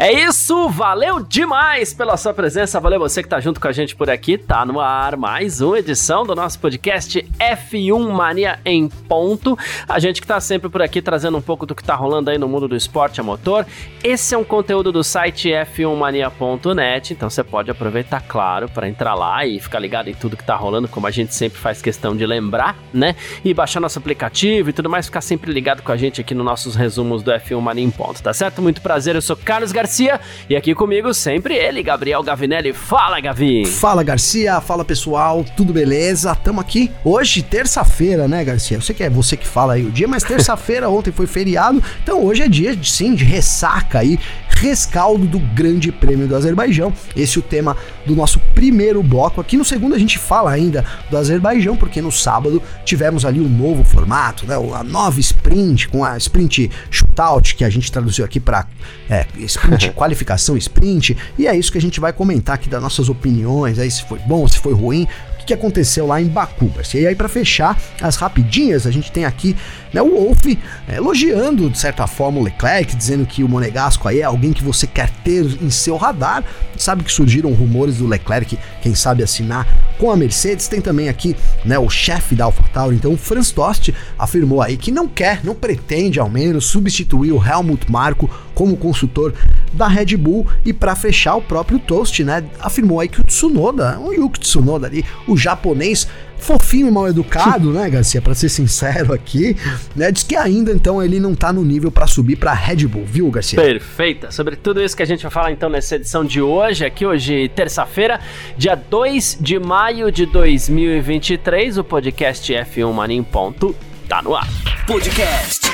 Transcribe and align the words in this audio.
É 0.00 0.12
isso, 0.12 0.68
valeu 0.68 1.18
demais 1.18 1.92
pela 1.92 2.16
sua 2.16 2.32
presença, 2.32 2.78
valeu 2.78 3.00
você 3.00 3.20
que 3.20 3.28
tá 3.28 3.40
junto 3.40 3.60
com 3.60 3.66
a 3.66 3.72
gente 3.72 3.96
por 3.96 4.08
aqui, 4.08 4.38
tá 4.38 4.64
no 4.64 4.78
ar 4.78 5.16
mais 5.16 5.60
uma 5.60 5.76
edição 5.76 6.24
do 6.24 6.36
nosso 6.36 6.56
podcast 6.60 7.20
F1 7.36 8.08
Mania 8.08 8.60
em 8.64 8.88
ponto. 8.88 9.58
A 9.88 9.98
gente 9.98 10.20
que 10.20 10.26
tá 10.28 10.38
sempre 10.38 10.68
por 10.68 10.80
aqui 10.80 11.02
trazendo 11.02 11.36
um 11.36 11.42
pouco 11.42 11.66
do 11.66 11.74
que 11.74 11.82
tá 11.82 11.96
rolando 11.96 12.30
aí 12.30 12.38
no 12.38 12.46
mundo 12.46 12.68
do 12.68 12.76
esporte 12.76 13.20
a 13.20 13.24
motor. 13.24 13.66
Esse 14.04 14.36
é 14.36 14.38
um 14.38 14.44
conteúdo 14.44 14.92
do 14.92 15.02
site 15.02 15.48
f1mania.net, 15.48 17.12
então 17.12 17.28
você 17.28 17.42
pode 17.42 17.68
aproveitar, 17.68 18.20
claro, 18.20 18.68
para 18.68 18.88
entrar 18.88 19.16
lá 19.16 19.44
e 19.44 19.58
ficar 19.58 19.80
ligado 19.80 20.08
em 20.08 20.14
tudo 20.14 20.36
que 20.36 20.44
tá 20.44 20.54
rolando, 20.54 20.86
como 20.86 21.08
a 21.08 21.10
gente 21.10 21.34
sempre 21.34 21.58
faz 21.58 21.82
questão 21.82 22.16
de 22.16 22.24
lembrar, 22.24 22.78
né? 22.94 23.16
E 23.44 23.52
baixar 23.52 23.80
nosso 23.80 23.98
aplicativo 23.98 24.70
e 24.70 24.72
tudo 24.72 24.88
mais, 24.88 25.06
ficar 25.06 25.22
sempre 25.22 25.52
ligado 25.52 25.82
com 25.82 25.90
a 25.90 25.96
gente 25.96 26.20
aqui 26.20 26.36
nos 26.36 26.44
nossos 26.44 26.76
resumos 26.76 27.20
do 27.20 27.32
F1 27.32 27.60
Mania 27.60 27.82
em 27.82 27.90
ponto, 27.90 28.22
tá 28.22 28.32
certo? 28.32 28.62
Muito 28.62 28.80
prazer, 28.80 29.16
eu 29.16 29.22
sou 29.22 29.34
Carlos 29.34 29.72
Garcia 29.72 29.87
Garcia 29.88 30.20
e 30.50 30.54
aqui 30.54 30.74
comigo 30.74 31.14
sempre 31.14 31.54
ele, 31.54 31.82
Gabriel 31.82 32.22
Gavinelli. 32.22 32.74
Fala, 32.74 33.18
Gavi! 33.20 33.64
Fala, 33.64 34.02
Garcia. 34.02 34.60
Fala, 34.60 34.84
pessoal. 34.84 35.42
Tudo 35.56 35.72
beleza? 35.72 36.34
Tamo 36.34 36.60
aqui 36.60 36.90
hoje, 37.02 37.42
terça-feira, 37.42 38.28
né, 38.28 38.44
Garcia? 38.44 38.76
Eu 38.76 38.82
sei 38.82 38.94
que 38.94 39.02
é 39.02 39.08
você 39.08 39.34
que 39.34 39.46
fala 39.46 39.72
aí 39.72 39.86
o 39.86 39.90
dia, 39.90 40.06
mas 40.06 40.22
terça-feira 40.22 40.90
ontem 40.90 41.10
foi 41.10 41.26
feriado, 41.26 41.82
então 42.02 42.22
hoje 42.22 42.42
é 42.42 42.48
dia, 42.48 42.78
sim, 42.82 43.14
de 43.14 43.24
ressaca 43.24 44.00
aí, 44.00 44.18
rescaldo 44.60 45.26
do 45.26 45.38
Grande 45.38 45.92
Prêmio 45.92 46.26
do 46.26 46.34
Azerbaijão. 46.34 46.92
Esse 47.16 47.38
é 47.38 47.40
o 47.40 47.42
tema 47.42 47.76
do 48.04 48.16
nosso 48.16 48.40
primeiro 48.54 49.02
bloco. 49.02 49.40
Aqui 49.40 49.56
no 49.56 49.64
segundo 49.64 49.94
a 49.94 49.98
gente 49.98 50.18
fala 50.18 50.50
ainda 50.50 50.84
do 51.10 51.16
Azerbaijão, 51.16 51.76
porque 51.76 52.02
no 52.02 52.10
sábado 52.10 52.60
tivemos 52.84 53.24
ali 53.24 53.40
um 53.40 53.48
novo 53.48 53.84
formato, 53.84 54.46
né? 54.46 54.56
A 54.74 54.82
nova 54.82 55.20
sprint, 55.20 55.88
com 55.88 56.04
a 56.04 56.16
sprint 56.16 56.70
shootout, 56.90 57.54
que 57.54 57.64
a 57.64 57.70
gente 57.70 57.90
traduziu 57.90 58.24
aqui 58.24 58.40
para 58.40 58.66
é, 59.08 59.26
sprint 59.38 59.90
qualificação 59.94 60.56
sprint, 60.56 61.16
e 61.38 61.46
é 61.46 61.56
isso 61.56 61.70
que 61.70 61.78
a 61.78 61.80
gente 61.80 62.00
vai 62.00 62.12
comentar 62.12 62.56
aqui 62.56 62.68
das 62.68 62.82
nossas 62.82 63.08
opiniões, 63.08 63.78
aí 63.78 63.90
se 63.90 64.04
foi 64.04 64.18
bom, 64.20 64.46
se 64.48 64.58
foi 64.58 64.72
ruim, 64.72 65.06
o 65.27 65.27
que 65.48 65.54
aconteceu 65.54 66.06
lá 66.06 66.20
em 66.20 66.26
Baku. 66.26 66.70
E 66.94 67.06
aí 67.06 67.14
para 67.14 67.28
fechar 67.28 67.80
as 68.02 68.16
rapidinhas, 68.16 68.86
a 68.86 68.90
gente 68.90 69.10
tem 69.10 69.24
aqui 69.24 69.56
né, 69.92 70.02
o 70.02 70.10
Wolf 70.10 70.44
é, 70.86 70.96
elogiando 70.96 71.70
de 71.70 71.78
certa 71.78 72.06
forma 72.06 72.38
o 72.38 72.42
Leclerc, 72.42 72.94
dizendo 72.94 73.24
que 73.24 73.42
o 73.42 73.48
Monegasco 73.48 74.06
aí 74.06 74.20
é 74.20 74.24
alguém 74.24 74.52
que 74.52 74.62
você 74.62 74.86
quer 74.86 75.08
ter 75.24 75.44
em 75.62 75.70
seu 75.70 75.96
radar. 75.96 76.44
Sabe 76.76 77.02
que 77.02 77.10
surgiram 77.10 77.50
rumores 77.52 77.96
do 77.96 78.06
Leclerc, 78.06 78.58
quem 78.82 78.94
sabe 78.94 79.22
assinar 79.22 79.66
com 79.96 80.10
a 80.10 80.16
Mercedes. 80.16 80.68
Tem 80.68 80.82
também 80.82 81.08
aqui 81.08 81.34
né, 81.64 81.78
o 81.78 81.88
chefe 81.88 82.34
da 82.34 82.44
AlphaTauri, 82.44 82.96
então 82.96 83.14
o 83.14 83.16
Franz 83.16 83.50
Tost 83.50 83.94
afirmou 84.18 84.60
aí 84.60 84.76
que 84.76 84.90
não 84.90 85.08
quer, 85.08 85.42
não 85.42 85.54
pretende 85.54 86.20
ao 86.20 86.28
menos 86.28 86.66
substituir 86.66 87.32
o 87.32 87.42
Helmut 87.42 87.90
Marko 87.90 88.28
como 88.58 88.76
consultor 88.76 89.32
da 89.72 89.86
Red 89.86 90.16
Bull 90.16 90.44
e 90.64 90.72
para 90.72 90.96
fechar 90.96 91.36
o 91.36 91.40
próprio 91.40 91.78
Toast, 91.78 92.24
né, 92.24 92.42
afirmou 92.58 92.98
aí 92.98 93.06
que 93.06 93.20
o 93.20 93.24
Tsunoda, 93.24 94.00
o 94.00 94.12
Yuki 94.12 94.40
Tsunoda 94.40 94.88
ali, 94.88 95.04
o 95.28 95.36
japonês 95.36 96.08
fofinho 96.38 96.90
mal 96.90 97.06
educado, 97.06 97.70
né, 97.72 97.88
Garcia, 97.88 98.20
para 98.20 98.34
ser 98.34 98.48
sincero 98.48 99.12
aqui, 99.12 99.56
né, 99.94 100.10
diz 100.10 100.24
que 100.24 100.34
ainda 100.34 100.72
então 100.72 101.00
ele 101.00 101.20
não 101.20 101.36
tá 101.36 101.52
no 101.52 101.64
nível 101.64 101.92
para 101.92 102.08
subir 102.08 102.34
para 102.34 102.52
Red 102.52 102.84
Bull, 102.88 103.04
viu, 103.04 103.30
Garcia? 103.30 103.60
Perfeita. 103.60 104.32
Sobre 104.32 104.56
tudo 104.56 104.82
isso 104.82 104.96
que 104.96 105.04
a 105.04 105.06
gente 105.06 105.22
vai 105.22 105.30
falar 105.30 105.52
então 105.52 105.70
nessa 105.70 105.94
edição 105.94 106.24
de 106.24 106.42
hoje, 106.42 106.84
aqui 106.84 107.06
hoje, 107.06 107.48
terça-feira, 107.54 108.18
dia 108.56 108.74
2 108.74 109.38
de 109.40 109.56
maio 109.60 110.10
de 110.10 110.26
2023, 110.26 111.78
o 111.78 111.84
podcast 111.84 112.52
F1 112.52 112.92
Mania 112.92 113.16
em 113.16 113.22
ponto 113.22 113.72
tá 114.08 114.20
no 114.20 114.34
ar. 114.34 114.48
Podcast 114.84 115.67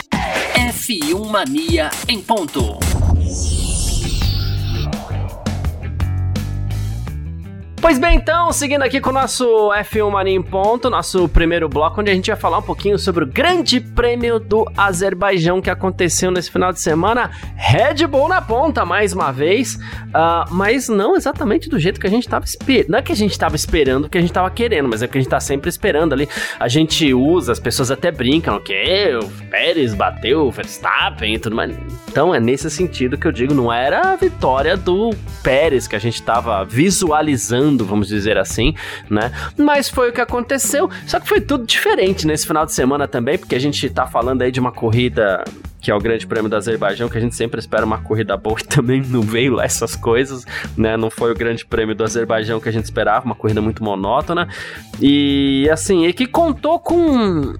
F1 0.55 1.27
Mania 1.31 1.91
em 2.09 2.21
ponto. 2.21 2.79
Pois 7.85 7.99
bem, 7.99 8.17
então, 8.17 8.51
seguindo 8.51 8.81
aqui 8.81 8.99
com 8.99 9.11
o 9.11 9.13
nosso 9.13 9.45
F1 9.71 10.11
Mania 10.11 10.35
em 10.35 10.43
ponto, 10.43 10.89
nosso 10.89 11.29
primeiro 11.29 11.69
bloco, 11.69 12.01
onde 12.01 12.11
a 12.11 12.15
gente 12.15 12.31
vai 12.31 12.41
falar 12.41 12.57
um 12.57 12.63
pouquinho 12.63 12.99
sobre 12.99 13.25
o 13.25 13.27
Grande 13.27 13.79
Prêmio 13.79 14.41
do 14.41 14.67
Azerbaijão 14.75 15.61
que 15.61 15.69
aconteceu 15.69 16.31
nesse 16.31 16.51
final 16.51 16.73
de 16.73 16.81
semana. 16.81 17.31
Red 17.55 18.07
Bull 18.07 18.27
na 18.27 18.41
ponta, 18.41 18.87
mais 18.87 19.13
uma 19.13 19.31
vez, 19.31 19.75
uh, 19.75 20.51
mas 20.51 20.89
não 20.89 21.15
exatamente 21.15 21.69
do 21.69 21.79
jeito 21.79 22.01
que 22.01 22.07
a 22.07 22.11
gente 22.11 22.25
estava 22.25 22.47
esperando. 22.47 22.89
Não 22.89 22.99
é 23.01 23.03
que 23.03 23.13
a 23.13 23.17
gente 23.17 23.33
estava 23.33 23.55
esperando 23.55 24.07
o 24.07 24.09
que 24.09 24.17
a 24.17 24.21
gente 24.23 24.31
estava 24.31 24.51
querendo, 24.51 24.89
mas 24.89 25.03
é 25.03 25.07
que 25.07 25.19
a 25.19 25.21
gente 25.21 25.27
está 25.27 25.39
sempre 25.39 25.69
esperando 25.69 26.15
ali. 26.15 26.27
A 26.59 26.69
gente 26.69 27.13
usa, 27.13 27.53
as 27.53 27.61
pessoas 27.61 27.91
até 27.91 28.11
brincam, 28.11 28.59
que 28.61 28.73
o 29.23 29.29
Pérez 29.51 29.93
bateu 29.93 30.47
o 30.47 30.51
Verstappen 30.51 31.35
e 31.35 31.39
tudo 31.39 31.55
mais. 31.55 31.77
Então 32.09 32.35
é 32.35 32.41
nesse 32.41 32.71
sentido 32.71 33.19
que 33.19 33.27
eu 33.27 33.33
digo, 33.33 33.53
não 33.53 33.71
era 33.71 34.13
a 34.13 34.17
vitória 34.17 34.75
do 34.75 35.11
Pérez 35.43 35.87
que 35.87 35.95
a 35.95 35.99
gente 35.99 36.15
estava 36.15 36.65
visualizando 36.65 37.74
vamos 37.83 38.09
dizer 38.09 38.37
assim, 38.37 38.75
né? 39.09 39.33
Mas 39.57 39.89
foi 39.89 40.11
o 40.11 40.13
que 40.13 40.21
aconteceu. 40.21 40.91
Só 41.07 41.19
que 41.19 41.27
foi 41.27 41.41
tudo 41.41 41.65
diferente 41.65 42.27
nesse 42.27 42.47
final 42.47 42.67
de 42.67 42.75
semana 42.75 43.09
também, 43.09 43.39
porque 43.39 43.55
a 43.55 43.59
gente 43.59 43.89
tá 43.89 44.07
falando 44.07 44.43
aí 44.43 44.53
de 44.53 44.61
uma 44.61 44.71
corrida 44.71 45.43
que 45.81 45.91
é 45.91 45.95
o 45.95 45.99
Grande 45.99 46.27
Prêmio 46.27 46.49
do 46.49 46.57
Azerbaijão, 46.57 47.11
que 47.11 47.19
a 47.19 47.21
gente 47.21 47.37
sempre 47.37 47.61
espera 47.61 47.85
uma 47.85 47.99
corrida 47.99 48.35
boa 48.39 48.57
e 48.61 48.65
também 48.65 49.03
não 49.03 49.21
veio 49.21 49.53
lá 49.53 49.65
essas 49.65 49.95
coisas, 49.95 50.47
né? 50.77 50.97
Não 50.97 51.11
foi 51.11 51.31
o 51.31 51.35
Grande 51.35 51.65
Prêmio 51.65 51.95
do 51.95 52.03
Azerbaijão 52.03 52.59
que 52.59 52.69
a 52.69 52.73
gente 52.73 52.85
esperava, 52.85 53.27
uma 53.27 53.35
corrida 53.35 53.61
muito 53.61 53.85
monótona. 53.85 54.49
E 55.01 55.69
assim, 55.71 56.07
e 56.07 56.13
que 56.15 56.27
contou 56.27 56.79
com 56.79 57.55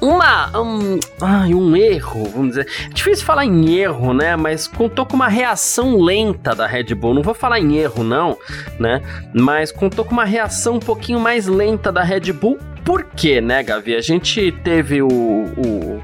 uma. 0.00 0.58
Um, 0.58 0.98
ai, 1.20 1.54
um 1.54 1.76
erro, 1.76 2.24
vamos 2.24 2.50
dizer. 2.50 2.68
É 2.86 2.88
difícil 2.88 3.24
falar 3.24 3.44
em 3.44 3.74
erro, 3.74 4.12
né? 4.12 4.36
Mas 4.36 4.66
contou 4.66 5.06
com 5.06 5.14
uma 5.14 5.28
reação 5.28 6.00
lenta 6.00 6.54
da 6.54 6.66
Red 6.66 6.94
Bull. 6.94 7.14
Não 7.14 7.22
vou 7.22 7.34
falar 7.34 7.60
em 7.60 7.76
erro, 7.76 8.04
não, 8.04 8.36
né? 8.78 9.00
Mas 9.34 9.72
contou 9.72 10.04
com 10.04 10.12
uma 10.12 10.24
reação 10.24 10.76
um 10.76 10.80
pouquinho 10.80 11.20
mais 11.20 11.46
lenta 11.46 11.90
da 11.90 12.02
Red 12.02 12.32
Bull. 12.32 12.58
Por 12.84 13.04
quê, 13.04 13.40
né, 13.40 13.62
Gavi? 13.62 13.94
A 13.94 14.00
gente 14.00 14.52
teve 14.62 15.00
o, 15.00 15.08
o, 15.08 16.02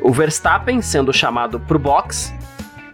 o 0.00 0.12
Verstappen 0.12 0.82
sendo 0.82 1.12
chamado 1.12 1.58
pro 1.58 1.78
box 1.78 2.32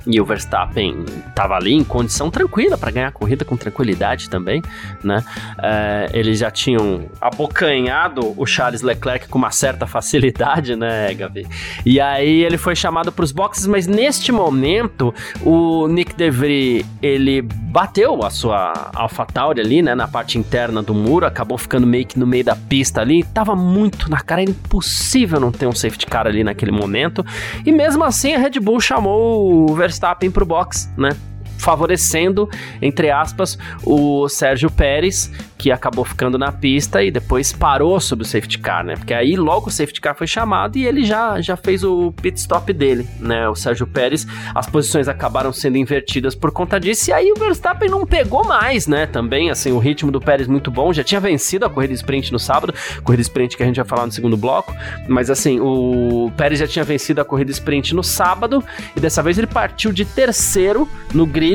e 0.06 0.20
o 0.20 0.24
Verstappen 0.24 1.04
estava 1.28 1.54
ali 1.54 1.74
em 1.74 1.84
condição 1.84 2.30
tranquila 2.30 2.76
para 2.78 2.90
ganhar 2.90 3.08
a 3.08 3.12
corrida 3.12 3.44
com 3.44 3.56
tranquilidade 3.56 4.28
também, 4.28 4.62
né? 5.02 5.24
É, 5.62 6.10
eles 6.12 6.38
já 6.38 6.50
tinham 6.50 7.06
abocanhado 7.20 8.34
o 8.36 8.46
Charles 8.46 8.82
Leclerc 8.82 9.28
com 9.28 9.38
uma 9.38 9.50
certa 9.50 9.86
facilidade, 9.86 10.76
né, 10.76 11.12
Gavi? 11.14 11.46
E 11.84 12.00
aí 12.00 12.44
ele 12.44 12.58
foi 12.58 12.74
chamado 12.74 13.12
para 13.12 13.24
os 13.24 13.32
boxes, 13.32 13.66
mas 13.66 13.86
neste 13.86 14.32
momento 14.32 15.14
o 15.42 15.86
Nick 15.88 16.14
DeVry 16.14 16.84
ele 17.02 17.42
bateu 17.42 18.24
a 18.24 18.30
sua 18.30 18.90
AlphaTauri 18.94 19.60
ali, 19.60 19.82
né, 19.82 19.94
na 19.94 20.08
parte 20.08 20.38
interna 20.38 20.82
do 20.82 20.94
muro, 20.94 21.26
acabou 21.26 21.56
ficando 21.56 21.86
meio 21.86 22.06
que 22.06 22.18
no 22.18 22.26
meio 22.26 22.44
da 22.44 22.56
pista 22.56 23.00
ali, 23.00 23.22
tava 23.22 23.54
muito 23.54 24.10
na 24.10 24.20
cara, 24.20 24.42
era 24.42 24.50
impossível 24.50 25.38
não 25.38 25.52
ter 25.52 25.66
um 25.66 25.72
safety 25.72 26.06
car 26.06 26.26
ali 26.26 26.42
naquele 26.42 26.72
momento. 26.72 27.24
E 27.64 27.72
mesmo 27.72 28.02
assim 28.04 28.34
a 28.34 28.38
Red 28.38 28.58
Bull 28.60 28.80
chamou 28.80 29.70
o 29.70 29.74
Verstappen 29.74 29.89
Verstappen 29.90 30.30
pro 30.30 30.46
box, 30.46 30.88
né? 30.96 31.10
Favorecendo, 31.60 32.48
entre 32.80 33.10
aspas, 33.10 33.58
o 33.84 34.28
Sérgio 34.28 34.70
Pérez, 34.70 35.30
que 35.60 35.70
acabou 35.70 36.06
ficando 36.06 36.38
na 36.38 36.50
pista 36.50 37.02
e 37.02 37.10
depois 37.10 37.52
parou 37.52 38.00
sobre 38.00 38.24
o 38.24 38.26
safety 38.26 38.58
car, 38.58 38.82
né? 38.82 38.94
Porque 38.96 39.12
aí 39.12 39.36
logo 39.36 39.68
o 39.68 39.70
safety 39.70 40.00
car 40.00 40.14
foi 40.14 40.26
chamado 40.26 40.78
e 40.78 40.86
ele 40.86 41.04
já, 41.04 41.38
já 41.42 41.54
fez 41.54 41.84
o 41.84 42.12
pit 42.12 42.38
stop 42.38 42.72
dele, 42.72 43.06
né? 43.18 43.46
O 43.46 43.54
Sérgio 43.54 43.86
Pérez, 43.86 44.26
as 44.54 44.66
posições 44.66 45.06
acabaram 45.06 45.52
sendo 45.52 45.76
invertidas 45.76 46.34
por 46.34 46.50
conta 46.50 46.80
disso 46.80 47.10
e 47.10 47.12
aí 47.12 47.30
o 47.30 47.34
Verstappen 47.38 47.90
não 47.90 48.06
pegou 48.06 48.42
mais, 48.42 48.86
né? 48.86 49.06
Também, 49.06 49.50
assim, 49.50 49.70
o 49.70 49.78
ritmo 49.78 50.10
do 50.10 50.20
Pérez 50.20 50.48
muito 50.48 50.70
bom, 50.70 50.94
já 50.94 51.04
tinha 51.04 51.20
vencido 51.20 51.66
a 51.66 51.70
corrida 51.70 51.92
sprint 51.92 52.32
no 52.32 52.38
sábado, 52.38 52.74
corrida 53.04 53.20
sprint 53.20 53.54
que 53.54 53.62
a 53.62 53.66
gente 53.66 53.76
vai 53.76 53.84
falar 53.84 54.06
no 54.06 54.12
segundo 54.12 54.38
bloco, 54.38 54.74
mas 55.06 55.28
assim, 55.28 55.60
o 55.60 56.32
Pérez 56.38 56.58
já 56.58 56.66
tinha 56.66 56.84
vencido 56.84 57.20
a 57.20 57.24
corrida 57.24 57.50
sprint 57.50 57.94
no 57.94 58.02
sábado 58.02 58.64
e 58.96 59.00
dessa 59.00 59.22
vez 59.22 59.36
ele 59.36 59.46
partiu 59.46 59.92
de 59.92 60.06
terceiro 60.06 60.88
no 61.12 61.26
grid 61.26 61.49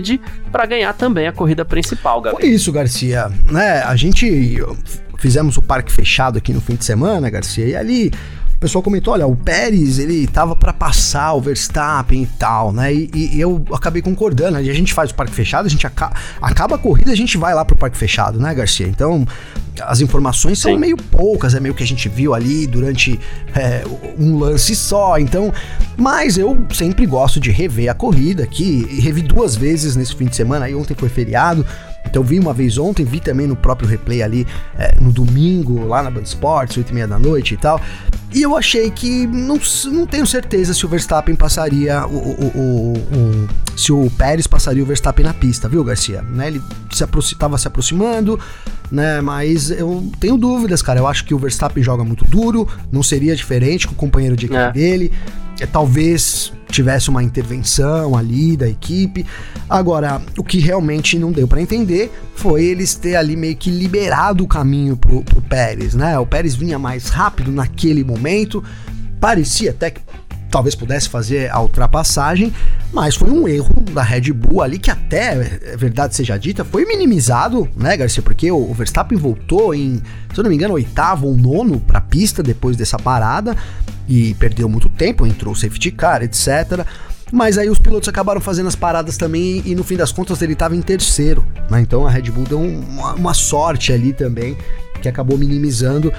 para 0.51 0.65
ganhar 0.65 0.94
também 0.94 1.27
a 1.27 1.31
corrida 1.31 1.65
principal, 1.65 2.21
Gabriel. 2.21 2.42
Foi 2.42 2.50
isso, 2.50 2.71
Garcia, 2.71 3.31
né? 3.51 3.81
A 3.83 3.95
gente 3.95 4.62
fizemos 5.18 5.57
o 5.57 5.62
parque 5.62 5.92
fechado 5.92 6.38
aqui 6.38 6.53
no 6.53 6.62
fim 6.62 6.75
de 6.75 6.86
semana, 6.86 7.30
Garcia, 7.30 7.65
e 7.65 7.75
ali 7.75 8.12
o 8.56 8.60
pessoal 8.60 8.81
comentou, 8.81 9.13
olha, 9.13 9.28
o 9.28 9.36
Pérez, 9.36 10.00
ele 10.00 10.25
tava 10.28 10.56
para 10.56 10.72
passar 10.72 11.34
o 11.34 11.42
Verstappen 11.42 12.24
e 12.24 12.25
tal, 12.25 12.72
né? 12.72 12.94
E, 12.94 13.10
e, 13.13 13.40
eu 13.40 13.63
acabei 13.74 14.02
concordando. 14.02 14.57
A 14.57 14.63
gente 14.63 14.94
faz 14.94 15.12
o 15.12 15.16
parque 15.16 15.34
fechado, 15.34 15.66
a 15.66 15.69
gente 15.69 15.86
aca 15.86 16.12
acaba 16.42 16.75
a 16.75 16.78
corrida, 16.78 17.12
a 17.12 17.16
gente 17.16 17.38
vai 17.38 17.54
lá 17.54 17.66
pro 17.66 17.75
parque 17.75 17.98
fechado, 17.98 18.40
né, 18.40 18.54
Garcia? 18.54 18.88
Então, 18.88 19.28
as 19.81 20.00
informações 20.00 20.60
são 20.60 20.72
Sim. 20.72 20.80
meio 20.80 20.96
poucas, 20.96 21.54
é 21.54 21.60
meio 21.60 21.75
que 21.75 21.84
a 21.84 21.88
gente 21.88 22.07
viu 22.07 22.34
ali 22.34 22.66
durante 22.66 23.19
é, 23.54 23.84
um 24.18 24.38
lance 24.40 24.74
só. 24.75 25.19
Então, 25.19 25.54
mas 25.98 26.38
eu 26.38 26.66
sempre 26.74 27.06
gosto 27.06 27.40
de 27.40 27.52
rever 27.52 27.90
a 27.90 27.94
corrida 27.94 28.44
aqui, 28.44 28.86
revi 29.02 29.22
duas 29.22 29.56
vezes 29.56 29.96
nesse 29.96 30.16
fim 30.16 30.25
de 30.25 30.36
semana, 30.36 30.66
aí 30.66 30.75
ontem 30.75 30.96
foi 30.96 31.10
feriado. 31.10 31.66
Então 32.06 32.24
vi 32.24 32.40
uma 32.40 32.54
vez 32.54 32.78
ontem, 32.78 33.04
vi 33.04 33.19
também 33.19 33.48
no 33.48 33.56
próprio 33.56 33.88
replay 33.88 34.24
ali 34.24 34.48
é, 34.78 34.96
no 35.00 35.12
domingo, 35.12 35.86
lá 35.88 36.02
na 36.02 36.10
Band 36.10 36.24
Sports, 36.24 36.78
8 36.78 36.90
e 36.90 36.94
meia 36.94 37.07
da 37.07 37.19
noite 37.19 37.54
e 37.54 37.57
tal. 37.57 37.80
E 38.34 38.42
eu 38.42 38.56
achei 38.57 38.92
que 38.92 39.25
não, 39.28 39.60
não 39.86 40.06
tenho 40.06 40.25
certeza 40.25 40.74
se 40.74 40.86
o 40.86 40.90
Verstappen 40.90 41.36
passaria 41.36 42.06
o, 42.06 42.18
o, 42.18 42.46
o, 42.56 42.94
o 42.98 43.48
se 43.78 43.92
o 43.92 44.10
Pérez 44.12 44.48
passaria 44.48 44.84
o 44.84 44.86
Verstappen 44.86 45.25
na 45.25 45.34
pista, 45.34 45.69
viu, 45.69 45.84
Garcia? 45.84 46.22
Né? 46.22 46.48
Ele 46.48 46.62
se 46.92 47.04
estava 47.31 47.57
se 47.57 47.68
aproximando, 47.68 48.40
né? 48.92 49.22
Mas 49.22 49.72
eu 49.72 50.10
tenho 50.19 50.38
dúvidas, 50.38 50.81
cara. 50.81 51.00
Eu 51.00 51.07
acho 51.07 51.25
que 51.25 51.34
o 51.34 51.38
Verstappen 51.38 51.84
joga 51.84 52.04
muito 52.04 52.25
duro, 52.25 52.68
não 52.92 53.04
seria 53.04 53.36
diferente 53.36 53.88
com 53.88 53.94
o 53.94 53.96
companheiro 53.96 54.36
de 54.36 54.46
equipe 54.46 54.60
é. 54.60 54.72
dele. 54.72 55.13
É, 55.60 55.66
talvez 55.66 56.52
tivesse 56.75 57.10
uma 57.10 57.24
intervenção 57.24 58.16
ali 58.16 58.57
da 58.57 58.68
equipe. 58.68 59.25
Agora, 59.69 60.22
o 60.38 60.44
que 60.44 60.60
realmente 60.60 61.18
não 61.18 61.31
deu 61.31 61.48
para 61.48 61.62
entender 61.62 62.12
foi 62.36 62.66
eles 62.66 62.95
ter 62.95 63.16
ali 63.16 63.36
meio 63.36 63.56
que 63.56 63.69
liberado 63.69 64.44
o 64.44 64.48
caminho 64.48 64.98
pro, 64.98 65.24
pro 65.24 65.42
Pérez, 65.42 65.95
né? 65.95 66.19
O 66.19 66.25
Pérez 66.25 66.56
vinha 66.56 66.77
mais 66.77 67.07
rápido 67.07 67.51
naquele 67.51 68.04
momento, 68.04 68.63
parecia 69.19 69.72
até 69.72 69.89
que 69.89 70.01
talvez 70.56 70.74
pudesse 70.74 71.10
fazer 71.10 71.52
a 71.52 71.60
ultrapassagem, 71.60 72.54
mas 72.94 73.13
foi 73.13 73.30
um 73.30 73.46
erro 73.46 73.74
da 73.92 74.02
Red 74.02 74.31
Bull 74.31 74.62
ali 74.62 74.80
que 74.80 74.90
até, 74.90 75.60
é 75.74 75.75
verdade 75.75 76.16
seja 76.16 76.38
dita, 76.38 76.63
foi 76.63 76.86
minimizado, 76.86 77.68
né, 77.75 77.98
Garcia? 77.98 78.24
Porque 78.24 78.50
o 78.50 78.74
Verstappen 78.74 79.18
voltou 79.18 79.75
em, 79.75 80.02
se 80.34 80.40
eu 80.40 80.44
não 80.46 80.50
me 80.50 80.56
engano, 80.56 80.75
oitavo 80.75 81.28
ou 81.28 81.36
nono 81.36 81.78
para 81.81 81.98
a 81.98 82.02
pista 82.02 82.42
depois 82.42 82.78
dessa 82.78 82.98
parada 82.98 83.54
e 84.07 84.34
perdeu 84.36 84.69
muito 84.69 84.88
tempo, 84.88 85.28
entrou 85.28 85.54
o 85.54 85.57
safety 85.57 85.92
car, 85.92 86.24
etc. 86.24 86.88
Mas 87.34 87.57
aí 87.57 87.69
os 87.69 87.78
pilotos 87.78 88.07
acabaram 88.07 88.40
fazendo 88.40 88.68
as 88.68 88.78
paradas 88.78 89.18
também 89.18 89.62
e 89.66 89.75
no 89.75 89.84
fim 89.84 89.98
das 89.98 90.13
contas 90.13 90.42
ele 90.42 90.54
estava 90.54 90.74
em 90.74 90.81
terceiro, 90.81 91.46
né? 91.69 91.81
Então 91.81 92.07
a 92.07 92.10
Red 92.10 92.31
Bull 92.31 92.46
deu 92.46 92.62
uma, 92.62 93.13
uma 93.13 93.34
sorte 93.34 93.92
ali 93.92 94.13
também 94.13 94.56
que 95.02 95.10
acabou 95.10 95.38
minimizando 95.38 96.13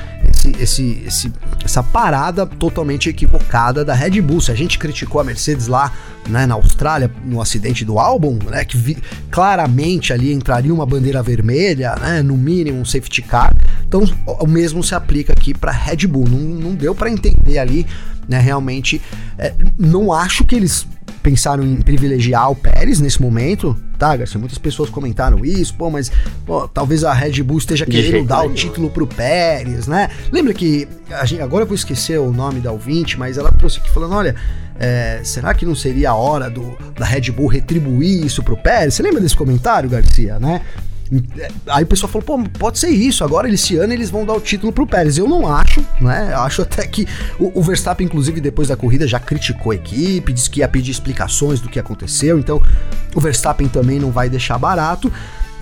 esse, 0.51 0.63
esse, 0.63 1.03
esse, 1.07 1.33
essa 1.65 1.83
parada 1.83 2.47
totalmente 2.47 3.09
equivocada 3.09 3.85
da 3.85 3.95
Red 3.95 4.21
Bull. 4.21 4.41
Se 4.41 4.51
a 4.51 4.55
gente 4.55 4.79
criticou 4.79 5.21
a 5.21 5.25
Mercedes 5.25 5.67
lá 5.67 5.93
né, 6.29 6.47
na 6.47 6.55
Austrália, 6.55 7.11
no 7.25 7.41
acidente 7.41 7.85
do 7.85 7.99
álbum, 7.99 8.39
né, 8.51 8.65
que 8.65 8.77
vi, 8.77 8.97
claramente 9.31 10.13
ali 10.13 10.33
entraria 10.33 10.73
uma 10.73 10.87
bandeira 10.87 11.23
vermelha, 11.23 11.95
né, 11.97 12.23
no 12.23 12.37
mínimo 12.37 12.81
um 12.81 12.85
safety 12.85 13.23
car. 13.23 13.55
Então 13.87 14.03
o 14.27 14.47
mesmo 14.47 14.83
se 14.83 14.95
aplica 14.95 15.33
aqui 15.33 15.55
para 15.55 15.73
Red 15.73 16.07
Bull. 16.07 16.29
Não, 16.29 16.39
não 16.39 16.75
deu 16.75 16.95
para 16.95 17.11
entender 17.11 17.59
ali, 17.59 17.87
né, 18.29 18.39
realmente. 18.39 19.01
É, 19.39 19.53
não 19.79 20.13
acho 20.13 20.45
que 20.45 20.55
eles 20.55 20.87
pensaram 21.27 21.65
em 21.65 21.81
privilegiar 21.81 22.53
o 22.53 22.55
Pérez 22.55 23.01
nesse 23.01 23.21
momento, 23.21 23.77
tá, 23.99 24.17
Garcia? 24.17 24.39
Muitas 24.39 24.59
pessoas 24.59 24.89
comentaram 24.89 25.45
isso, 25.45 25.75
pô, 25.75 25.91
mas 25.91 26.09
pô, 26.47 26.69
talvez 26.69 27.03
a 27.03 27.13
Red 27.13 27.43
Bull 27.43 27.59
esteja 27.59 27.85
querendo 27.85 28.29
dar 28.29 28.47
o 28.47 28.55
título 28.55 28.89
pro 28.89 29.09
Pérez, 29.09 29.89
né? 29.89 30.09
Lembra 30.31 30.55
que, 30.55 30.87
gente, 31.25 31.43
agora 31.43 31.65
eu 31.65 31.67
vou 31.67 31.75
esquecer 31.75 32.21
o 32.21 32.33
nome 32.33 32.61
da 32.61 32.71
ouvinte, 32.71 33.19
mas 33.19 33.37
ela 33.39 33.51
trouxe 33.51 33.81
aqui 33.81 33.91
falando, 33.91 34.15
olha, 34.15 34.37
é, 34.79 35.21
será 35.25 35.53
que 35.53 35.67
não 35.67 35.75
seria 35.75 36.11
a 36.11 36.15
hora 36.15 36.49
do, 36.49 36.79
da 36.97 37.05
Red 37.05 37.33
Bull 37.33 37.49
retribuir 37.49 38.25
isso 38.25 38.41
pro 38.41 38.57
Pérez? 38.57 38.95
Você 38.95 39.03
lembra 39.03 39.21
desse 39.21 39.37
comentário, 39.37 39.91
Garcia, 39.91 40.39
né? 40.39 40.63
Aí 41.69 41.85
o 41.85 41.87
pessoal 41.87 42.11
falou, 42.11 42.25
pô, 42.25 42.51
pode 42.59 42.79
ser 42.79 42.89
isso, 42.89 43.23
agora 43.23 43.49
esse 43.49 43.77
ano 43.77 43.93
eles 43.93 44.11
vão 44.11 44.25
dar 44.25 44.35
o 44.35 44.41
título 44.41 44.73
pro 44.73 44.87
Pérez. 44.87 45.19
Eu 45.19 45.29
não 45.29 45.47
acho, 45.47 45.85
né? 46.01 46.35
Acho 46.35 46.63
até 46.63 46.87
que 46.87 47.07
o, 47.39 47.59
o, 47.59 47.63
Verstappen, 47.63 48.07
inclusive, 48.07 48.41
depois 48.41 48.69
da 48.69 48.77
corrida, 48.77 49.07
já 49.07 49.21
criticou 49.21 49.73
a 49.73 49.75
equipe, 49.75 50.33
disse 50.33 50.51
que 50.51 50.61
ia 50.61 50.69
pedir 50.69 50.91
explicações 50.91 51.61
do 51.61 51.69
que 51.69 51.79
aconteceu, 51.79 52.39
então 52.39 52.61
o 53.15 53.21
Verstappen 53.21 53.69
também 53.69 53.99
não 53.99 54.11
vai 54.11 54.29
deixar 54.29 54.59
barato. 54.59 55.13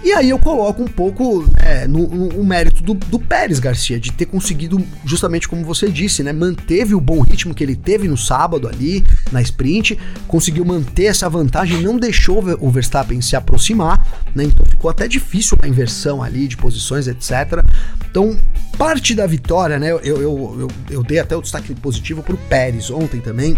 E 0.04 0.12
aí 0.12 0.28
eu 0.28 0.38
coloco 0.38 0.82
um 0.82 0.86
pouco 0.86 1.46
é, 1.56 1.88
no, 1.88 2.06
no, 2.06 2.44
mérito 2.44 2.82
do, 2.82 2.92
do, 2.92 3.18
Pérez 3.18 3.58
Garcia, 3.58 3.98
de 3.98 4.12
ter 4.12 4.26
conseguido, 4.26 4.78
justamente 5.02 5.48
como 5.48 5.64
você 5.64 5.88
disse, 5.88 6.22
né? 6.22 6.30
Manteve 6.30 6.94
o 6.94 7.00
bom 7.00 7.22
ritmo 7.22 7.54
que 7.54 7.64
ele 7.64 7.74
teve 7.74 8.06
no 8.06 8.16
sábado 8.16 8.68
ali, 8.68 9.02
na 9.32 9.40
sprint, 9.40 9.98
conseguiu 10.28 10.62
manter 10.62 11.06
essa 11.06 11.26
vantagem, 11.30 11.80
não 11.80 11.96
deixou 11.96 12.44
o 12.60 12.70
Verstappen 12.70 13.22
se 13.22 13.34
aproximar, 13.34 14.06
né? 14.34 14.44
Então 14.44 14.66
ficou 14.66 14.90
até 14.90 15.08
difícil 15.08 15.56
a 15.62 15.66
inversão 15.66 16.22
ali 16.22 16.46
de 16.46 16.58
posições, 16.58 17.08
etc. 17.08 17.64
Então, 18.10 18.38
parte 18.76 19.14
da 19.14 19.26
vitória, 19.26 19.78
né? 19.78 19.90
Eu, 19.90 20.00
eu, 20.00 20.20
eu, 20.20 20.68
eu 20.90 21.02
dei 21.02 21.18
até 21.18 21.34
o 21.34 21.40
destaque 21.40 21.74
positivo 21.76 22.22
pro 22.22 22.36
Pérez 22.36 22.90
ontem 22.90 23.22
também. 23.22 23.56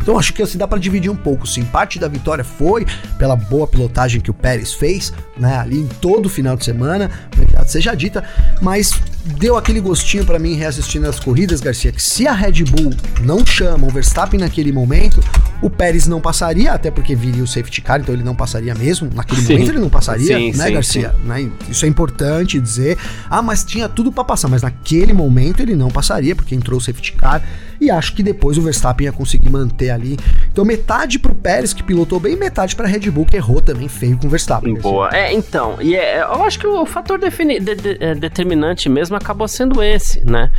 Então 0.00 0.18
acho 0.18 0.32
que 0.32 0.42
assim, 0.42 0.56
dá 0.56 0.66
para 0.66 0.78
dividir 0.78 1.10
um 1.10 1.16
pouco, 1.16 1.46
sim. 1.46 1.64
Parte 1.64 1.98
da 1.98 2.08
vitória 2.08 2.42
foi 2.42 2.86
pela 3.18 3.36
boa 3.36 3.66
pilotagem 3.66 4.20
que 4.20 4.30
o 4.30 4.34
Pérez 4.34 4.72
fez, 4.72 5.12
né, 5.36 5.58
ali 5.58 5.80
em 5.80 5.86
todo 5.86 6.26
o 6.26 6.28
final 6.28 6.56
de 6.56 6.64
semana, 6.64 7.10
verdade 7.36 7.70
seja 7.70 7.94
dita, 7.94 8.24
mas 8.62 8.98
deu 9.38 9.56
aquele 9.56 9.80
gostinho 9.80 10.24
para 10.24 10.38
mim 10.38 10.54
reassistindo 10.54 11.06
as 11.06 11.20
corridas, 11.20 11.60
Garcia, 11.60 11.92
que 11.92 12.02
se 12.02 12.26
a 12.26 12.32
Red 12.32 12.64
Bull 12.64 12.92
não 13.20 13.44
chama 13.44 13.86
o 13.86 13.90
Verstappen 13.90 14.40
naquele 14.40 14.72
momento, 14.72 15.20
o 15.60 15.68
Pérez 15.68 16.06
não 16.06 16.20
passaria, 16.20 16.72
até 16.72 16.90
porque 16.90 17.14
viria 17.14 17.42
o 17.42 17.46
safety 17.46 17.80
car, 17.80 18.00
então 18.00 18.14
ele 18.14 18.22
não 18.22 18.34
passaria 18.34 18.74
mesmo. 18.74 19.10
Naquele 19.12 19.42
sim. 19.42 19.52
momento 19.52 19.70
ele 19.70 19.78
não 19.80 19.90
passaria, 19.90 20.38
sim, 20.38 20.52
né, 20.56 20.66
sim, 20.66 20.72
Garcia? 20.72 21.14
Né? 21.24 21.50
Isso 21.68 21.84
é 21.84 21.88
importante 21.88 22.60
dizer. 22.60 22.96
Ah, 23.28 23.42
mas 23.42 23.64
tinha 23.64 23.88
tudo 23.88 24.12
para 24.12 24.24
passar, 24.24 24.48
mas 24.48 24.62
naquele 24.62 25.12
momento 25.12 25.60
ele 25.60 25.74
não 25.74 25.90
passaria, 25.90 26.34
porque 26.34 26.54
entrou 26.54 26.78
o 26.78 26.80
safety 26.80 27.12
car. 27.12 27.42
E 27.80 27.90
acho 27.90 28.14
que 28.14 28.22
depois 28.22 28.58
o 28.58 28.62
Verstappen 28.62 29.06
ia 29.06 29.12
conseguir 29.12 29.50
manter 29.50 29.90
ali. 29.90 30.16
Então 30.50 30.64
metade 30.64 31.18
pro 31.18 31.34
Pérez, 31.34 31.72
que 31.72 31.82
pilotou 31.82 32.18
bem, 32.18 32.36
metade 32.36 32.74
pra 32.74 32.86
Red 32.86 33.10
Bull, 33.10 33.26
que 33.26 33.36
errou 33.36 33.60
também 33.60 33.88
feio 33.88 34.18
com 34.18 34.26
o 34.26 34.30
Verstappen. 34.30 34.74
Boa. 34.74 35.10
É, 35.12 35.32
então, 35.32 35.76
e 35.80 35.94
é, 35.94 36.20
eu 36.20 36.44
acho 36.44 36.58
que 36.58 36.66
o 36.66 36.84
fator 36.84 37.18
defini 37.18 37.60
de, 37.60 37.74
de, 37.74 37.96
é, 38.00 38.14
determinante 38.14 38.88
mesmo 38.88 39.16
acabou 39.16 39.46
sendo 39.46 39.82
esse, 39.82 40.24
né? 40.24 40.50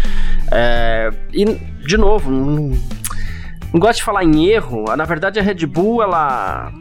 É, 0.51 1.12
e, 1.33 1.45
de 1.86 1.98
novo, 1.98 2.31
não 2.31 2.77
não 3.71 3.80
gosto 3.80 4.00
de 4.00 4.04
falar 4.04 4.24
em 4.24 4.45
erro. 4.45 4.83
Na 4.95 5.06
verdade, 5.06 5.39
a 5.39 5.44
Red 5.44 5.66
Bull, 5.66 6.01
ela 6.01 6.71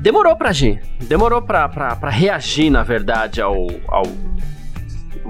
demorou 0.00 0.36
para 0.36 0.50
agir. 0.50 0.82
Demorou 1.02 1.40
para 1.40 2.10
reagir, 2.10 2.70
na 2.70 2.82
verdade, 2.82 3.40
ao, 3.40 3.54
ao, 3.88 4.04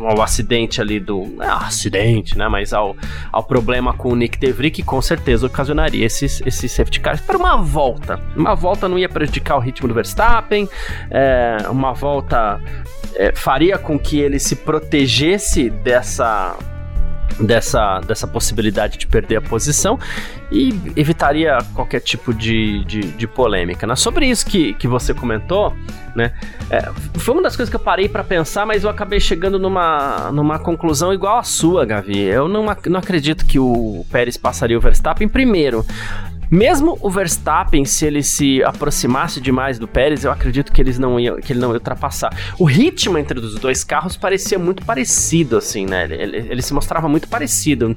ao 0.05 0.21
acidente 0.23 0.81
ali 0.81 1.01
do. 1.01 1.37
É, 1.41 1.47
acidente, 1.47 2.37
né? 2.37 2.49
Mas 2.49 2.73
ao, 2.73 2.97
ao 3.33 3.45
problema 3.45 3.93
com 3.93 4.11
o 4.11 4.17
Nick 4.17 4.39
DeVry, 4.39 4.71
que 4.71 4.83
com 4.83 5.01
certeza 5.01 5.47
ocasionaria 5.47 6.05
esses, 6.05 6.43
esses 6.45 6.71
safety 6.73 7.01
cars 7.01 7.21
para 7.21 7.37
uma 7.37 7.57
volta. 7.57 8.21
Uma 8.37 8.55
volta 8.55 8.89
não 8.89 8.99
ia 8.99 9.09
prejudicar 9.09 9.57
o 9.57 9.61
ritmo 9.61 9.89
do 9.89 9.95
Verstappen, 9.95 10.69
é, 11.11 11.59
uma 11.71 11.93
volta 11.93 12.61
é, 13.15 13.33
faria 13.35 13.79
com 13.79 13.99
que 13.99 14.19
ele 14.19 14.39
se 14.39 14.57
protegesse 14.57 15.71
dessa 15.71 16.57
dessa, 17.41 18.01
dessa 18.01 18.27
possibilidade 18.27 18.99
de 18.99 19.07
perder 19.07 19.37
a 19.37 19.41
posição 19.41 19.99
e 20.51 20.69
evitaria 20.97 21.59
qualquer 21.75 22.01
tipo 22.01 22.33
de, 22.33 22.85
de, 22.85 23.01
de 23.01 23.27
polêmica. 23.27 23.87
Né? 23.87 23.97
Sobre 23.97 24.27
isso 24.27 24.47
que, 24.47 24.75
que 24.75 24.89
você 24.89 25.13
comentou, 25.13 25.75
né? 26.15 26.33
É, 26.71 26.91
foi 27.19 27.35
uma 27.35 27.43
das 27.43 27.57
coisas 27.57 27.71
que 27.71 27.77
eu 27.77 27.81
parei 27.81 28.09
para 28.09 28.25
pensar, 28.25 28.65
mas 28.65 28.85
eu 28.85 28.91
acabei 28.91 29.21
chegando 29.21 29.59
numa, 29.59 30.31
numa 30.33 30.59
conclusão 30.59 31.13
igual 31.13 31.39
a 31.39 31.43
sua, 31.43 31.85
Gavi. 31.85 32.21
Eu 32.21 32.49
não, 32.49 32.65
não 32.87 32.99
acredito 32.99 33.45
que 33.45 33.59
o 33.59 34.05
Pérez 34.11 34.37
passaria 34.37 34.77
o 34.77 34.81
Verstappen 34.81 35.29
primeiro. 35.29 35.85
Mesmo 36.51 36.99
o 37.01 37.11
Verstappen, 37.11 37.85
se 37.85 38.07
ele 38.07 38.23
se 38.23 38.63
aproximasse 38.63 39.41
demais 39.41 39.79
do 39.79 39.89
Pérez, 39.89 40.25
eu 40.25 40.31
acredito 40.31 40.73
que, 40.73 40.81
eles 40.81 40.99
não 40.99 41.19
iam, 41.19 41.37
que 41.37 41.53
ele 41.53 41.61
não 41.61 41.69
ia 41.69 41.75
ultrapassar. 41.75 42.35
O 42.59 42.65
ritmo 42.65 43.19
entre 43.19 43.39
os 43.39 43.55
dois 43.57 43.83
carros 43.83 44.17
parecia 44.17 44.59
muito 44.59 44.85
parecido, 44.85 45.57
assim, 45.57 45.87
né? 45.87 46.05
Ele, 46.05 46.15
ele, 46.15 46.37
ele 46.51 46.63
se 46.63 46.73
mostrava 46.73 47.09
muito 47.09 47.29
parecido. 47.29 47.97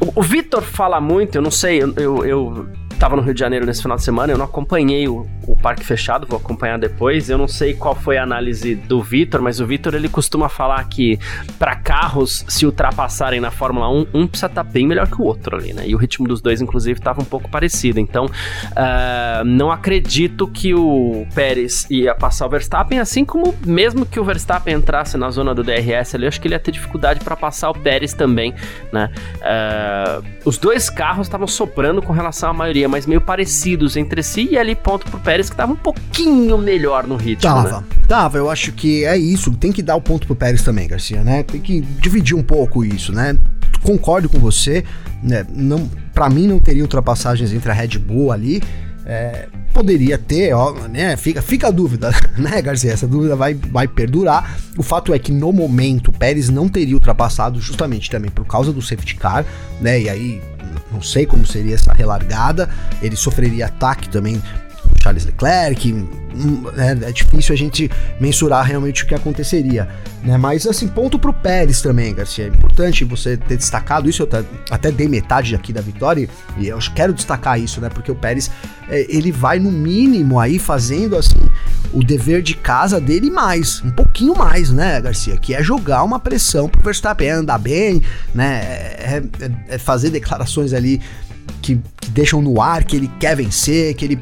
O, 0.00 0.20
o 0.20 0.22
Vitor 0.22 0.62
fala 0.62 1.00
muito, 1.00 1.36
eu 1.36 1.42
não 1.42 1.50
sei, 1.50 1.82
eu, 1.82 1.94
eu, 1.96 2.24
eu 2.24 2.68
tava 2.98 3.16
no 3.16 3.22
Rio 3.22 3.34
de 3.34 3.40
Janeiro 3.40 3.66
nesse 3.66 3.82
final 3.82 3.96
de 3.96 4.02
semana, 4.02 4.32
eu 4.32 4.38
não 4.38 4.44
acompanhei 4.44 5.08
o, 5.08 5.26
o 5.46 5.56
parque 5.56 5.84
fechado, 5.84 6.26
vou 6.26 6.38
acompanhar 6.38 6.78
depois. 6.78 7.28
Eu 7.28 7.38
não 7.38 7.48
sei 7.48 7.74
qual 7.74 7.94
foi 7.94 8.18
a 8.18 8.22
análise 8.22 8.74
do 8.74 9.02
Vitor, 9.02 9.42
mas 9.42 9.60
o 9.60 9.66
Vitor 9.66 9.94
ele 9.94 10.08
costuma 10.08 10.48
falar 10.48 10.82
que 10.84 11.18
para 11.58 11.76
carros 11.76 12.44
se 12.48 12.66
ultrapassarem 12.66 13.40
na 13.40 13.50
Fórmula 13.50 13.88
1, 13.88 14.06
um 14.14 14.26
precisa 14.26 14.46
estar 14.46 14.64
tá 14.64 14.70
bem 14.70 14.86
melhor 14.86 15.06
que 15.08 15.20
o 15.20 15.24
outro 15.24 15.56
ali, 15.56 15.72
né? 15.72 15.84
E 15.86 15.94
o 15.94 15.98
ritmo 15.98 16.26
dos 16.26 16.40
dois, 16.40 16.60
inclusive, 16.60 16.98
estava 16.98 17.20
um 17.20 17.24
pouco 17.24 17.48
parecido. 17.48 18.00
Então, 18.00 18.26
uh, 18.26 19.44
não 19.44 19.70
acredito 19.70 20.46
que 20.46 20.74
o 20.74 21.26
Pérez 21.34 21.86
ia 21.90 22.14
passar 22.14 22.46
o 22.46 22.50
Verstappen, 22.50 22.98
assim 22.98 23.24
como 23.24 23.54
mesmo 23.66 24.06
que 24.06 24.18
o 24.18 24.24
Verstappen 24.24 24.74
entrasse 24.74 25.16
na 25.16 25.30
zona 25.30 25.54
do 25.54 25.62
DRS 25.62 26.14
ali, 26.14 26.26
acho 26.26 26.40
que 26.40 26.48
ele 26.48 26.54
ia 26.54 26.60
ter 26.60 26.72
dificuldade 26.72 27.20
para 27.20 27.36
passar 27.36 27.70
o 27.70 27.74
Pérez 27.74 28.12
também, 28.12 28.54
né? 28.92 29.10
Uh, 29.36 30.24
os 30.44 30.58
dois 30.58 30.90
carros 30.90 31.26
estavam 31.26 31.46
soprando 31.46 32.02
com 32.02 32.12
relação 32.12 32.50
à 32.50 32.52
maioria, 32.52 32.83
mas 32.88 33.06
meio 33.06 33.20
parecidos 33.20 33.96
entre 33.96 34.22
si, 34.22 34.48
e 34.50 34.58
ali 34.58 34.74
ponto 34.74 35.10
pro 35.10 35.18
Pérez 35.20 35.50
que 35.50 35.56
tava 35.56 35.72
um 35.72 35.76
pouquinho 35.76 36.58
melhor 36.58 37.06
no 37.06 37.16
ritmo. 37.16 37.42
Tava, 37.42 37.80
né? 37.80 37.86
tava, 38.08 38.38
eu 38.38 38.50
acho 38.50 38.72
que 38.72 39.04
é 39.04 39.16
isso, 39.16 39.50
tem 39.52 39.72
que 39.72 39.82
dar 39.82 39.96
o 39.96 40.00
ponto 40.00 40.26
pro 40.26 40.36
Pérez 40.36 40.62
também, 40.62 40.88
Garcia, 40.88 41.22
né? 41.22 41.42
Tem 41.42 41.60
que 41.60 41.80
dividir 41.80 42.36
um 42.36 42.42
pouco 42.42 42.84
isso, 42.84 43.12
né? 43.12 43.36
Concordo 43.82 44.28
com 44.28 44.38
você, 44.38 44.84
né? 45.22 45.46
Não, 45.54 45.90
para 46.12 46.28
mim 46.28 46.46
não 46.46 46.58
teria 46.58 46.82
ultrapassagens 46.82 47.52
entre 47.52 47.70
a 47.70 47.74
Red 47.74 47.98
Bull 47.98 48.32
ali. 48.32 48.62
É, 49.06 49.48
poderia 49.74 50.16
ter, 50.16 50.54
ó, 50.54 50.72
né? 50.88 51.16
Fica, 51.16 51.42
fica 51.42 51.68
a 51.68 51.70
dúvida, 51.70 52.10
né, 52.38 52.62
Garcia? 52.62 52.92
Essa 52.92 53.06
dúvida 53.06 53.36
vai, 53.36 53.52
vai 53.52 53.86
perdurar. 53.86 54.58
O 54.78 54.82
fato 54.82 55.12
é 55.12 55.18
que 55.18 55.32
no 55.32 55.52
momento 55.52 56.08
o 56.08 56.12
Pérez 56.12 56.48
não 56.48 56.68
teria 56.68 56.94
ultrapassado 56.94 57.60
justamente 57.60 58.10
também 58.10 58.30
por 58.30 58.46
causa 58.46 58.72
do 58.72 58.80
safety 58.80 59.16
car, 59.16 59.44
né? 59.80 60.00
E 60.00 60.08
aí 60.08 60.42
não 60.94 61.02
sei 61.02 61.26
como 61.26 61.44
seria 61.44 61.74
essa 61.74 61.92
relargada. 61.92 62.68
Ele 63.02 63.16
sofreria 63.16 63.66
ataque 63.66 64.08
também 64.08 64.40
Charles 65.04 65.26
Leclerc, 65.26 65.92
hum, 65.92 66.64
é, 66.78 67.08
é, 67.08 67.12
difícil 67.12 67.54
a 67.54 67.58
gente 67.58 67.90
mensurar 68.18 68.64
realmente 68.64 69.04
o 69.04 69.06
que 69.06 69.14
aconteceria, 69.14 69.86
né? 70.22 70.38
Mas 70.38 70.66
assim, 70.66 70.88
ponto 70.88 71.18
pro 71.18 71.30
Pérez 71.30 71.82
também, 71.82 72.14
Garcia. 72.14 72.46
É 72.46 72.48
importante 72.48 73.04
você 73.04 73.36
ter 73.36 73.58
destacado 73.58 74.08
isso, 74.08 74.22
eu 74.22 74.26
até, 74.26 74.44
até 74.70 74.90
dei 74.90 75.06
metade 75.06 75.54
aqui 75.54 75.74
da 75.74 75.82
vitória 75.82 76.26
e 76.56 76.68
eu 76.68 76.78
quero 76.94 77.12
destacar 77.12 77.60
isso, 77.60 77.82
né? 77.82 77.90
Porque 77.90 78.10
o 78.10 78.14
Pérez, 78.14 78.50
é, 78.88 79.04
ele 79.14 79.30
vai 79.30 79.58
no 79.58 79.70
mínimo 79.70 80.40
aí 80.40 80.58
fazendo 80.58 81.16
assim 81.16 81.36
o 81.92 82.02
dever 82.02 82.40
de 82.40 82.56
casa 82.56 82.98
dele 82.98 83.30
mais, 83.30 83.82
um 83.84 83.90
pouquinho 83.90 84.34
mais, 84.34 84.70
né, 84.70 84.98
Garcia? 85.02 85.36
Que 85.36 85.54
é 85.54 85.62
jogar 85.62 86.02
uma 86.02 86.18
pressão 86.18 86.66
pro 86.66 86.82
Verstappen, 86.82 87.28
é 87.28 87.32
andar 87.32 87.58
bem, 87.58 88.00
né? 88.34 88.62
É, 88.64 89.22
é, 89.40 89.74
é 89.74 89.78
fazer 89.78 90.08
declarações 90.08 90.72
ali 90.72 90.98
que, 91.60 91.78
que 92.00 92.08
deixam 92.08 92.40
no 92.40 92.62
ar 92.62 92.84
que 92.84 92.96
ele 92.96 93.10
quer 93.20 93.36
vencer, 93.36 93.94
que 93.94 94.06
ele 94.06 94.18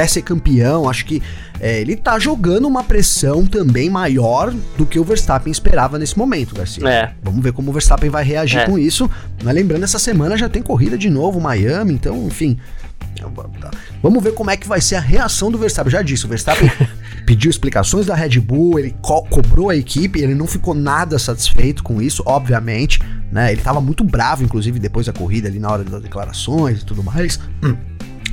quer 0.00 0.08
ser 0.08 0.22
campeão. 0.22 0.88
Acho 0.88 1.04
que 1.04 1.22
é, 1.60 1.80
ele 1.80 1.94
tá 1.94 2.18
jogando 2.18 2.66
uma 2.66 2.82
pressão 2.82 3.44
também 3.44 3.90
maior 3.90 4.52
do 4.76 4.86
que 4.86 4.98
o 4.98 5.04
Verstappen 5.04 5.50
esperava 5.50 5.98
nesse 5.98 6.16
momento, 6.16 6.54
Garcia. 6.54 6.88
É. 6.88 7.12
Vamos 7.22 7.42
ver 7.42 7.52
como 7.52 7.70
o 7.70 7.72
Verstappen 7.72 8.08
vai 8.08 8.24
reagir 8.24 8.60
é. 8.60 8.66
com 8.66 8.78
isso. 8.78 9.10
Mas 9.42 9.54
lembrando, 9.54 9.84
essa 9.84 9.98
semana 9.98 10.36
já 10.36 10.48
tem 10.48 10.62
corrida 10.62 10.96
de 10.96 11.10
novo, 11.10 11.40
Miami, 11.40 11.92
então, 11.92 12.26
enfim. 12.26 12.58
Vamos 14.02 14.22
ver 14.22 14.32
como 14.32 14.50
é 14.50 14.56
que 14.56 14.66
vai 14.66 14.80
ser 14.80 14.96
a 14.96 15.00
reação 15.00 15.50
do 15.50 15.58
Verstappen. 15.58 15.92
Já 15.92 16.00
disse, 16.00 16.24
o 16.24 16.28
Verstappen 16.28 16.70
pediu 17.26 17.50
explicações 17.50 18.06
da 18.06 18.14
Red 18.14 18.40
Bull, 18.40 18.78
ele 18.78 18.96
co 19.02 19.22
cobrou 19.24 19.68
a 19.68 19.76
equipe, 19.76 20.20
ele 20.20 20.34
não 20.34 20.46
ficou 20.46 20.74
nada 20.74 21.18
satisfeito 21.18 21.82
com 21.82 22.00
isso, 22.00 22.22
obviamente, 22.24 22.98
né? 23.30 23.52
Ele 23.52 23.60
tava 23.60 23.80
muito 23.80 24.02
bravo, 24.02 24.42
inclusive, 24.42 24.78
depois 24.78 25.06
da 25.06 25.12
corrida 25.12 25.48
ali 25.48 25.58
na 25.58 25.70
hora 25.70 25.84
das 25.84 26.02
declarações 26.02 26.80
e 26.80 26.84
tudo 26.86 27.02
mais. 27.02 27.38
Hum. 27.62 27.76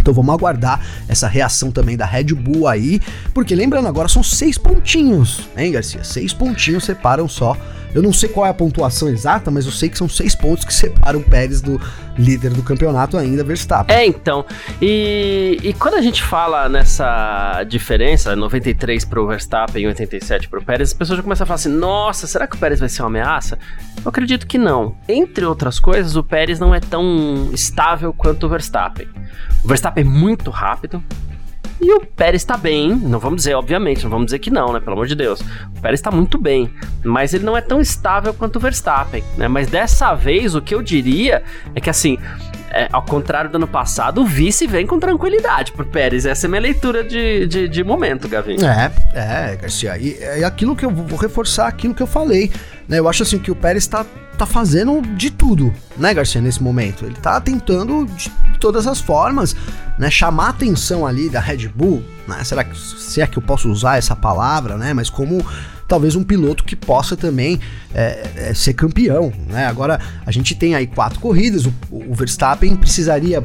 Então 0.08 0.14
vamos 0.14 0.34
aguardar 0.34 0.80
essa 1.10 1.28
reação 1.28 1.70
também 1.70 1.98
da 1.98 2.06
Red 2.06 2.34
Bull 2.34 2.66
aí, 2.66 3.02
porque 3.34 3.54
lembrando 3.54 3.90
agora 3.90 4.08
são 4.08 4.24
seis 4.24 4.58
pontinhos, 4.58 5.50
hein, 5.58 5.74
Garcia? 5.74 6.02
Seis 6.02 6.32
pontinhos 6.32 6.86
separam 6.86 7.28
só. 7.28 7.58
Eu 7.94 8.02
não 8.02 8.14
sei 8.14 8.30
qual 8.30 8.46
é 8.46 8.50
a 8.50 8.54
pontuação 8.54 9.10
exata, 9.10 9.50
mas 9.50 9.66
eu 9.66 9.72
sei 9.72 9.90
que 9.90 9.98
são 9.98 10.08
seis 10.08 10.36
pontos 10.36 10.64
que 10.64 10.74
separam 10.74 11.20
o 11.20 11.24
Pérez 11.24 11.62
do 11.62 11.82
líder 12.18 12.52
do 12.52 12.62
campeonato 12.64 13.18
ainda, 13.18 13.44
Verstappen. 13.44 13.96
É, 13.96 14.06
então. 14.06 14.46
E, 14.82 15.58
e 15.64 15.74
quando 15.74 15.96
a 15.96 16.02
gente 16.02 16.22
fala 16.24 16.70
nessa 16.70 17.64
diferença, 17.64 18.36
93 18.36 19.04
pro 19.06 19.28
Verstappen 19.28 19.84
e 19.84 19.88
87 19.88 20.48
pro 20.48 20.64
Pérez, 20.64 20.90
as 20.90 20.94
pessoas 20.94 21.18
já 21.18 21.24
começam 21.24 21.44
a 21.44 21.48
falar 21.48 21.56
assim: 21.56 21.70
nossa, 21.70 22.28
será 22.28 22.46
que 22.48 22.56
o 22.56 22.60
Pérez 22.60 22.80
vai 22.80 22.90
ser 22.90 23.02
uma 23.02 23.08
ameaça? 23.08 23.58
Eu 24.04 24.10
acredito 24.10 24.46
que 24.48 24.58
não. 24.58 24.96
Entre 25.08 25.46
outras 25.46 25.80
coisas, 25.80 26.16
o 26.16 26.24
Pérez 26.24 26.60
não 26.60 26.76
é 26.76 26.80
tão 26.80 27.50
estável 27.54 28.14
quanto 28.14 28.46
o 28.46 28.50
Verstappen. 28.50 29.08
O 29.68 29.76
Verstappen 29.78 30.02
é 30.02 30.08
muito 30.08 30.50
rápido. 30.50 31.04
E 31.82 31.92
o 31.92 32.00
Pérez 32.00 32.42
está 32.42 32.56
bem, 32.56 32.96
não 32.96 33.20
vamos 33.20 33.40
dizer, 33.40 33.54
obviamente, 33.54 34.02
não 34.02 34.10
vamos 34.10 34.28
dizer 34.28 34.40
que 34.40 34.50
não, 34.50 34.72
né? 34.72 34.80
Pelo 34.80 34.94
amor 34.94 35.08
de 35.08 35.14
Deus. 35.14 35.42
O 35.42 35.82
Pérez 35.82 36.00
está 36.00 36.10
muito 36.10 36.38
bem, 36.38 36.74
mas 37.04 37.34
ele 37.34 37.44
não 37.44 37.56
é 37.56 37.60
tão 37.60 37.82
estável 37.82 38.34
quanto 38.34 38.56
o 38.56 38.60
Verstappen, 38.62 39.22
né? 39.36 39.50
Mas 39.50 39.68
dessa 39.68 40.16
vez, 40.16 40.56
o 40.56 40.62
que 40.62 40.74
eu 40.74 40.82
diria 40.82 41.44
é 41.76 41.82
que, 41.82 41.90
assim, 41.90 42.18
é, 42.72 42.88
ao 42.94 43.02
contrário 43.02 43.50
do 43.50 43.58
ano 43.58 43.68
passado, 43.68 44.22
o 44.22 44.26
vice 44.26 44.66
vem 44.66 44.88
com 44.88 45.00
tranquilidade 45.00 45.74
pro 45.74 45.86
Pérez. 45.86 46.26
Essa 46.26 46.46
é 46.46 46.48
a 46.48 46.50
minha 46.50 46.62
leitura 46.62 47.04
de, 47.04 47.46
de, 47.46 47.68
de 47.68 47.84
momento, 47.84 48.30
Gavinho. 48.30 48.66
É, 48.66 48.90
é, 49.14 49.56
Garcia. 49.58 49.98
E 49.98 50.18
é 50.22 50.46
aquilo 50.46 50.78
que 50.78 50.86
eu 50.86 50.90
vou 50.90 51.20
reforçar 51.20 51.68
aquilo 51.68 51.94
que 51.94 52.02
eu 52.02 52.08
falei. 52.08 52.52
Né? 52.88 53.00
Eu 53.00 53.08
acho 53.08 53.24
assim 53.24 53.40
que 53.40 53.52
o 53.52 53.56
Pérez 53.56 53.84
está 53.84 54.06
tá 54.38 54.46
fazendo 54.46 55.02
de 55.02 55.32
tudo, 55.32 55.74
né, 55.98 56.14
Garcia, 56.14 56.40
nesse 56.40 56.62
momento. 56.62 57.06
Ele 57.06 57.16
tá 57.16 57.42
tentando 57.42 58.06
de 58.06 58.32
todas 58.60 58.86
as 58.86 59.02
formas, 59.02 59.56
né, 59.98 60.12
chamar 60.12 60.46
a 60.46 60.50
atenção 60.50 61.08
ali 61.08 61.28
da 61.28 61.40
Red 61.40 61.68
Bull, 61.70 62.04
né, 62.28 62.44
será 62.44 62.64
que, 62.64 62.78
se 62.78 63.20
é 63.20 63.26
que 63.26 63.38
eu 63.38 63.42
posso 63.42 63.68
usar 63.70 63.98
essa 63.98 64.16
palavra, 64.16 64.78
né, 64.78 64.94
mas 64.94 65.10
como 65.10 65.44
talvez 65.88 66.16
um 66.16 66.24
piloto 66.24 66.64
que 66.64 66.76
possa 66.76 67.18
também 67.18 67.60
é, 67.94 68.30
é, 68.36 68.54
ser 68.54 68.74
campeão, 68.74 69.34
né, 69.48 69.66
agora 69.66 70.00
a 70.26 70.32
gente 70.32 70.54
tem 70.54 70.76
aí 70.76 70.86
quatro 70.86 71.20
corridas, 71.20 71.66
o, 71.66 71.74
o 71.90 72.14
Verstappen 72.14 72.76
precisaria 72.76 73.44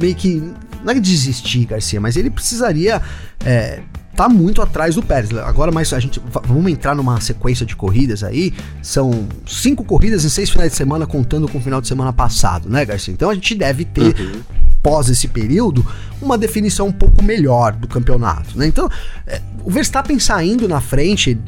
meio 0.00 0.14
que, 0.14 0.42
não 0.82 0.92
é 0.92 0.98
desistir, 0.98 1.66
Garcia, 1.66 2.00
mas 2.00 2.16
ele 2.16 2.30
precisaria 2.30 3.00
é, 3.44 3.80
tá 4.14 4.28
muito 4.28 4.60
atrás 4.62 4.94
do 4.94 5.02
Pérez. 5.02 5.32
Agora, 5.38 5.70
mas 5.72 5.92
a 5.92 6.00
gente 6.00 6.20
vamos 6.44 6.70
entrar 6.70 6.94
numa 6.94 7.20
sequência 7.20 7.64
de 7.64 7.74
corridas 7.74 8.22
aí. 8.22 8.52
São 8.82 9.26
cinco 9.46 9.84
corridas 9.84 10.24
em 10.24 10.28
seis 10.28 10.50
finais 10.50 10.72
de 10.72 10.76
semana, 10.76 11.06
contando 11.06 11.48
com 11.48 11.58
o 11.58 11.60
final 11.60 11.80
de 11.80 11.88
semana 11.88 12.12
passado, 12.12 12.68
né, 12.68 12.84
Garcia? 12.84 13.12
Então 13.12 13.30
a 13.30 13.34
gente 13.34 13.54
deve 13.54 13.84
ter. 13.84 14.18
Uhum. 14.18 14.42
Pós 14.82 15.08
esse 15.08 15.28
período, 15.28 15.86
uma 16.20 16.36
definição 16.36 16.88
um 16.88 16.92
pouco 16.92 17.22
melhor 17.22 17.72
do 17.72 17.86
campeonato, 17.86 18.58
né? 18.58 18.66
Então, 18.66 18.90
é, 19.26 19.40
o 19.64 19.70
Verstappen 19.70 20.18
saindo 20.18 20.68
na 20.68 20.80
frente 20.80 21.38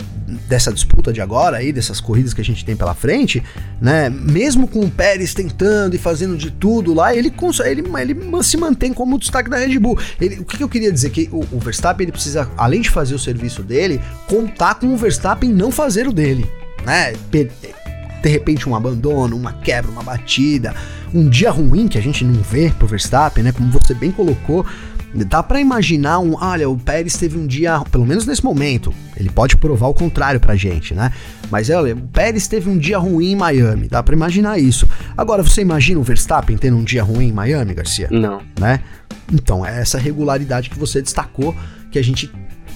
dessa 0.48 0.72
disputa 0.72 1.12
de 1.12 1.20
agora 1.20 1.58
aí, 1.58 1.72
dessas 1.72 2.00
corridas 2.00 2.32
que 2.32 2.40
a 2.40 2.44
gente 2.44 2.64
tem 2.64 2.76
pela 2.76 2.94
frente, 2.94 3.42
né? 3.80 4.08
Mesmo 4.10 4.66
com 4.66 4.80
o 4.80 4.90
Pérez 4.90 5.34
tentando 5.34 5.94
e 5.94 5.98
fazendo 5.98 6.36
de 6.36 6.50
tudo 6.50 6.94
lá, 6.94 7.14
ele 7.14 7.32
ele, 7.64 7.84
ele 8.00 8.42
se 8.42 8.56
mantém 8.56 8.92
como 8.92 9.18
destaque 9.18 9.50
da 9.50 9.58
Red 9.58 9.78
Bull. 9.78 9.98
Ele, 10.20 10.40
o 10.40 10.44
que, 10.44 10.56
que, 10.56 10.64
eu 10.64 10.68
queria 10.68 10.92
dizer 10.92 11.10
que 11.10 11.28
o, 11.32 11.40
o, 11.52 11.58
Verstappen 11.58 12.04
ele 12.04 12.12
precisa, 12.12 12.50
além 12.56 12.80
de 12.80 12.90
fazer 12.90 13.14
o 13.14 13.18
serviço 13.18 13.62
dele, 13.62 14.00
contar 14.28 14.76
com 14.76 14.86
o 14.86 14.96
Verstappen 14.96 15.50
não 15.50 15.70
fazer 15.70 16.08
o 16.08 16.12
dele, 16.12 16.46
né? 16.84 17.12
De 18.24 18.30
repente 18.30 18.66
um 18.66 18.74
abandono, 18.74 19.36
uma 19.36 19.52
quebra, 19.52 19.90
uma 19.90 20.02
batida, 20.02 20.74
um 21.12 21.28
dia 21.28 21.50
ruim 21.50 21.86
que 21.86 21.98
a 21.98 22.00
gente 22.00 22.24
não 22.24 22.40
vê 22.42 22.70
pro 22.70 22.86
Verstappen, 22.86 23.44
né? 23.44 23.52
Como 23.52 23.70
você 23.70 23.92
bem 23.92 24.10
colocou, 24.10 24.64
Dá 25.14 25.44
para 25.44 25.60
imaginar 25.60 26.18
um, 26.18 26.34
olha, 26.34 26.68
o 26.68 26.76
Pérez 26.76 27.16
teve 27.16 27.38
um 27.38 27.46
dia, 27.46 27.80
pelo 27.92 28.04
menos 28.04 28.26
nesse 28.26 28.44
momento, 28.44 28.92
ele 29.16 29.30
pode 29.30 29.56
provar 29.56 29.86
o 29.86 29.94
contrário 29.94 30.40
pra 30.40 30.56
gente, 30.56 30.92
né? 30.92 31.12
Mas 31.52 31.70
olha, 31.70 31.94
o 31.94 32.00
Pérez 32.00 32.48
teve 32.48 32.68
um 32.68 32.76
dia 32.76 32.98
ruim 32.98 33.30
em 33.30 33.36
Miami, 33.36 33.86
dá 33.86 34.02
para 34.02 34.12
imaginar 34.12 34.58
isso. 34.58 34.88
Agora 35.16 35.40
você 35.40 35.62
imagina 35.62 36.00
o 36.00 36.02
Verstappen 36.02 36.56
tendo 36.56 36.76
um 36.76 36.82
dia 36.82 37.04
ruim 37.04 37.28
em 37.28 37.32
Miami, 37.32 37.74
Garcia? 37.74 38.08
Não. 38.10 38.42
Né? 38.58 38.80
Então, 39.32 39.64
é 39.64 39.80
essa 39.80 39.98
regularidade 39.98 40.68
que 40.68 40.76
você 40.76 41.00
destacou 41.00 41.54
que 41.92 41.98
a 41.98 42.02
gente 42.02 42.28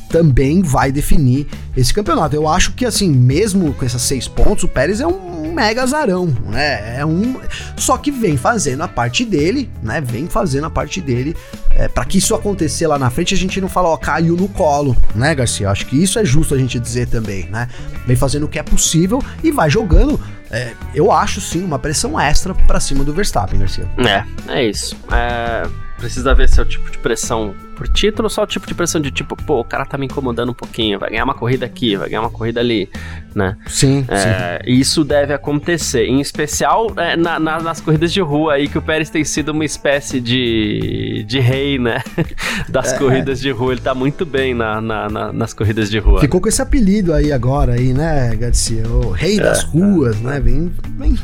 também 0.09 0.63
vai 0.63 0.91
definir 0.91 1.47
esse 1.77 1.93
campeonato. 1.93 2.35
Eu 2.35 2.49
acho 2.49 2.73
que, 2.73 2.85
assim, 2.85 3.11
mesmo 3.11 3.73
com 3.75 3.85
esses 3.85 4.01
seis 4.03 4.27
pontos, 4.27 4.65
o 4.65 4.69
Pérez 4.69 5.01
é 5.01 5.07
um 5.07 5.53
mega 5.53 5.83
azarão, 5.83 6.27
né? 6.47 6.99
É 6.99 7.05
um. 7.05 7.41
Só 7.77 7.97
que 7.99 8.11
vem 8.11 8.37
fazendo 8.37 8.83
a 8.83 8.89
parte 8.89 9.25
dele, 9.25 9.71
né? 9.83 10.01
Vem 10.01 10.29
fazendo 10.29 10.65
a 10.65 10.71
parte 10.71 11.01
dele. 11.01 11.37
É, 11.71 11.89
para 11.89 12.05
que 12.05 12.19
isso 12.19 12.35
acontecer 12.35 12.87
lá 12.87 12.99
na 12.99 13.11
frente, 13.11 13.35
a 13.35 13.37
gente 13.37 13.61
não 13.61 13.69
fala, 13.69 13.89
ó, 13.89 13.97
caiu 13.97 14.37
no 14.37 14.49
colo, 14.49 14.97
né, 15.15 15.35
Garcia? 15.35 15.67
Eu 15.67 15.71
acho 15.71 15.87
que 15.87 16.01
isso 16.01 16.19
é 16.19 16.25
justo 16.25 16.55
a 16.55 16.59
gente 16.59 16.79
dizer 16.79 17.09
também, 17.09 17.49
né? 17.51 17.69
Vem 18.07 18.17
fazendo 18.17 18.45
o 18.45 18.49
que 18.49 18.59
é 18.59 18.63
possível 18.63 19.23
e 19.43 19.51
vai 19.51 19.69
jogando. 19.69 20.21
É, 20.51 20.73
eu 20.95 21.13
acho 21.13 21.41
sim 21.41 21.63
uma 21.63 21.79
pressão 21.79 22.19
extra 22.19 22.55
para 22.55 22.81
cima 22.81 23.05
do 23.05 23.13
Verstappen, 23.13 23.61
Garcia. 23.61 23.87
É, 23.99 24.25
é 24.53 24.65
isso. 24.65 24.97
É 25.13 25.69
precisa 25.99 26.35
ver 26.35 26.49
se 26.49 26.59
é 26.59 26.63
o 26.63 26.67
tipo 26.67 26.91
de 26.91 26.99
pressão 26.99 27.55
por 27.79 27.87
título 27.87 28.29
só 28.29 28.43
o 28.43 28.47
tipo 28.47 28.67
de 28.67 28.75
pressão 28.75 29.01
de 29.01 29.13
tipo, 29.13 29.37
pô, 29.37 29.61
o 29.61 29.65
cara 29.65 29.87
tá 29.87 29.97
me 29.97 30.07
incomodando 30.07 30.51
um 30.51 30.55
pouquinho, 30.55 30.99
vai 30.99 31.11
ganhar 31.11 31.23
uma 31.23 31.35
corrida 31.35 31.65
aqui, 31.65 31.97
vai 31.97 32.09
ganhar 32.09 32.23
uma 32.23 32.31
corrida 32.31 32.59
ali, 32.59 32.91
né? 33.37 33.57
Sim, 33.69 34.05
é, 34.09 34.61
sim. 34.65 34.73
Isso 34.73 35.05
deve 35.05 35.33
acontecer, 35.33 36.05
em 36.07 36.21
especial 36.21 36.93
é, 36.97 37.17
na, 37.17 37.39
na, 37.39 37.63
nas 37.63 37.81
corridas 37.81 38.13
de 38.13 38.21
rua 38.21 38.55
aí, 38.55 38.67
que 38.67 38.77
o 38.77 38.83
Pérez 38.83 39.11
tem 39.11 39.23
sido 39.23 39.51
uma 39.51 39.65
espécie 39.65 40.21
de, 40.21 41.25
de 41.29 41.39
rei, 41.39 41.79
né? 41.79 42.03
Das 42.69 42.93
é. 42.93 42.99
corridas 42.99 43.41
de 43.41 43.51
rua, 43.53 43.73
ele 43.73 43.81
tá 43.81 43.95
muito 43.95 44.27
bem 44.27 44.53
na, 44.53 44.81
na, 44.81 45.33
nas 45.33 45.55
corridas 45.55 45.89
de 45.89 45.99
rua. 46.01 46.21
Ficou 46.21 46.41
com 46.41 46.49
esse 46.49 46.61
apelido 46.61 47.15
aí 47.15 47.33
agora, 47.33 47.75
aí, 47.75 47.95
né, 47.95 48.35
Garcia? 48.35 48.87
O 48.89 49.13
rei 49.13 49.39
das 49.39 49.63
é. 49.63 49.67
ruas, 49.67 50.21
né? 50.21 50.41
Vem, 50.41 50.73
vem 50.99 51.17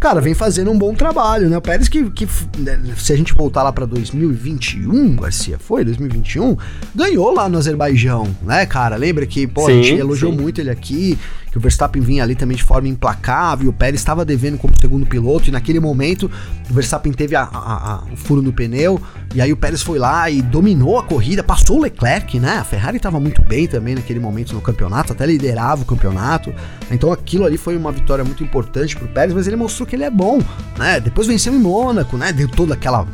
cara, 0.00 0.18
vem 0.18 0.32
fazendo 0.32 0.70
um 0.70 0.78
bom 0.78 0.94
trabalho, 0.94 1.50
né? 1.50 1.58
O 1.58 1.60
Pérez 1.60 1.86
que, 1.86 2.10
que 2.10 2.26
né, 2.58 2.80
se 2.96 3.12
a 3.12 3.16
gente 3.16 3.34
voltar 3.34 3.62
lá 3.62 3.70
para 3.70 3.84
2021, 3.84 5.16
Garcia, 5.16 5.58
foi 5.58 5.79
2021, 5.84 6.56
ganhou 6.94 7.32
lá 7.32 7.48
no 7.48 7.58
Azerbaijão, 7.58 8.28
né, 8.42 8.66
cara? 8.66 8.96
Lembra 8.96 9.26
que, 9.26 9.46
pô, 9.46 9.66
sim, 9.66 9.80
a 9.80 9.82
gente 9.82 10.00
elogiou 10.00 10.32
sim. 10.32 10.38
muito 10.38 10.60
ele 10.60 10.70
aqui, 10.70 11.18
que 11.50 11.58
o 11.58 11.60
Verstappen 11.60 12.00
vinha 12.00 12.22
ali 12.22 12.34
também 12.34 12.56
de 12.56 12.62
forma 12.62 12.88
implacável, 12.88 13.70
o 13.70 13.72
Pérez 13.72 14.00
estava 14.00 14.24
devendo 14.24 14.56
como 14.56 14.72
segundo 14.80 15.04
piloto, 15.04 15.48
e 15.48 15.52
naquele 15.52 15.80
momento 15.80 16.30
o 16.70 16.74
Verstappen 16.74 17.12
teve 17.12 17.34
a, 17.34 17.42
a, 17.42 17.94
a, 17.94 18.04
o 18.12 18.16
furo 18.16 18.40
no 18.40 18.52
pneu, 18.52 19.00
e 19.34 19.40
aí 19.40 19.52
o 19.52 19.56
Pérez 19.56 19.82
foi 19.82 19.98
lá 19.98 20.30
e 20.30 20.40
dominou 20.40 20.98
a 20.98 21.02
corrida, 21.02 21.42
passou 21.42 21.78
o 21.78 21.82
Leclerc, 21.82 22.38
né? 22.38 22.58
A 22.58 22.64
Ferrari 22.64 22.98
estava 22.98 23.18
muito 23.18 23.42
bem 23.42 23.66
também 23.66 23.94
naquele 23.94 24.20
momento 24.20 24.54
no 24.54 24.60
campeonato, 24.60 25.12
até 25.12 25.26
liderava 25.26 25.82
o 25.82 25.84
campeonato, 25.84 26.54
então 26.90 27.12
aquilo 27.12 27.44
ali 27.44 27.56
foi 27.56 27.76
uma 27.76 27.90
vitória 27.90 28.24
muito 28.24 28.44
importante 28.44 28.96
pro 28.96 29.08
Pérez, 29.08 29.34
mas 29.34 29.46
ele 29.46 29.56
mostrou 29.56 29.86
que 29.86 29.96
ele 29.96 30.04
é 30.04 30.10
bom, 30.10 30.40
né? 30.78 31.00
Depois 31.00 31.26
venceu 31.26 31.52
em 31.52 31.58
Mônaco, 31.58 32.16
né? 32.16 32.32
Deu 32.32 32.48
toda 32.48 32.74
aquela 32.74 33.06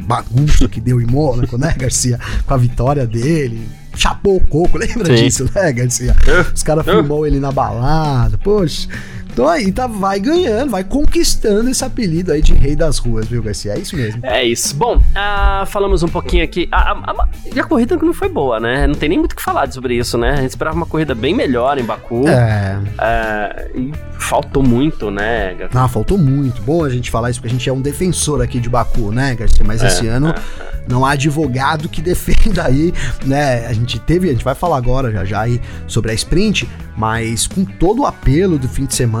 bagunça 0.00 0.68
que 0.68 0.80
deu 0.80 1.00
em 1.00 1.06
Mônaco, 1.06 1.56
né, 1.58 1.74
Garcia? 1.76 2.18
Com 2.46 2.54
a 2.54 2.56
vitória 2.56 3.06
dele 3.06 3.68
chapou 3.96 4.36
o 4.36 4.40
coco, 4.40 4.78
lembra 4.78 5.16
Sim. 5.16 5.24
disso, 5.24 5.48
né, 5.54 5.72
Garcia? 5.72 6.16
Os 6.54 6.62
caras 6.62 6.84
filmou 6.84 7.26
ele 7.26 7.40
na 7.40 7.52
balada, 7.52 8.38
poxa. 8.38 8.88
Então 9.32 9.48
aí 9.48 9.70
tá, 9.70 9.86
vai 9.86 10.18
ganhando, 10.18 10.70
vai 10.70 10.84
conquistando 10.84 11.70
esse 11.70 11.84
apelido 11.84 12.32
aí 12.32 12.42
de 12.42 12.52
rei 12.52 12.74
das 12.74 12.98
ruas, 12.98 13.26
viu, 13.26 13.42
Garcia? 13.42 13.72
É 13.72 13.78
isso 13.78 13.96
mesmo. 13.96 14.20
É 14.24 14.44
isso. 14.44 14.74
Bom, 14.74 14.96
uh, 14.96 15.66
falamos 15.66 16.02
um 16.02 16.08
pouquinho 16.08 16.44
aqui. 16.44 16.68
A, 16.70 16.92
a, 16.92 16.92
a, 16.92 17.60
a, 17.60 17.64
corrida 17.64 17.96
não 17.96 18.12
foi 18.12 18.28
boa, 18.28 18.58
né? 18.58 18.86
Não 18.86 18.94
tem 18.94 19.08
nem 19.08 19.18
muito 19.18 19.32
o 19.32 19.36
que 19.36 19.42
falar 19.42 19.70
sobre 19.72 19.96
isso, 19.96 20.18
né? 20.18 20.32
A 20.32 20.36
gente 20.36 20.50
esperava 20.50 20.76
uma 20.76 20.86
corrida 20.86 21.14
bem 21.14 21.34
melhor 21.34 21.78
em 21.78 21.84
Baku. 21.84 22.28
É. 22.28 22.78
Uh, 22.78 23.78
e 23.78 23.92
faltou 24.18 24.62
muito, 24.62 25.10
né, 25.10 25.54
Garcia? 25.54 25.80
Ah, 25.80 25.88
faltou 25.88 26.18
muito. 26.18 26.60
Bom 26.62 26.84
a 26.84 26.90
gente 26.90 27.10
falar 27.10 27.30
isso, 27.30 27.40
porque 27.40 27.54
a 27.54 27.56
gente 27.56 27.68
é 27.68 27.72
um 27.72 27.80
defensor 27.80 28.42
aqui 28.42 28.58
de 28.58 28.68
Baku, 28.68 29.12
né, 29.12 29.34
Garcia? 29.34 29.64
Mas 29.64 29.82
é, 29.82 29.86
esse 29.86 30.06
ano. 30.06 30.30
É 30.30 30.70
não 30.88 31.04
há 31.04 31.12
advogado 31.12 31.88
que 31.88 32.02
defenda 32.02 32.66
aí, 32.66 32.92
né? 33.24 33.66
A 33.66 33.72
gente 33.72 33.98
teve, 33.98 34.28
a 34.28 34.32
gente 34.32 34.44
vai 34.44 34.54
falar 34.54 34.76
agora 34.76 35.10
já 35.10 35.24
já 35.24 35.40
aí 35.40 35.60
sobre 35.86 36.10
a 36.10 36.14
sprint, 36.14 36.68
mas 36.96 37.46
com 37.46 37.64
todo 37.64 38.02
o 38.02 38.06
apelo 38.06 38.58
do 38.58 38.68
fim 38.68 38.84
de 38.84 38.94
semana, 38.94 39.19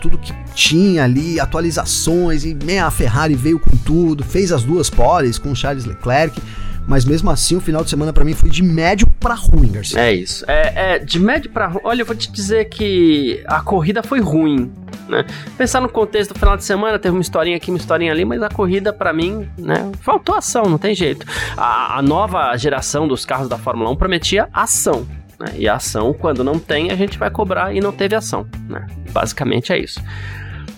tudo 0.00 0.18
que 0.18 0.32
tinha 0.54 1.04
ali, 1.04 1.38
atualizações 1.38 2.44
e 2.44 2.54
meia 2.54 2.86
a 2.86 2.90
Ferrari 2.90 3.34
veio 3.34 3.58
com 3.58 3.76
tudo, 3.78 4.24
fez 4.24 4.52
as 4.52 4.62
duas 4.62 4.90
poles 4.90 5.38
com 5.38 5.54
Charles 5.54 5.84
Leclerc 5.84 6.40
mas 6.88 7.04
mesmo 7.04 7.30
assim 7.30 7.54
o 7.54 7.60
final 7.60 7.84
de 7.84 7.90
semana 7.90 8.14
para 8.14 8.24
mim 8.24 8.32
foi 8.32 8.48
de 8.48 8.62
médio 8.62 9.06
para 9.20 9.34
ruim, 9.34 9.70
Garcia. 9.70 10.00
É 10.00 10.10
isso. 10.10 10.42
É, 10.48 10.94
é 10.94 10.98
de 10.98 11.20
médio 11.20 11.50
para 11.50 11.66
ruim. 11.66 11.82
Olha, 11.84 12.00
eu 12.00 12.06
vou 12.06 12.16
te 12.16 12.32
dizer 12.32 12.64
que 12.70 13.44
a 13.46 13.60
corrida 13.60 14.02
foi 14.02 14.20
ruim. 14.20 14.72
Né? 15.06 15.26
Pensar 15.58 15.82
no 15.82 15.88
contexto 15.90 16.32
do 16.32 16.38
final 16.38 16.56
de 16.56 16.64
semana, 16.64 16.98
teve 16.98 17.14
uma 17.14 17.20
historinha 17.20 17.58
aqui, 17.58 17.70
uma 17.70 17.76
historinha 17.76 18.10
ali, 18.10 18.24
mas 18.24 18.42
a 18.42 18.48
corrida 18.48 18.90
para 18.90 19.12
mim, 19.12 19.46
né, 19.58 19.92
faltou 20.00 20.34
ação, 20.34 20.64
não 20.64 20.78
tem 20.78 20.94
jeito. 20.94 21.26
A, 21.58 21.98
a, 21.98 22.02
nova 22.02 22.56
geração 22.56 23.06
dos 23.06 23.26
carros 23.26 23.50
da 23.50 23.58
Fórmula 23.58 23.90
1 23.90 23.96
prometia 23.96 24.48
ação. 24.50 25.06
Né? 25.38 25.46
E 25.56 25.68
a 25.68 25.74
ação, 25.74 26.14
quando 26.14 26.42
não 26.42 26.58
tem, 26.58 26.90
a 26.90 26.96
gente 26.96 27.18
vai 27.18 27.30
cobrar 27.30 27.74
e 27.74 27.80
não 27.80 27.92
teve 27.92 28.16
ação. 28.16 28.46
Né? 28.66 28.86
Basicamente 29.18 29.72
é 29.72 29.78
isso. 29.78 30.00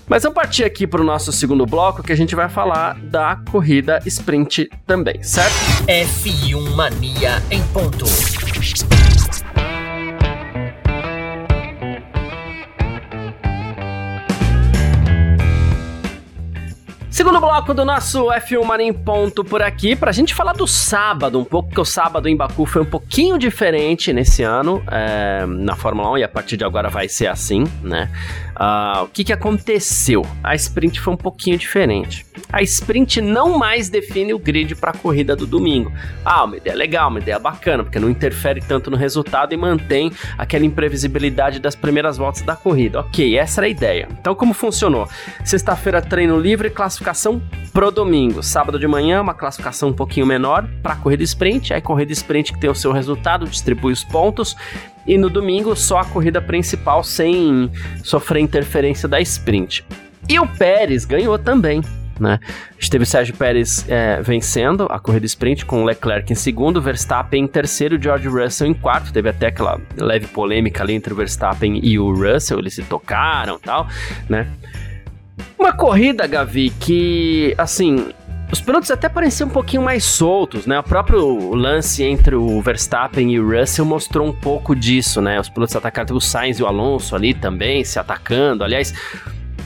Mas 0.08 0.22
vamos 0.22 0.34
partir 0.34 0.64
aqui 0.64 0.86
para 0.86 1.00
o 1.02 1.04
nosso 1.04 1.30
segundo 1.30 1.66
bloco 1.66 2.02
que 2.02 2.10
a 2.10 2.16
gente 2.16 2.34
vai 2.34 2.48
falar 2.48 2.98
da 2.98 3.36
corrida 3.50 4.00
sprint 4.06 4.68
também, 4.86 5.22
certo? 5.22 5.54
F1 5.86 6.74
Mania 6.74 7.42
em 7.50 7.62
ponto. 7.66 8.06
Segundo 17.20 17.38
bloco 17.38 17.74
do 17.74 17.84
nosso 17.84 18.28
F1 18.28 18.64
Mania 18.64 18.94
ponto 18.94 19.44
por 19.44 19.60
aqui, 19.60 19.94
pra 19.94 20.10
gente 20.10 20.34
falar 20.34 20.54
do 20.54 20.66
sábado 20.66 21.38
um 21.38 21.44
pouco, 21.44 21.68
porque 21.68 21.82
o 21.82 21.84
sábado 21.84 22.26
em 22.26 22.34
Baku 22.34 22.64
foi 22.64 22.80
um 22.80 22.86
pouquinho 22.86 23.36
diferente 23.36 24.10
nesse 24.10 24.42
ano 24.42 24.82
é, 24.90 25.44
na 25.44 25.76
Fórmula 25.76 26.12
1 26.12 26.18
e 26.18 26.24
a 26.24 26.28
partir 26.28 26.56
de 26.56 26.64
agora 26.64 26.88
vai 26.88 27.10
ser 27.10 27.26
assim, 27.26 27.64
né? 27.82 28.10
Uh, 28.54 29.04
o 29.04 29.08
que, 29.08 29.24
que 29.24 29.32
aconteceu? 29.32 30.24
A 30.42 30.54
sprint 30.54 30.98
foi 31.00 31.12
um 31.12 31.16
pouquinho 31.16 31.58
diferente. 31.58 32.26
A 32.52 32.62
sprint 32.62 33.20
não 33.20 33.58
mais 33.58 33.88
define 33.88 34.34
o 34.34 34.38
grid 34.38 34.74
para 34.74 34.90
a 34.90 34.94
corrida 34.94 35.34
do 35.34 35.46
domingo. 35.46 35.92
Ah, 36.24 36.44
uma 36.44 36.56
ideia 36.56 36.76
legal, 36.76 37.08
uma 37.08 37.20
ideia 37.20 37.38
bacana, 37.38 37.82
porque 37.82 37.98
não 37.98 38.10
interfere 38.10 38.60
tanto 38.60 38.90
no 38.90 38.98
resultado 38.98 39.54
e 39.54 39.56
mantém 39.56 40.12
aquela 40.36 40.64
imprevisibilidade 40.64 41.58
das 41.58 41.74
primeiras 41.74 42.18
voltas 42.18 42.42
da 42.42 42.54
corrida. 42.54 43.00
Ok, 43.00 43.38
essa 43.38 43.60
era 43.60 43.66
a 43.66 43.70
ideia. 43.70 44.08
Então, 44.18 44.34
como 44.34 44.52
funcionou? 44.52 45.08
Sexta-feira, 45.42 46.02
treino 46.02 46.38
livre, 46.38 46.68
classificação 46.68 47.09
pro 47.72 47.90
domingo. 47.90 48.42
Sábado 48.42 48.78
de 48.78 48.86
manhã, 48.86 49.20
uma 49.20 49.34
classificação 49.34 49.90
um 49.90 49.92
pouquinho 49.92 50.26
menor 50.26 50.68
para 50.82 50.96
corrida 50.96 51.22
sprint. 51.22 51.72
Aí, 51.72 51.80
corrida 51.80 52.12
sprint 52.12 52.52
que 52.52 52.60
tem 52.60 52.70
o 52.70 52.74
seu 52.74 52.92
resultado, 52.92 53.46
distribui 53.46 53.92
os 53.92 54.04
pontos 54.04 54.56
e 55.06 55.16
no 55.18 55.28
domingo 55.28 55.74
só 55.74 55.98
a 55.98 56.04
corrida 56.04 56.40
principal 56.40 57.02
sem 57.02 57.70
sofrer 58.02 58.40
interferência 58.40 59.08
da 59.08 59.20
sprint. 59.20 59.84
E 60.28 60.38
o 60.38 60.46
Pérez 60.46 61.04
ganhou 61.04 61.38
também. 61.38 61.82
Né? 62.20 62.38
A 62.42 62.74
gente 62.74 62.90
teve 62.90 63.06
Sérgio 63.06 63.34
Pérez 63.34 63.84
é, 63.88 64.20
vencendo 64.20 64.86
a 64.90 65.00
corrida 65.00 65.24
sprint 65.24 65.64
com 65.64 65.84
Leclerc 65.84 66.30
em 66.30 66.36
segundo, 66.36 66.80
Verstappen 66.80 67.44
em 67.44 67.48
terceiro, 67.48 68.00
George 68.00 68.28
Russell 68.28 68.66
em 68.66 68.74
quarto. 68.74 69.10
Teve 69.10 69.30
até 69.30 69.46
aquela 69.46 69.80
leve 69.96 70.26
polêmica 70.26 70.82
ali 70.82 70.94
entre 70.94 71.14
o 71.14 71.16
Verstappen 71.16 71.80
e 71.82 71.98
o 71.98 72.12
Russell, 72.12 72.58
eles 72.58 72.74
se 72.74 72.82
tocaram 72.82 73.58
tal, 73.58 73.88
né? 74.28 74.46
Uma 75.58 75.72
corrida, 75.72 76.26
Gavi, 76.26 76.70
que, 76.70 77.54
assim, 77.58 78.12
os 78.52 78.60
pilotos 78.60 78.90
até 78.90 79.08
pareciam 79.08 79.48
um 79.48 79.52
pouquinho 79.52 79.82
mais 79.82 80.04
soltos, 80.04 80.66
né? 80.66 80.78
O 80.78 80.82
próprio 80.82 81.54
lance 81.54 82.02
entre 82.02 82.34
o 82.34 82.60
Verstappen 82.60 83.32
e 83.32 83.38
o 83.38 83.48
Russell 83.48 83.84
mostrou 83.84 84.26
um 84.26 84.32
pouco 84.32 84.74
disso, 84.74 85.20
né? 85.20 85.38
Os 85.38 85.48
pilotos 85.48 85.76
atacaram 85.76 86.16
o 86.16 86.20
Sainz 86.20 86.58
e 86.58 86.62
o 86.62 86.66
Alonso 86.66 87.14
ali 87.14 87.32
também, 87.32 87.84
se 87.84 87.98
atacando. 87.98 88.64
Aliás, 88.64 88.92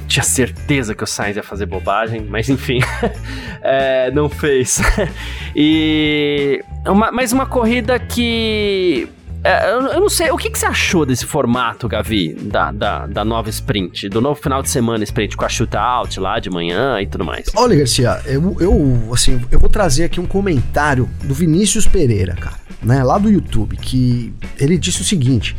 tinha 0.06 0.22
certeza 0.22 0.94
que 0.94 1.02
o 1.02 1.06
Sainz 1.06 1.36
ia 1.36 1.42
fazer 1.42 1.64
bobagem, 1.64 2.26
mas 2.28 2.48
enfim, 2.50 2.80
é, 3.62 4.10
não 4.10 4.28
fez. 4.28 4.82
e 5.56 6.62
uma, 6.86 7.10
mas 7.10 7.32
uma 7.32 7.46
corrida 7.46 7.98
que 7.98 9.08
é, 9.44 9.70
eu, 9.70 9.80
eu, 9.88 10.00
não 10.00 10.08
sei, 10.08 10.30
o 10.30 10.38
que, 10.38 10.48
que, 10.48 10.58
você 10.58 10.64
achou 10.64 11.04
desse 11.04 11.26
formato, 11.26 11.86
Gavi, 11.86 12.32
da, 12.32 12.72
da, 12.72 13.06
da, 13.06 13.24
nova 13.26 13.50
sprint, 13.50 14.08
do 14.08 14.18
novo 14.18 14.40
final 14.40 14.62
de 14.62 14.70
semana 14.70 15.04
sprint 15.04 15.36
com 15.36 15.44
a 15.44 15.48
shootout 15.50 16.18
lá 16.18 16.40
de 16.40 16.48
manhã 16.48 16.98
e 16.98 17.06
tudo 17.06 17.26
mais? 17.26 17.50
Olha, 17.54 17.76
Garcia, 17.76 18.22
eu, 18.24 18.56
eu, 18.58 19.10
assim, 19.12 19.38
eu 19.50 19.58
vou 19.58 19.68
trazer 19.68 20.04
aqui 20.04 20.18
um 20.18 20.24
comentário 20.24 21.10
do 21.22 21.34
Vinícius 21.34 21.86
Pereira, 21.86 22.34
cara, 22.34 22.56
né, 22.82 23.04
lá 23.04 23.18
do 23.18 23.30
YouTube, 23.30 23.76
que 23.76 24.32
ele 24.58 24.78
disse 24.78 25.02
o 25.02 25.04
seguinte: 25.04 25.54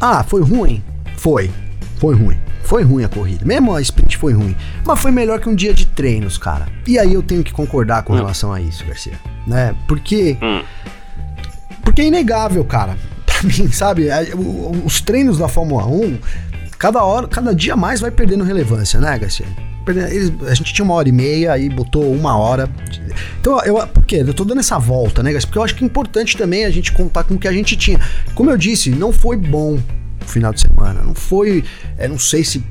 Ah, 0.00 0.24
foi 0.24 0.40
ruim? 0.40 0.82
Foi, 1.18 1.50
foi 1.98 2.14
ruim. 2.14 2.38
Foi 2.62 2.82
ruim 2.82 3.04
a 3.04 3.08
corrida. 3.08 3.44
Mesmo 3.44 3.74
a 3.74 3.80
sprint 3.80 4.16
foi 4.16 4.32
ruim. 4.32 4.56
Mas 4.84 4.98
foi 4.98 5.10
melhor 5.10 5.38
que 5.38 5.48
um 5.48 5.54
dia 5.54 5.72
de 5.72 5.86
treinos, 5.86 6.36
cara. 6.36 6.66
E 6.84 6.98
aí 6.98 7.14
eu 7.14 7.22
tenho 7.22 7.44
que 7.44 7.52
concordar 7.52 8.02
com 8.02 8.12
hum. 8.12 8.16
relação 8.16 8.52
a 8.52 8.60
isso, 8.60 8.84
Garcia. 8.86 9.12
Né? 9.46 9.76
Porque. 9.86 10.36
Hum 10.42 10.62
porque 11.86 12.02
é 12.02 12.06
inegável, 12.06 12.64
cara. 12.64 12.98
Pra 13.24 13.42
mim, 13.42 13.70
sabe? 13.70 14.08
É, 14.08 14.30
os 14.84 15.00
treinos 15.00 15.38
da 15.38 15.46
Fórmula 15.46 15.86
1, 15.86 16.18
cada 16.78 17.02
hora, 17.02 17.28
cada 17.28 17.54
dia 17.54 17.76
mais 17.76 18.00
vai 18.00 18.10
perdendo 18.10 18.44
relevância, 18.44 19.00
né, 19.00 19.18
Garcia? 19.18 19.46
Eles, 19.88 20.32
a 20.48 20.54
gente 20.54 20.74
tinha 20.74 20.84
uma 20.84 20.94
hora 20.94 21.08
e 21.08 21.12
meia, 21.12 21.52
aí 21.52 21.68
botou 21.68 22.12
uma 22.12 22.36
hora. 22.36 22.68
Então, 23.40 23.60
eu, 23.60 23.86
por 23.86 24.04
quê? 24.04 24.24
Eu 24.26 24.34
tô 24.34 24.44
dando 24.44 24.58
essa 24.58 24.78
volta, 24.78 25.22
né, 25.22 25.32
Garcia? 25.32 25.46
Porque 25.46 25.58
eu 25.58 25.62
acho 25.62 25.74
que 25.76 25.84
é 25.84 25.86
importante 25.86 26.36
também 26.36 26.64
a 26.64 26.70
gente 26.70 26.90
contar 26.92 27.22
com 27.24 27.34
o 27.34 27.38
que 27.38 27.46
a 27.46 27.52
gente 27.52 27.76
tinha. 27.76 28.00
Como 28.34 28.50
eu 28.50 28.56
disse, 28.56 28.90
não 28.90 29.12
foi 29.12 29.36
bom 29.36 29.78
o 30.20 30.28
final 30.28 30.52
de 30.52 30.60
semana. 30.60 31.02
Não 31.02 31.14
foi. 31.14 31.62
É, 31.96 32.08
não 32.08 32.18
sei 32.18 32.42
se 32.42 32.64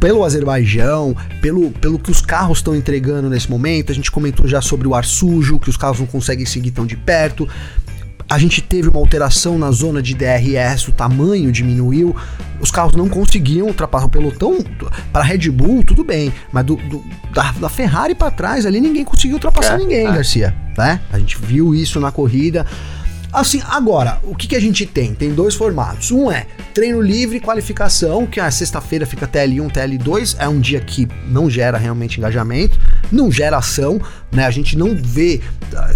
pelo 0.00 0.24
Azerbaijão, 0.24 1.16
pelo, 1.40 1.70
pelo 1.72 1.98
que 1.98 2.10
os 2.10 2.20
carros 2.20 2.58
estão 2.58 2.74
entregando 2.74 3.28
nesse 3.28 3.50
momento. 3.50 3.92
A 3.92 3.94
gente 3.94 4.10
comentou 4.10 4.46
já 4.46 4.62
sobre 4.62 4.86
o 4.88 4.94
ar 4.94 5.04
sujo, 5.04 5.58
que 5.58 5.68
os 5.68 5.76
carros 5.76 5.98
não 5.98 6.06
conseguem 6.06 6.46
seguir 6.46 6.70
tão 6.70 6.86
de 6.86 6.96
perto 6.96 7.48
a 8.28 8.38
gente 8.38 8.60
teve 8.60 8.88
uma 8.88 8.98
alteração 8.98 9.56
na 9.58 9.70
zona 9.70 10.02
de 10.02 10.14
DRS, 10.14 10.88
o 10.88 10.92
tamanho 10.92 11.52
diminuiu, 11.52 12.14
os 12.60 12.70
carros 12.70 12.94
não 12.94 13.08
conseguiam 13.08 13.68
ultrapassar 13.68 14.06
o 14.06 14.08
pelotão. 14.08 14.58
Para 15.12 15.22
Red 15.22 15.50
Bull, 15.50 15.84
tudo 15.84 16.02
bem, 16.02 16.32
mas 16.52 16.64
do, 16.64 16.76
do 16.76 17.04
da, 17.32 17.52
da, 17.52 17.68
Ferrari 17.68 18.14
para 18.14 18.30
trás 18.30 18.66
ali 18.66 18.80
ninguém 18.80 19.04
conseguiu 19.04 19.36
ultrapassar 19.36 19.74
é, 19.74 19.78
ninguém, 19.78 20.06
é. 20.06 20.12
Garcia. 20.12 20.54
Né? 20.76 21.00
A 21.12 21.18
gente 21.18 21.38
viu 21.38 21.74
isso 21.74 22.00
na 22.00 22.10
corrida. 22.10 22.66
Assim, 23.32 23.62
agora, 23.68 24.18
o 24.22 24.34
que, 24.34 24.46
que 24.48 24.56
a 24.56 24.60
gente 24.60 24.86
tem? 24.86 25.14
Tem 25.14 25.32
dois 25.32 25.54
formatos. 25.54 26.10
Um 26.10 26.30
é 26.30 26.46
treino 26.72 27.00
livre, 27.00 27.40
qualificação, 27.40 28.26
que 28.26 28.40
a 28.40 28.50
sexta-feira 28.50 29.06
fica 29.06 29.26
TL1, 29.26 29.70
TL2, 29.70 30.36
é 30.38 30.48
um 30.48 30.60
dia 30.60 30.80
que 30.80 31.08
não 31.28 31.48
gera 31.50 31.76
realmente 31.78 32.18
engajamento, 32.18 32.78
não 33.10 33.30
gera 33.30 33.58
ação, 33.58 34.00
né? 34.30 34.46
A 34.46 34.50
gente 34.50 34.76
não 34.76 34.94
vê. 34.94 35.40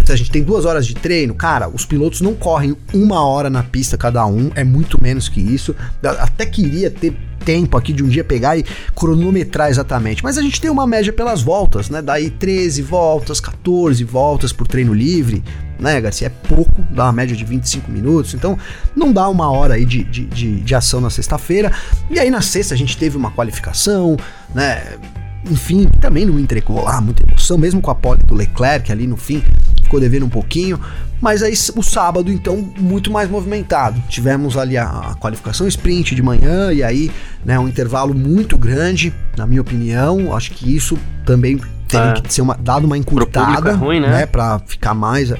A 0.09 0.15
gente 0.15 0.31
tem 0.31 0.43
duas 0.43 0.65
horas 0.65 0.85
de 0.85 0.93
treino, 0.93 1.33
cara, 1.33 1.69
os 1.69 1.85
pilotos 1.85 2.21
não 2.21 2.33
correm 2.33 2.75
uma 2.93 3.25
hora 3.25 3.49
na 3.49 3.63
pista 3.63 3.97
cada 3.97 4.25
um, 4.25 4.51
é 4.55 4.63
muito 4.63 5.01
menos 5.01 5.29
que 5.29 5.39
isso. 5.39 5.75
Até 6.03 6.45
queria 6.45 6.91
ter 6.91 7.15
tempo 7.43 7.77
aqui 7.77 7.93
de 7.93 8.03
um 8.03 8.07
dia 8.07 8.23
pegar 8.23 8.57
e 8.57 8.65
cronometrar 8.95 9.69
exatamente. 9.69 10.23
Mas 10.23 10.37
a 10.37 10.41
gente 10.41 10.59
tem 10.61 10.69
uma 10.69 10.87
média 10.87 11.11
pelas 11.11 11.41
voltas, 11.41 11.89
né? 11.89 12.01
Daí 12.01 12.29
13 12.29 12.81
voltas, 12.81 13.39
14 13.39 14.03
voltas 14.03 14.53
por 14.53 14.67
treino 14.67 14.93
livre, 14.93 15.43
né, 15.79 15.99
Garcia? 15.99 16.27
É 16.27 16.47
pouco, 16.47 16.81
dá 16.91 17.05
uma 17.05 17.13
média 17.13 17.35
de 17.35 17.43
25 17.43 17.91
minutos, 17.91 18.33
então 18.33 18.57
não 18.95 19.11
dá 19.11 19.27
uma 19.27 19.51
hora 19.51 19.73
aí 19.73 19.85
de, 19.85 20.03
de, 20.03 20.25
de, 20.25 20.61
de 20.61 20.75
ação 20.75 21.01
na 21.01 21.09
sexta-feira. 21.09 21.71
E 22.09 22.19
aí 22.19 22.29
na 22.29 22.41
sexta 22.41 22.73
a 22.73 22.77
gente 22.77 22.97
teve 22.97 23.17
uma 23.17 23.31
qualificação, 23.31 24.17
né? 24.53 24.97
Enfim, 25.49 25.87
também 25.99 26.25
não 26.25 26.39
entregou 26.39 26.83
lá 26.83 27.01
muita 27.01 27.23
emoção, 27.23 27.57
mesmo 27.57 27.81
com 27.81 27.89
a 27.89 27.95
pole 27.95 28.21
do 28.23 28.35
Leclerc 28.35 28.91
ali 28.91 29.07
no 29.07 29.17
fim, 29.17 29.43
ficou 29.81 29.99
devendo 29.99 30.25
um 30.25 30.29
pouquinho. 30.29 30.79
Mas 31.19 31.43
aí 31.43 31.53
o 31.75 31.83
sábado, 31.83 32.31
então, 32.31 32.67
muito 32.79 33.11
mais 33.11 33.29
movimentado. 33.29 34.01
Tivemos 34.09 34.57
ali 34.57 34.75
a, 34.77 34.87
a 34.87 35.15
qualificação 35.15 35.67
sprint 35.67 36.15
de 36.15 36.21
manhã 36.23 36.73
e 36.73 36.81
aí, 36.83 37.11
né, 37.45 37.59
um 37.59 37.67
intervalo 37.67 38.13
muito 38.13 38.57
grande, 38.57 39.13
na 39.37 39.45
minha 39.45 39.61
opinião. 39.61 40.35
Acho 40.35 40.51
que 40.51 40.75
isso 40.75 40.97
também 41.23 41.59
teve 41.87 42.07
é. 42.07 42.13
que 42.13 42.33
ser 42.33 42.41
uma, 42.41 42.55
dado 42.55 42.85
uma 42.85 42.97
encurtada, 42.97 43.71
é 43.71 43.73
ruim, 43.73 43.99
né? 43.99 44.09
né, 44.09 44.25
para 44.25 44.59
ficar 44.59 44.95
mais 44.95 45.31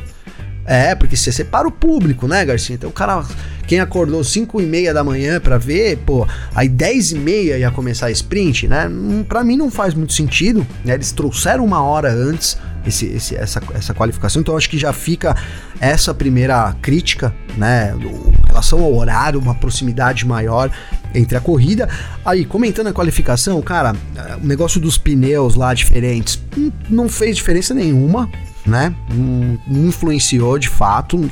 é, 0.65 0.93
porque 0.95 1.15
você 1.15 1.31
separa 1.31 1.67
o 1.67 1.71
público, 1.71 2.27
né, 2.27 2.45
Garcia? 2.45 2.75
Então 2.75 2.89
o 2.89 2.93
cara, 2.93 3.23
quem 3.67 3.79
acordou 3.79 4.23
5 4.23 4.61
e 4.61 4.65
meia 4.65 4.93
da 4.93 5.03
manhã 5.03 5.39
para 5.39 5.57
ver, 5.57 5.97
pô, 6.05 6.27
aí 6.53 6.69
10 6.69 7.11
e 7.11 7.15
meia 7.15 7.57
ia 7.57 7.71
começar 7.71 8.07
a 8.07 8.11
sprint, 8.11 8.67
né? 8.67 8.87
Hum, 8.87 9.23
para 9.27 9.43
mim 9.43 9.57
não 9.57 9.71
faz 9.71 9.93
muito 9.93 10.13
sentido, 10.13 10.65
né? 10.85 10.93
Eles 10.93 11.11
trouxeram 11.11 11.65
uma 11.65 11.81
hora 11.81 12.11
antes 12.11 12.57
esse, 12.85 13.05
esse, 13.05 13.35
essa, 13.35 13.61
essa 13.73 13.93
qualificação, 13.93 14.41
então 14.41 14.57
acho 14.57 14.69
que 14.69 14.77
já 14.77 14.91
fica 14.91 15.35
essa 15.79 16.13
primeira 16.13 16.75
crítica, 16.81 17.33
né? 17.57 17.93
em 17.95 18.47
relação 18.47 18.83
ao 18.83 18.95
horário, 18.95 19.39
uma 19.39 19.55
proximidade 19.55 20.25
maior 20.25 20.71
entre 21.13 21.37
a 21.37 21.41
corrida. 21.41 21.87
Aí, 22.25 22.45
comentando 22.45 22.87
a 22.87 22.93
qualificação, 22.93 23.61
cara, 23.61 23.95
o 24.41 24.45
negócio 24.45 24.79
dos 24.79 24.97
pneus 24.97 25.55
lá 25.55 25.73
diferentes 25.73 26.41
hum, 26.57 26.71
não 26.89 27.07
fez 27.07 27.35
diferença 27.35 27.73
nenhuma, 27.73 28.29
né? 28.65 28.93
Não, 29.09 29.87
influenciou 29.87 30.57
de 30.57 30.69
fato. 30.69 31.29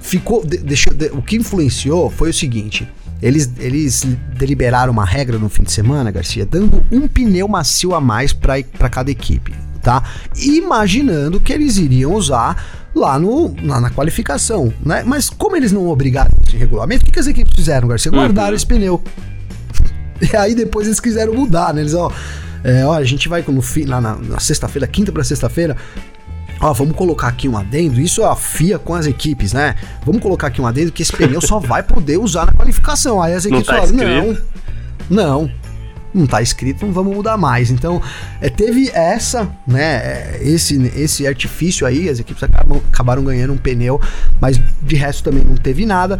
Ficou, 0.00 0.44
deixou, 0.44 0.92
o 1.12 1.22
que 1.22 1.36
influenciou 1.36 2.10
foi 2.10 2.30
o 2.30 2.34
seguinte: 2.34 2.88
eles, 3.22 3.50
eles 3.58 4.04
deliberaram 4.36 4.92
uma 4.92 5.04
regra 5.04 5.38
no 5.38 5.48
fim 5.48 5.62
de 5.62 5.72
semana, 5.72 6.10
Garcia, 6.10 6.46
dando 6.46 6.82
um 6.90 7.06
pneu 7.06 7.46
macio 7.46 7.94
a 7.94 8.00
mais 8.00 8.32
para 8.32 8.88
cada 8.90 9.10
equipe, 9.10 9.54
tá? 9.82 10.02
Imaginando 10.36 11.38
que 11.38 11.52
eles 11.52 11.76
iriam 11.76 12.14
usar 12.14 12.88
lá 12.94 13.18
no, 13.18 13.54
na, 13.62 13.80
na, 13.80 13.90
qualificação, 13.90 14.72
né? 14.84 15.02
Mas 15.06 15.28
como 15.28 15.54
eles 15.54 15.70
não 15.70 15.88
obrigaram 15.88 16.30
esse 16.46 16.56
regulamento, 16.56 17.02
o 17.02 17.06
que, 17.06 17.12
que 17.12 17.20
as 17.20 17.26
equipes 17.26 17.54
fizeram, 17.54 17.86
Garcia? 17.86 18.10
Guardaram 18.10 18.50
uhum. 18.50 18.56
esse 18.56 18.66
pneu. 18.66 19.02
E 20.20 20.36
aí 20.36 20.54
depois 20.54 20.86
eles 20.86 21.00
quiseram 21.00 21.32
mudar, 21.32 21.72
né? 21.72 21.80
Eles, 21.80 21.94
ó, 21.94 22.12
é, 22.62 22.84
olha, 22.84 23.02
a 23.02 23.06
gente 23.06 23.28
vai 23.28 23.44
no 23.46 23.62
fim, 23.62 23.84
lá 23.84 24.00
na, 24.00 24.16
na 24.16 24.38
sexta-feira, 24.38 24.86
quinta 24.86 25.10
para 25.12 25.24
sexta-feira, 25.24 25.76
Ó, 26.62 26.74
vamos 26.74 26.94
colocar 26.94 27.28
aqui 27.28 27.48
um 27.48 27.56
adendo, 27.56 27.98
isso 27.98 28.20
é 28.20 28.26
a 28.26 28.36
FIA 28.36 28.78
com 28.78 28.94
as 28.94 29.06
equipes, 29.06 29.54
né? 29.54 29.74
Vamos 30.04 30.20
colocar 30.20 30.48
aqui 30.48 30.60
um 30.60 30.66
adendo 30.66 30.92
que 30.92 31.02
esse 31.02 31.10
pneu 31.10 31.40
só 31.40 31.58
vai 31.58 31.82
poder 31.82 32.18
usar 32.18 32.44
na 32.44 32.52
qualificação. 32.52 33.22
Aí 33.22 33.32
as 33.32 33.46
equipes 33.46 33.66
tá 33.66 33.78
falam, 33.78 33.92
não, 33.94 34.38
não, 35.08 35.50
não 36.14 36.26
tá 36.26 36.42
escrito, 36.42 36.84
não 36.84 36.92
vamos 36.92 37.14
mudar 37.14 37.36
mais. 37.36 37.70
Então, 37.70 38.02
é, 38.40 38.48
teve 38.48 38.90
essa, 38.90 39.50
né, 39.66 39.96
é, 39.96 40.40
esse, 40.42 40.76
esse 40.96 41.26
artifício 41.26 41.86
aí, 41.86 42.08
as 42.08 42.18
equipes 42.18 42.42
acabam, 42.42 42.80
acabaram 42.92 43.22
ganhando 43.24 43.52
um 43.52 43.58
pneu, 43.58 44.00
mas 44.40 44.60
de 44.82 44.96
resto 44.96 45.22
também 45.22 45.44
não 45.44 45.56
teve 45.56 45.86
nada. 45.86 46.18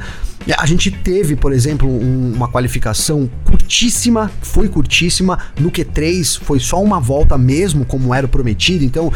A 0.56 0.64
gente 0.64 0.90
teve, 0.90 1.36
por 1.36 1.52
exemplo, 1.52 1.86
um, 1.86 2.32
uma 2.34 2.48
qualificação 2.48 3.30
curtíssima, 3.44 4.30
foi 4.40 4.68
curtíssima. 4.68 5.38
No 5.58 5.70
Q3 5.70 6.40
foi 6.40 6.58
só 6.58 6.82
uma 6.82 6.98
volta 6.98 7.36
mesmo, 7.36 7.84
como 7.84 8.14
era 8.14 8.26
prometido. 8.26 8.82
Então, 8.82 9.12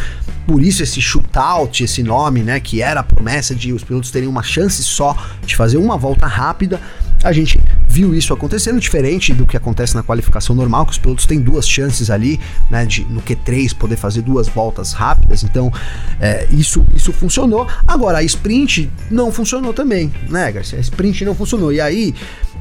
por 0.46 0.62
isso 0.62 0.82
esse 0.82 1.00
shootout, 1.00 1.82
esse 1.82 2.02
nome, 2.02 2.42
né, 2.42 2.60
que 2.60 2.82
era 2.82 3.00
a 3.00 3.02
promessa 3.02 3.54
de 3.54 3.72
os 3.72 3.82
pilotos 3.82 4.10
terem 4.10 4.28
uma 4.28 4.42
chance 4.42 4.82
só 4.82 5.16
de 5.46 5.56
fazer 5.56 5.78
uma 5.78 5.96
volta 5.96 6.26
rápida. 6.26 6.78
A 7.22 7.32
gente 7.32 7.58
viu 7.94 8.12
isso 8.12 8.34
acontecendo, 8.34 8.80
diferente 8.80 9.32
do 9.32 9.46
que 9.46 9.56
acontece 9.56 9.94
na 9.94 10.02
qualificação 10.02 10.56
normal, 10.56 10.84
que 10.84 10.90
os 10.90 10.98
pilotos 10.98 11.26
têm 11.26 11.40
duas 11.40 11.68
chances 11.68 12.10
ali, 12.10 12.40
né, 12.68 12.84
de 12.84 13.04
no 13.04 13.22
Q3 13.22 13.72
poder 13.72 13.94
fazer 13.94 14.20
duas 14.22 14.48
voltas 14.48 14.92
rápidas. 14.92 15.44
Então, 15.44 15.72
é, 16.18 16.48
isso, 16.50 16.84
isso 16.92 17.12
funcionou. 17.12 17.68
Agora, 17.86 18.18
a 18.18 18.22
sprint 18.24 18.90
não 19.08 19.30
funcionou 19.30 19.72
também, 19.72 20.12
né, 20.28 20.50
Garcia? 20.50 20.76
A 20.76 20.80
sprint 20.80 21.24
não 21.24 21.36
funcionou. 21.36 21.72
E 21.72 21.80
aí, 21.80 22.12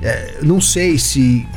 é, 0.03 0.37
não 0.43 0.61
sei 0.61 0.99
se. 0.99 1.47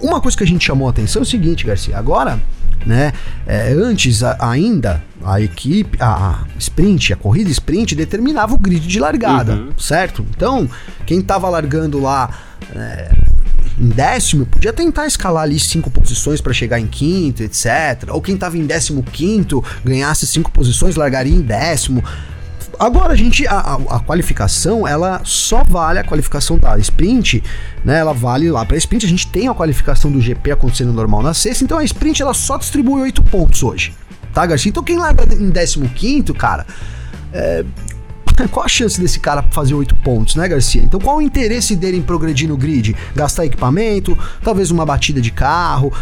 Uma 0.00 0.20
coisa 0.20 0.36
que 0.36 0.44
a 0.44 0.46
gente 0.46 0.64
chamou 0.64 0.86
a 0.86 0.90
atenção 0.90 1.20
é 1.20 1.24
o 1.24 1.26
seguinte, 1.26 1.66
Garcia. 1.66 1.98
Agora, 1.98 2.40
né? 2.84 3.12
É, 3.46 3.72
antes 3.72 4.22
a, 4.22 4.36
ainda 4.40 5.02
a 5.24 5.40
equipe, 5.40 5.96
a, 6.00 6.06
a, 6.08 6.38
sprint, 6.58 7.12
a 7.12 7.16
corrida 7.16 7.50
sprint 7.50 7.94
determinava 7.94 8.54
o 8.54 8.58
grid 8.58 8.86
de 8.86 9.00
largada, 9.00 9.54
uhum. 9.54 9.78
certo? 9.78 10.24
Então, 10.30 10.68
quem 11.04 11.20
tava 11.20 11.48
largando 11.48 12.00
lá 12.00 12.30
é, 12.74 13.12
em 13.78 13.88
décimo 13.88 14.46
podia 14.46 14.72
tentar 14.72 15.06
escalar 15.06 15.42
ali 15.42 15.58
cinco 15.58 15.90
posições 15.90 16.40
para 16.40 16.52
chegar 16.52 16.80
em 16.80 16.86
quinto, 16.86 17.42
etc. 17.42 18.08
Ou 18.08 18.22
quem 18.22 18.36
tava 18.36 18.56
em 18.56 18.66
décimo 18.66 19.02
quinto 19.02 19.62
ganhasse 19.84 20.26
cinco 20.26 20.50
posições, 20.50 20.96
largaria 20.96 21.34
em 21.34 21.42
décimo. 21.42 22.02
Agora 22.78 23.12
a 23.12 23.16
gente 23.16 23.46
a, 23.46 23.58
a, 23.58 23.74
a, 23.96 24.00
qualificação 24.00 24.86
ela 24.86 25.20
só 25.24 25.64
vale 25.64 25.98
a 25.98 26.04
qualificação 26.04 26.58
da 26.58 26.78
sprint, 26.78 27.42
né? 27.84 27.98
Ela 27.98 28.12
vale 28.12 28.50
lá 28.50 28.64
para 28.64 28.76
sprint. 28.76 29.06
A 29.06 29.08
gente 29.08 29.26
tem 29.28 29.48
a 29.48 29.54
qualificação 29.54 30.10
do 30.10 30.20
GP 30.20 30.52
acontecendo 30.52 30.92
normal 30.92 31.22
na 31.22 31.34
sexta, 31.34 31.64
então 31.64 31.78
a 31.78 31.84
sprint 31.84 32.22
ela 32.22 32.34
só 32.34 32.56
distribui 32.56 33.02
8 33.02 33.22
pontos 33.24 33.62
hoje, 33.62 33.94
tá, 34.32 34.44
Garcia? 34.44 34.70
Então 34.70 34.82
quem 34.82 34.98
larga 34.98 35.24
em 35.34 35.50
15, 35.88 36.32
cara, 36.34 36.66
é, 37.32 37.64
qual 38.50 38.66
a 38.66 38.68
chance 38.68 39.00
desse 39.00 39.20
cara 39.20 39.42
fazer 39.50 39.74
8 39.74 39.94
pontos, 39.96 40.36
né, 40.36 40.46
Garcia? 40.46 40.82
Então 40.82 41.00
qual 41.00 41.16
o 41.16 41.22
interesse 41.22 41.74
dele 41.74 41.96
em 41.96 42.02
progredir 42.02 42.48
no 42.48 42.56
grid? 42.56 42.94
Gastar 43.14 43.46
equipamento, 43.46 44.16
talvez 44.42 44.70
uma 44.70 44.84
batida 44.84 45.20
de 45.20 45.30
carro. 45.30 45.92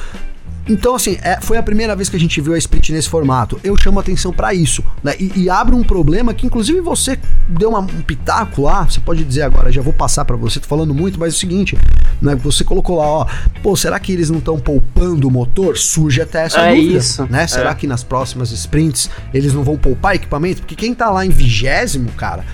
Então, 0.67 0.95
assim, 0.95 1.19
é, 1.23 1.39
foi 1.41 1.59
a 1.59 1.63
primeira 1.63 1.95
vez 1.95 2.09
que 2.09 2.17
a 2.17 2.21
gente 2.21 2.41
viu 2.41 2.55
a 2.55 2.59
Split 2.59 2.91
nesse 2.91 3.09
formato. 3.09 3.61
Eu 3.63 3.77
chamo 3.77 4.01
atenção 4.01 4.33
para 4.33 4.55
isso, 4.55 4.83
né? 5.03 5.15
E, 5.19 5.43
e, 5.43 5.51
abre 5.51 5.75
um 5.75 5.83
problema 5.83 6.33
que, 6.33 6.47
inclusive, 6.47 6.81
você 6.81 7.19
deu 7.49 7.71
uma, 7.71 7.81
um 7.81 8.03
pitaco 8.03 8.63
lá. 8.63 8.85
Você 8.85 9.01
pode 9.01 9.23
dizer 9.25 9.43
agora, 9.43 9.71
já 9.71 9.83
vou 9.83 9.93
passar 9.93 10.25
para 10.25 10.37
você, 10.37 10.59
tô 10.59 10.67
falando 10.67 10.95
muito, 10.95 11.21
mas 11.21 11.35
é 11.35 11.37
o 11.37 11.39
seguinte, 11.39 11.77
né? 12.21 12.35
Você 12.37 12.65
colocou 12.65 12.97
lá, 12.97 13.05
ó, 13.07 13.27
pô, 13.63 13.77
será 13.77 13.99
que 14.01 14.13
eles 14.13 14.31
não 14.31 14.39
estão 14.39 14.59
poupando 14.59 15.29
o 15.29 15.31
motor? 15.31 15.77
Surge 15.77 16.23
até 16.23 16.45
essa 16.45 16.61
é 16.61 16.75
dúvida, 16.75 16.99
isso. 16.99 17.27
né? 17.29 17.47
Será 17.47 17.71
é. 17.71 17.75
que 17.75 17.87
nas 17.87 18.03
próximas 18.03 18.51
sprints 18.51 19.11
eles 19.35 19.53
não 19.53 19.63
vão 19.63 19.77
poupar 19.77 20.15
equipamento? 20.15 20.63
Porque 20.63 20.75
quem 20.75 20.95
tá 20.95 21.11
lá 21.11 21.27
em 21.27 21.31
vigésimo, 21.31 22.11
cara 22.13 22.45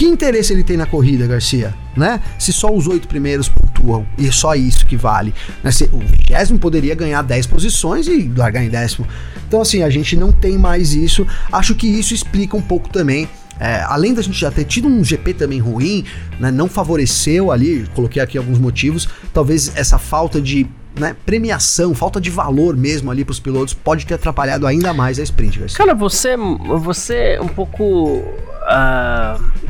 que 0.00 0.06
interesse 0.06 0.50
ele 0.50 0.64
tem 0.64 0.78
na 0.78 0.86
corrida, 0.86 1.26
Garcia? 1.26 1.74
Né? 1.94 2.22
Se 2.38 2.54
só 2.54 2.74
os 2.74 2.86
oito 2.86 3.06
primeiros 3.06 3.50
pontuam 3.50 4.06
e 4.16 4.28
é 4.28 4.32
só 4.32 4.54
isso 4.54 4.86
que 4.86 4.96
vale. 4.96 5.34
Né? 5.62 5.70
Se, 5.70 5.90
o 5.92 5.98
vigésimo 5.98 6.58
poderia 6.58 6.94
ganhar 6.94 7.20
10 7.20 7.46
posições 7.46 8.06
e 8.08 8.32
largar 8.34 8.64
em 8.64 8.70
décimo. 8.70 9.06
Então, 9.46 9.60
assim, 9.60 9.82
a 9.82 9.90
gente 9.90 10.16
não 10.16 10.32
tem 10.32 10.56
mais 10.56 10.94
isso. 10.94 11.26
Acho 11.52 11.74
que 11.74 11.86
isso 11.86 12.14
explica 12.14 12.56
um 12.56 12.62
pouco 12.62 12.88
também 12.88 13.28
é, 13.58 13.82
além 13.86 14.14
da 14.14 14.22
gente 14.22 14.40
já 14.40 14.50
ter 14.50 14.64
tido 14.64 14.88
um 14.88 15.04
GP 15.04 15.34
também 15.34 15.58
ruim, 15.58 16.02
né, 16.38 16.50
não 16.50 16.66
favoreceu 16.66 17.52
ali, 17.52 17.86
coloquei 17.94 18.22
aqui 18.22 18.38
alguns 18.38 18.58
motivos, 18.58 19.06
talvez 19.34 19.76
essa 19.76 19.98
falta 19.98 20.40
de 20.40 20.66
né, 20.98 21.14
premiação, 21.26 21.94
falta 21.94 22.18
de 22.18 22.30
valor 22.30 22.74
mesmo 22.74 23.10
ali 23.10 23.22
para 23.22 23.32
os 23.32 23.38
pilotos 23.38 23.74
pode 23.74 24.06
ter 24.06 24.14
atrapalhado 24.14 24.66
ainda 24.66 24.94
mais 24.94 25.18
a 25.18 25.22
sprint. 25.22 25.58
Garcia. 25.58 25.76
Cara, 25.76 25.94
você, 25.94 26.38
você 26.78 27.38
um 27.38 27.48
pouco 27.48 28.24
uh, 28.62 29.69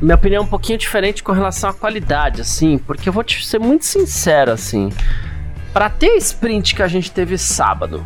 minha 0.00 0.14
opinião 0.14 0.42
é 0.42 0.44
um 0.44 0.48
pouquinho 0.48 0.78
diferente 0.78 1.22
com 1.22 1.32
relação 1.32 1.70
à 1.70 1.72
qualidade, 1.72 2.40
assim, 2.40 2.78
porque 2.78 3.08
eu 3.08 3.12
vou 3.12 3.24
te 3.24 3.44
ser 3.46 3.58
muito 3.58 3.84
sincero, 3.84 4.52
assim. 4.52 4.92
Para 5.72 5.88
ter 5.90 6.10
a 6.10 6.16
sprint 6.16 6.74
que 6.74 6.82
a 6.82 6.88
gente 6.88 7.10
teve 7.10 7.38
sábado, 7.38 8.04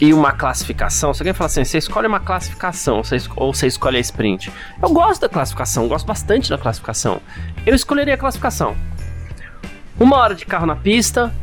e 0.00 0.14
uma 0.14 0.30
classificação, 0.32 1.12
se 1.12 1.20
alguém 1.20 1.32
fala 1.32 1.46
assim, 1.46 1.64
você 1.64 1.78
escolhe 1.78 2.06
uma 2.06 2.20
classificação 2.20 3.02
ou 3.34 3.52
você 3.52 3.66
escolhe 3.66 3.96
a 3.96 4.00
sprint. 4.00 4.52
Eu 4.80 4.90
gosto 4.90 5.22
da 5.22 5.28
classificação, 5.28 5.88
gosto 5.88 6.06
bastante 6.06 6.48
da 6.48 6.56
classificação. 6.56 7.20
Eu 7.66 7.74
escolheria 7.74 8.14
a 8.14 8.16
classificação. 8.16 8.76
Uma 9.98 10.16
hora 10.16 10.36
de 10.36 10.46
carro 10.46 10.66
na 10.66 10.76
pista, 10.76 11.34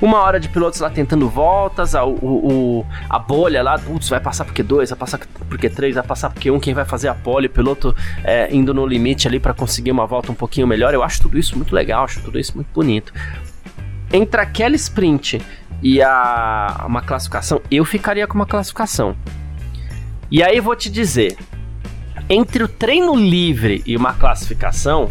uma 0.00 0.18
hora 0.18 0.38
de 0.38 0.48
pilotos 0.48 0.80
lá 0.80 0.88
tentando 0.90 1.28
voltas, 1.28 1.94
a, 1.94 2.04
o, 2.04 2.12
o, 2.12 2.86
a 3.08 3.18
bolha 3.18 3.62
lá, 3.62 3.78
putz, 3.78 4.08
vai 4.08 4.20
passar 4.20 4.44
por 4.44 4.54
Q2, 4.54 4.88
vai 4.90 4.98
passar 4.98 5.18
por 5.18 5.58
Q3, 5.58 5.92
vai 5.94 6.02
passar 6.02 6.30
por 6.30 6.40
Q1, 6.40 6.60
quem 6.60 6.74
vai 6.74 6.84
fazer 6.84 7.08
a 7.08 7.14
pole, 7.14 7.48
piloto 7.48 7.94
é, 8.22 8.54
indo 8.54 8.72
no 8.72 8.86
limite 8.86 9.26
ali 9.26 9.40
para 9.40 9.52
conseguir 9.52 9.90
uma 9.90 10.06
volta 10.06 10.30
um 10.30 10.34
pouquinho 10.34 10.66
melhor. 10.66 10.94
Eu 10.94 11.02
acho 11.02 11.20
tudo 11.22 11.38
isso 11.38 11.56
muito 11.56 11.74
legal, 11.74 12.04
acho 12.04 12.22
tudo 12.22 12.38
isso 12.38 12.54
muito 12.54 12.68
bonito. 12.72 13.12
Entre 14.12 14.40
aquela 14.40 14.76
sprint 14.76 15.42
e 15.82 16.00
a 16.02 16.84
uma 16.86 17.02
classificação, 17.02 17.60
eu 17.70 17.84
ficaria 17.84 18.26
com 18.26 18.34
uma 18.34 18.46
classificação. 18.46 19.16
E 20.30 20.42
aí 20.42 20.60
vou 20.60 20.76
te 20.76 20.90
dizer, 20.90 21.36
entre 22.28 22.62
o 22.62 22.68
treino 22.68 23.14
livre 23.16 23.82
e 23.86 23.96
uma 23.96 24.12
classificação, 24.12 25.10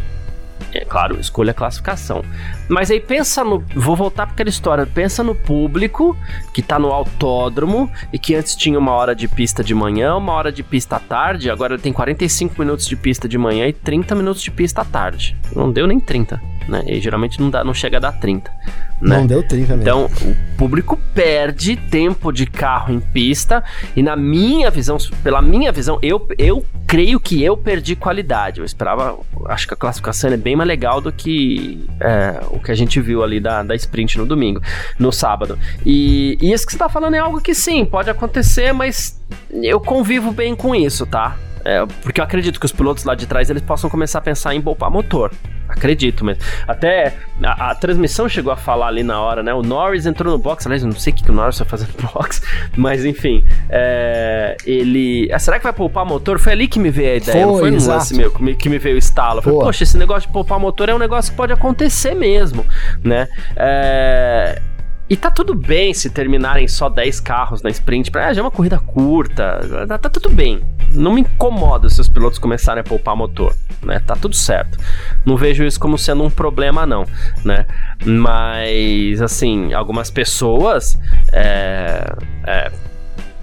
claro, 0.87 1.19
escolha 1.19 1.51
a 1.51 1.53
classificação. 1.53 2.23
Mas 2.67 2.89
aí 2.89 2.99
pensa 2.99 3.43
no. 3.43 3.63
Vou 3.75 3.95
voltar 3.95 4.25
para 4.25 4.33
aquela 4.33 4.49
história. 4.49 4.85
Pensa 4.85 5.23
no 5.23 5.35
público 5.35 6.17
que 6.53 6.61
tá 6.61 6.79
no 6.79 6.91
autódromo 6.91 7.91
e 8.11 8.17
que 8.17 8.35
antes 8.35 8.55
tinha 8.55 8.79
uma 8.79 8.91
hora 8.91 9.15
de 9.15 9.27
pista 9.27 9.63
de 9.63 9.75
manhã, 9.75 10.15
uma 10.15 10.33
hora 10.33 10.51
de 10.51 10.63
pista 10.63 10.95
à 10.95 10.99
tarde. 10.99 11.49
Agora 11.49 11.77
tem 11.77 11.93
45 11.93 12.55
minutos 12.57 12.87
de 12.87 12.95
pista 12.95 13.27
de 13.27 13.37
manhã 13.37 13.67
e 13.67 13.73
30 13.73 14.15
minutos 14.15 14.41
de 14.41 14.51
pista 14.51 14.81
à 14.81 14.85
tarde. 14.85 15.37
Não 15.55 15.71
deu 15.71 15.85
nem 15.85 15.99
30, 15.99 16.41
né? 16.67 16.83
E 16.85 16.99
geralmente 16.99 17.39
não, 17.39 17.49
dá, 17.49 17.63
não 17.63 17.73
chega 17.73 17.97
a 17.97 17.99
dar 17.99 18.11
30. 18.13 18.51
Né? 18.99 19.17
Não 19.17 19.27
deu 19.27 19.43
30 19.43 19.77
mesmo. 19.77 19.81
Então, 19.81 20.05
o 20.05 20.57
público 20.57 20.97
perde 21.13 21.75
tempo 21.75 22.31
de 22.31 22.45
carro 22.45 22.93
em 22.93 22.99
pista 22.99 23.63
e 23.95 24.01
na 24.01 24.15
minha 24.15 24.71
visão, 24.71 24.97
pela 25.23 25.41
minha 25.41 25.71
visão, 25.71 25.99
eu, 26.01 26.27
eu 26.37 26.65
creio 26.87 27.19
que 27.19 27.43
eu 27.43 27.55
perdi 27.55 27.95
qualidade. 27.95 28.59
Eu 28.59 28.65
esperava, 28.65 29.19
acho 29.45 29.67
que 29.67 29.73
a 29.73 29.77
classificação 29.77 30.31
é 30.31 30.37
bem 30.37 30.55
mais 30.55 30.67
legal 30.67 30.99
do 30.99 31.11
que 31.11 31.87
é, 31.99 32.41
o 32.49 32.59
que 32.59 32.71
a 32.71 32.75
gente 32.75 32.99
viu 32.99 33.23
ali 33.23 33.39
da, 33.39 33.61
da 33.61 33.75
sprint 33.75 34.17
no 34.17 34.25
domingo, 34.25 34.61
no 34.97 35.11
sábado. 35.11 35.59
E, 35.85 36.37
e 36.41 36.51
isso 36.51 36.65
que 36.65 36.71
você 36.71 36.79
tá 36.79 36.89
falando 36.89 37.15
é 37.15 37.19
algo 37.19 37.39
que 37.39 37.53
sim, 37.53 37.85
pode 37.85 38.09
acontecer, 38.09 38.73
mas 38.73 39.21
eu 39.51 39.79
convivo 39.79 40.31
bem 40.31 40.55
com 40.55 40.73
isso, 40.73 41.05
tá? 41.05 41.37
É, 41.67 41.85
porque 42.01 42.21
eu 42.21 42.23
acredito 42.23 42.61
que 42.61 42.65
os 42.65 42.71
pilotos 42.71 43.03
lá 43.03 43.13
de 43.13 43.27
trás 43.27 43.49
eles 43.49 43.61
possam 43.61 43.89
começar 43.89 44.19
a 44.19 44.21
pensar 44.21 44.55
em 44.55 44.61
poupar 44.61 44.89
motor. 44.89 45.33
Acredito 45.67 46.23
mesmo. 46.23 46.41
Até 46.65 47.13
a, 47.43 47.71
a, 47.71 47.75
transmissão 47.75 48.29
chegou 48.29 48.53
a 48.53 48.55
falar 48.55 48.87
ali 48.87 49.03
na 49.03 49.19
hora, 49.19 49.43
né? 49.43 49.53
O 49.53 49.61
Norris 49.61 50.05
entrou 50.05 50.31
no 50.31 50.39
box, 50.39 50.65
aliás, 50.65 50.81
não 50.81 50.93
sei 50.93 51.11
o 51.11 51.15
que, 51.17 51.25
que 51.25 51.29
o 51.29 51.33
Norris 51.33 51.59
vai 51.59 51.67
fazer 51.67 51.89
no 52.01 52.07
box, 52.09 52.41
mas 52.77 53.03
enfim. 53.03 53.43
É, 53.69 54.55
ele. 54.65 55.29
Ah, 55.29 55.39
será 55.39 55.57
que 55.57 55.63
vai 55.65 55.73
poupar 55.73 56.05
motor? 56.05 56.39
Foi 56.39 56.53
ali 56.53 56.69
que 56.69 56.79
me 56.79 56.89
veio 56.89 57.11
a 57.11 57.15
ideia, 57.17 57.43
foi, 57.43 57.51
não 57.51 57.59
foi 57.59 57.71
no 57.71 57.85
lance 57.85 58.15
meu 58.15 58.31
que 58.31 58.69
me 58.69 58.79
veio 58.79 58.95
o 58.95 58.99
estalo. 58.99 59.39
Eu 59.39 59.43
falei, 59.43 59.59
poxa, 59.59 59.83
esse 59.83 59.97
negócio 59.97 60.25
de 60.25 60.31
poupar 60.31 60.57
motor 60.57 60.87
é 60.87 60.95
um 60.95 60.99
negócio 60.99 61.31
que 61.31 61.35
pode 61.35 61.51
acontecer 61.51 62.15
mesmo, 62.15 62.65
né? 63.03 63.27
É. 63.57 64.61
E 65.09 65.15
tá 65.15 65.31
tudo 65.31 65.55
bem 65.55 65.93
se 65.93 66.09
terminarem 66.09 66.67
só 66.67 66.89
10 66.89 67.21
carros 67.21 67.61
na 67.61 67.69
sprint. 67.69 68.11
Pra, 68.11 68.27
ah, 68.27 68.33
já 68.33 68.41
é 68.41 68.43
uma 68.43 68.51
corrida 68.51 68.77
curta. 68.77 69.61
Tá, 69.87 69.97
tá, 69.97 70.09
tudo 70.09 70.29
bem. 70.29 70.61
Não 70.93 71.13
me 71.13 71.21
incomoda 71.21 71.89
se 71.89 72.01
os 72.01 72.09
pilotos 72.09 72.39
começarem 72.39 72.81
a 72.81 72.83
poupar 72.83 73.15
motor. 73.15 73.55
Né? 73.81 73.99
Tá 73.99 74.15
tudo 74.15 74.35
certo. 74.35 74.77
Não 75.25 75.37
vejo 75.37 75.63
isso 75.63 75.79
como 75.79 75.97
sendo 75.97 76.23
um 76.23 76.29
problema, 76.29 76.85
não. 76.85 77.05
Né? 77.45 77.65
Mas, 78.05 79.21
assim, 79.21 79.73
algumas 79.73 80.11
pessoas. 80.11 80.99
É, 81.31 82.13
é, 82.45 82.71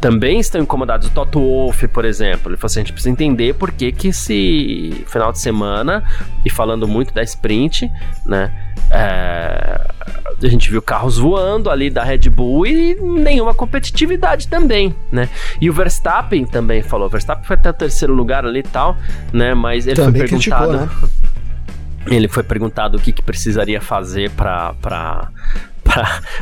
também 0.05 0.39
estão 0.39 0.61
incomodados. 0.61 1.09
O 1.09 1.11
Toto 1.11 1.41
Wolff, 1.41 1.89
por 1.89 2.05
exemplo, 2.05 2.51
ele 2.51 2.59
falou 2.59 2.67
assim: 2.67 2.81
a 2.81 2.83
gente 2.83 2.93
precisa 2.93 3.11
entender 3.11 3.55
por 3.55 3.73
que, 3.73 3.91
que 3.91 4.09
esse 4.09 5.03
final 5.07 5.33
de 5.33 5.39
semana, 5.39 6.05
e 6.45 6.51
falando 6.51 6.87
muito 6.87 7.15
da 7.15 7.23
sprint, 7.23 7.91
né? 8.27 8.53
É, 8.91 9.81
a 10.43 10.47
gente 10.47 10.71
viu 10.71 10.83
carros 10.83 11.17
voando 11.17 11.71
ali 11.71 11.89
da 11.89 12.05
Red 12.05 12.29
Bull 12.29 12.67
e 12.67 12.95
nenhuma 13.01 13.55
competitividade 13.55 14.47
também, 14.47 14.95
né? 15.11 15.27
E 15.59 15.71
o 15.71 15.73
Verstappen 15.73 16.45
também 16.45 16.83
falou. 16.83 17.07
O 17.07 17.11
Verstappen 17.11 17.47
foi 17.47 17.57
até 17.57 17.71
o 17.71 17.73
terceiro 17.73 18.13
lugar 18.13 18.45
ali 18.45 18.59
e 18.59 18.63
tal, 18.63 18.99
né? 19.33 19.55
Mas 19.55 19.87
ele 19.87 19.97
também 19.97 20.21
foi 20.21 20.29
perguntado. 20.29 20.69
Criticou, 20.69 21.09
né? 21.09 22.15
Ele 22.15 22.29
foi 22.29 22.43
perguntado 22.43 22.99
o 22.99 23.01
que, 23.01 23.11
que 23.11 23.23
precisaria 23.23 23.81
fazer 23.81 24.31
para 24.33 25.31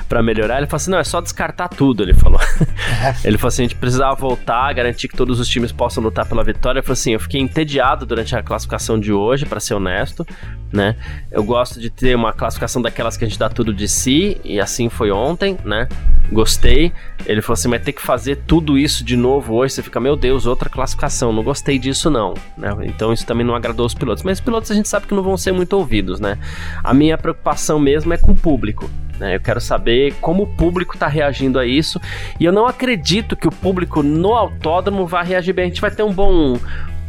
para 0.09 0.23
melhorar, 0.23 0.59
ele 0.59 0.67
falou 0.67 0.77
assim: 0.77 0.91
não, 0.91 0.99
é 0.99 1.05
só 1.05 1.21
descartar 1.21 1.69
tudo, 1.69 2.03
ele 2.03 2.15
falou. 2.15 2.41
Ele 3.25 3.37
falou 3.37 3.49
assim: 3.49 3.63
a 3.63 3.65
gente 3.67 3.77
precisava 3.77 4.15
voltar, 4.15 4.73
garantir 4.73 5.09
que 5.09 5.17
todos 5.17 5.39
os 5.41 5.49
times 5.49 5.73
possam 5.73 6.03
lutar 6.03 6.27
pela 6.27 6.43
vitória. 6.43 6.79
Ele 6.79 6.87
falou 6.87 6.95
assim: 6.95 7.13
eu 7.13 7.21
fiquei 7.21 7.41
entediado 7.41 8.07
durante 8.07 8.35
a 8.35 8.43
classificação 8.43 8.99
de 8.99 9.13
hoje, 9.13 9.45
para 9.45 9.61
ser 9.61 9.75
honesto, 9.75 10.27
né? 10.73 10.97
Eu 11.31 11.43
gosto 11.45 11.81
de 11.81 11.91
ter 11.91 12.15
uma 12.15 12.33
classificação 12.33 12.81
daquelas 12.81 13.17
que 13.17 13.25
a 13.25 13.29
gente 13.29 13.39
dá 13.39 13.49
tudo 13.49 13.75
de 13.75 13.89
si, 13.89 14.41
e 14.45 14.61
assim 14.61 14.89
foi 14.89 15.11
ontem, 15.11 15.57
né? 15.65 15.89
Gostei. 16.31 16.93
Ele 17.27 17.43
falou 17.43 17.55
assim: 17.55 17.69
vai 17.69 17.79
ter 17.79 17.93
que 17.93 18.03
fazer 18.03 18.37
tudo 18.47 18.79
isso 18.79 19.05
de 19.05 19.17
novo 19.17 19.55
hoje. 19.55 19.75
Você 19.75 19.83
fica, 19.83 20.01
meu 20.01 20.17
Deus, 20.17 20.47
outra 20.47 20.69
classificação. 20.69 21.33
Não 21.33 21.43
gostei 21.43 21.79
disso, 21.79 22.11
não. 22.11 22.35
Né? 22.57 22.71
Então 22.85 23.13
isso 23.13 23.27
também 23.27 23.45
não 23.45 23.55
agradou 23.55 23.87
os 23.87 23.95
pilotos. 23.95 24.23
Mas 24.23 24.39
os 24.39 24.45
pilotos 24.45 24.71
a 24.71 24.75
gente 24.75 24.89
sabe 24.89 25.07
que 25.07 25.15
não 25.15 25.23
vão 25.23 25.37
ser 25.37 25.53
muito 25.53 25.75
ouvidos, 25.75 26.21
né? 26.21 26.39
A 26.83 26.95
minha 26.95 27.19
preocupação 27.19 27.79
mesmo 27.79 28.13
é 28.13 28.17
com 28.17 28.33
o 28.33 28.37
público. 28.37 28.91
Né? 29.23 29.37
Eu 29.37 29.41
quero 29.41 29.61
saber 29.61 30.15
como 30.21 30.43
o 30.43 30.47
público 30.49 30.95
está 30.95 31.07
reagindo 31.07 31.57
a 31.57 31.65
isso. 31.65 32.01
E 32.41 32.45
eu 32.45 32.53
não 32.53 32.67
acredito 32.67 33.37
que 33.37 33.47
o 33.47 33.53
público 33.53 34.03
no 34.03 34.35
autódromo 34.35 35.07
vá 35.07 35.23
reagir 35.23 35.55
bem. 35.55 35.67
A 35.67 35.69
gente 35.69 35.81
vai 35.81 35.93
ter 35.93 36.03
um 36.03 36.13
bom. 36.13 36.59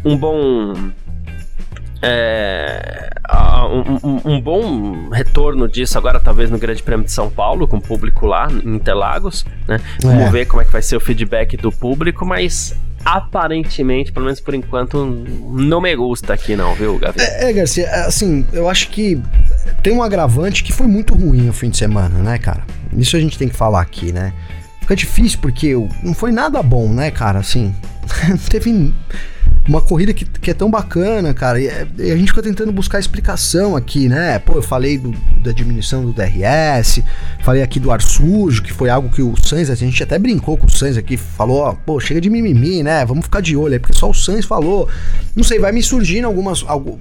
Um 0.06 0.15
bom. 0.15 0.73
É, 2.04 3.10
um, 4.04 4.34
um, 4.34 4.41
bom 4.41 5.10
retorno 5.10 5.69
disso 5.69 5.97
agora, 5.97 6.19
talvez 6.19 6.52
no 6.52 6.60
Grande 6.60 6.84
Prêmio 6.84 7.06
de 7.06 7.12
São 7.13 7.30
Paulo, 7.30 7.65
com 7.65 7.78
o 7.78 7.82
público 7.82 8.26
lá 8.26 8.47
em 8.52 8.76
Interlagos, 8.76 9.45
né? 9.65 9.80
É. 10.04 10.06
Vamos 10.06 10.32
ver 10.32 10.45
como 10.45 10.62
é 10.62 10.65
que 10.65 10.71
vai 10.71 10.82
ser 10.82 10.97
o 10.97 10.99
feedback 10.99 11.56
do 11.56 11.71
público, 11.71 12.26
mas 12.26 12.78
aparentemente, 13.05 14.11
pelo 14.11 14.25
menos 14.25 14.39
por 14.39 14.53
enquanto, 14.53 15.05
não 15.05 15.81
me 15.81 15.95
gusta 15.95 16.33
aqui 16.33 16.55
não, 16.55 16.73
viu, 16.75 16.97
Gavi? 16.97 17.19
É, 17.19 17.49
é, 17.49 17.53
Garcia, 17.53 17.85
é, 17.85 18.05
assim, 18.05 18.45
eu 18.53 18.69
acho 18.69 18.89
que 18.89 19.21
tem 19.81 19.93
um 19.93 20.03
agravante 20.03 20.63
que 20.63 20.71
foi 20.71 20.87
muito 20.87 21.13
ruim 21.13 21.49
o 21.49 21.53
fim 21.53 21.69
de 21.69 21.77
semana, 21.77 22.19
né, 22.19 22.37
cara? 22.37 22.63
Isso 22.95 23.15
a 23.15 23.19
gente 23.19 23.37
tem 23.37 23.49
que 23.49 23.55
falar 23.55 23.81
aqui, 23.81 24.11
né? 24.11 24.33
Fica 24.81 24.95
difícil 24.95 25.39
porque 25.41 25.73
não 26.03 26.13
foi 26.13 26.31
nada 26.31 26.61
bom, 26.61 26.89
né, 26.89 27.11
cara? 27.11 27.39
Assim, 27.39 27.73
teve 28.49 28.93
uma 29.67 29.82
corrida 29.82 30.13
que, 30.13 30.26
que 30.26 30.52
é 30.52 30.54
tão 30.54 30.69
bacana, 30.69 31.34
cara. 31.34 31.60
E, 31.60 31.65
e, 31.97 32.12
a 32.12 32.17
gente 32.17 32.28
fica 32.28 32.43
tentando 32.43 32.71
buscar 32.71 32.99
explicação 32.99 33.76
aqui, 33.76 34.10
né? 34.10 34.38
Pô, 34.39 34.56
eu 34.56 34.62
falei 34.62 34.97
do, 34.97 35.12
da 35.41 35.52
diminuição 35.52 36.04
do 36.04 36.12
DRS, 36.12 37.02
falei 37.43 37.62
aqui 37.62 37.80
do 37.80 37.89
ar 37.91 38.02
sujo, 38.02 38.62
que 38.62 38.73
foi 38.73 38.89
algo 38.89 39.10
que 39.10 39.21
o 39.21 39.36
Sainz, 39.41 39.69
a 39.69 39.76
gente 39.76 40.04
até 40.04 40.19
brincou 40.19 40.58
com 40.58 40.67
o 40.67 40.69
Sainz 40.69 40.97
aqui, 40.97 41.15
falou, 41.15 41.60
ó, 41.60 41.73
pô, 41.73 41.99
chega 41.99 42.19
de 42.19 42.30
mimimi, 42.30 42.84
né? 42.84 43.06
Vamos 43.06 43.26
ficar 43.26 43.41
de 43.41 43.56
olho 43.56 43.73
aí, 43.73 43.80
porque 43.80 43.97
só 43.97 44.10
o 44.10 44.13
Sainz 44.13 44.45
falou. 44.45 44.89
Não 45.36 45.43
sei, 45.43 45.60
vai 45.60 45.71
me 45.71 45.82
surgindo 45.82 46.26
algumas. 46.26 46.63
Algo, 46.67 46.99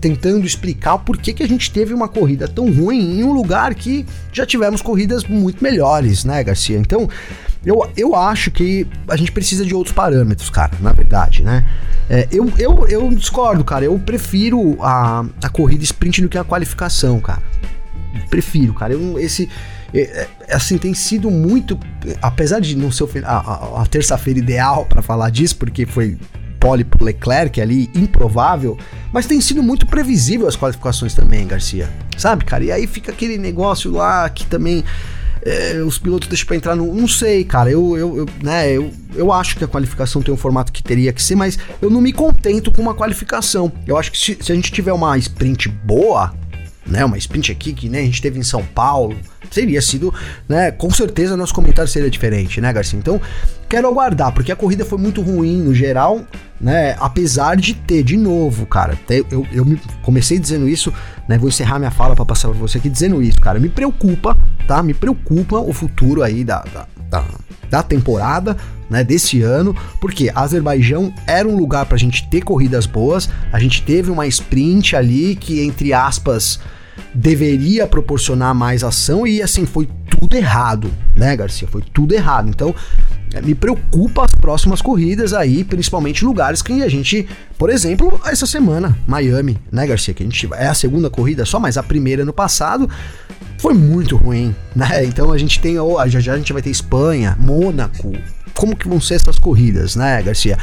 tentando 0.00 0.46
explicar 0.46 0.98
por 0.98 1.18
que, 1.18 1.32
que 1.32 1.42
a 1.42 1.48
gente 1.48 1.70
teve 1.70 1.92
uma 1.92 2.08
corrida 2.08 2.48
tão 2.48 2.72
ruim 2.72 3.20
em 3.20 3.24
um 3.24 3.32
lugar 3.32 3.74
que 3.74 4.06
já 4.32 4.46
tivemos 4.46 4.80
corridas 4.80 5.24
muito 5.24 5.62
melhores, 5.62 6.24
né, 6.24 6.42
Garcia? 6.42 6.78
Então. 6.78 7.08
Eu, 7.64 7.90
eu 7.96 8.14
acho 8.14 8.50
que 8.50 8.86
a 9.06 9.16
gente 9.16 9.30
precisa 9.32 9.64
de 9.64 9.74
outros 9.74 9.94
parâmetros, 9.94 10.48
cara, 10.48 10.72
na 10.80 10.92
verdade, 10.92 11.42
né? 11.42 11.66
É, 12.08 12.26
eu, 12.32 12.50
eu, 12.58 12.88
eu 12.88 13.08
discordo, 13.10 13.62
cara. 13.62 13.84
Eu 13.84 13.98
prefiro 13.98 14.76
a, 14.82 15.24
a 15.42 15.48
corrida 15.48 15.84
sprint 15.84 16.22
do 16.22 16.28
que 16.28 16.38
a 16.38 16.44
qualificação, 16.44 17.20
cara. 17.20 17.42
Prefiro, 18.30 18.74
cara. 18.74 18.94
Eu, 18.94 19.18
esse. 19.18 19.48
É, 19.92 20.26
é 20.48 20.54
assim, 20.54 20.78
tem 20.78 20.94
sido 20.94 21.30
muito. 21.30 21.78
Apesar 22.22 22.60
de 22.60 22.76
não 22.76 22.90
ser 22.90 23.06
a, 23.24 23.36
a, 23.36 23.82
a 23.82 23.86
terça-feira 23.86 24.38
ideal 24.38 24.86
para 24.86 25.02
falar 25.02 25.30
disso, 25.30 25.56
porque 25.56 25.84
foi 25.84 26.16
pole 26.58 26.84
pro 26.84 27.04
Leclerc 27.04 27.60
ali, 27.60 27.90
improvável, 27.94 28.76
mas 29.12 29.26
tem 29.26 29.40
sido 29.40 29.62
muito 29.62 29.86
previsível 29.86 30.46
as 30.46 30.56
qualificações 30.56 31.14
também, 31.14 31.46
Garcia. 31.46 31.88
Sabe, 32.18 32.44
cara? 32.44 32.62
E 32.62 32.70
aí 32.70 32.86
fica 32.86 33.10
aquele 33.12 33.38
negócio 33.38 33.90
lá 33.90 34.28
que 34.28 34.44
também 34.44 34.84
é, 35.42 35.82
os 35.82 35.98
pilotos 35.98 36.28
deixam 36.28 36.46
pra 36.46 36.56
entrar 36.56 36.76
no. 36.76 36.94
Não 36.94 37.08
sei, 37.08 37.44
cara. 37.44 37.70
Eu, 37.70 37.96
eu, 37.96 38.16
eu, 38.18 38.26
né, 38.42 38.70
eu, 38.70 38.90
eu 39.14 39.32
acho 39.32 39.56
que 39.56 39.64
a 39.64 39.68
qualificação 39.68 40.22
tem 40.22 40.32
um 40.32 40.36
formato 40.36 40.72
que 40.72 40.82
teria 40.82 41.12
que 41.12 41.22
ser, 41.22 41.34
mas 41.34 41.58
eu 41.80 41.90
não 41.90 42.00
me 42.00 42.12
contento 42.12 42.70
com 42.70 42.82
uma 42.82 42.94
qualificação. 42.94 43.72
Eu 43.86 43.96
acho 43.96 44.12
que 44.12 44.18
se, 44.18 44.38
se 44.40 44.52
a 44.52 44.54
gente 44.54 44.70
tiver 44.70 44.92
uma 44.92 45.16
sprint 45.18 45.68
boa, 45.68 46.34
né? 46.86 47.04
Uma 47.04 47.18
sprint 47.18 47.52
aqui 47.52 47.72
que 47.72 47.88
nem 47.88 48.02
a 48.02 48.04
gente 48.04 48.22
teve 48.22 48.38
em 48.38 48.42
São 48.42 48.64
Paulo, 48.64 49.16
Teria 49.48 49.80
sido, 49.80 50.12
né? 50.48 50.70
Com 50.70 50.90
certeza 50.90 51.36
nosso 51.36 51.54
comentário 51.54 51.90
seria 51.90 52.10
diferente, 52.10 52.60
né, 52.60 52.72
Garcia? 52.72 52.98
Então, 52.98 53.20
quero 53.68 53.88
aguardar, 53.88 54.32
porque 54.32 54.52
a 54.52 54.56
corrida 54.56 54.84
foi 54.84 54.98
muito 54.98 55.22
ruim 55.22 55.62
no 55.62 55.74
geral, 55.74 56.20
né? 56.60 56.94
Apesar 57.00 57.56
de 57.56 57.74
ter, 57.74 58.02
de 58.02 58.16
novo, 58.16 58.66
cara, 58.66 58.98
eu, 59.30 59.46
eu 59.50 59.64
me 59.64 59.80
comecei 60.02 60.38
dizendo 60.38 60.68
isso, 60.68 60.92
né? 61.26 61.38
Vou 61.38 61.48
encerrar 61.48 61.78
minha 61.78 61.90
fala 61.90 62.14
para 62.14 62.24
passar 62.24 62.48
pra 62.48 62.58
você 62.58 62.78
aqui 62.78 62.88
dizendo 62.88 63.22
isso, 63.22 63.40
cara. 63.40 63.58
Me 63.58 63.68
preocupa, 63.68 64.36
tá? 64.66 64.82
Me 64.82 64.92
preocupa 64.92 65.58
o 65.58 65.72
futuro 65.72 66.22
aí 66.22 66.44
da, 66.44 66.62
da, 66.72 66.86
da, 67.08 67.24
da 67.70 67.82
temporada, 67.82 68.56
né, 68.90 69.04
desse 69.04 69.40
ano, 69.40 69.74
porque 70.00 70.30
Azerbaijão 70.34 71.14
era 71.26 71.48
um 71.48 71.56
lugar 71.56 71.86
pra 71.86 71.96
gente 71.96 72.28
ter 72.28 72.42
corridas 72.42 72.86
boas, 72.86 73.30
a 73.52 73.60
gente 73.60 73.82
teve 73.82 74.10
uma 74.10 74.26
sprint 74.26 74.96
ali 74.96 75.36
que, 75.36 75.64
entre 75.64 75.92
aspas, 75.92 76.58
deveria 77.14 77.86
proporcionar 77.86 78.54
mais 78.54 78.84
ação 78.84 79.26
e 79.26 79.42
assim 79.42 79.66
foi 79.66 79.88
tudo 80.18 80.36
errado, 80.36 80.90
né, 81.16 81.36
Garcia? 81.36 81.66
Foi 81.66 81.82
tudo 81.92 82.12
errado. 82.12 82.48
Então, 82.48 82.74
é, 83.32 83.40
me 83.40 83.54
preocupa 83.54 84.24
as 84.24 84.34
próximas 84.34 84.82
corridas 84.82 85.32
aí, 85.32 85.64
principalmente 85.64 86.24
lugares 86.24 86.62
que 86.62 86.82
a 86.82 86.88
gente, 86.88 87.26
por 87.56 87.70
exemplo, 87.70 88.20
essa 88.24 88.46
semana, 88.46 88.96
Miami, 89.06 89.56
né, 89.70 89.86
Garcia? 89.86 90.12
Que 90.12 90.22
a 90.22 90.26
gente 90.26 90.48
é 90.54 90.66
a 90.66 90.74
segunda 90.74 91.08
corrida 91.08 91.44
só, 91.44 91.58
mas 91.58 91.78
a 91.78 91.82
primeira 91.82 92.24
no 92.24 92.32
passado 92.32 92.88
foi 93.58 93.72
muito 93.72 94.16
ruim, 94.16 94.54
né? 94.76 95.04
Então 95.04 95.32
a 95.32 95.38
gente 95.38 95.60
tem, 95.60 95.76
já 96.08 96.20
já 96.20 96.34
a 96.34 96.36
gente 96.36 96.52
vai 96.52 96.62
ter 96.62 96.70
Espanha, 96.70 97.36
Mônaco. 97.38 98.12
Como 98.54 98.76
que 98.76 98.88
vão 98.88 99.00
ser 99.00 99.14
essas 99.14 99.38
corridas, 99.38 99.96
né, 99.96 100.22
Garcia? 100.22 100.58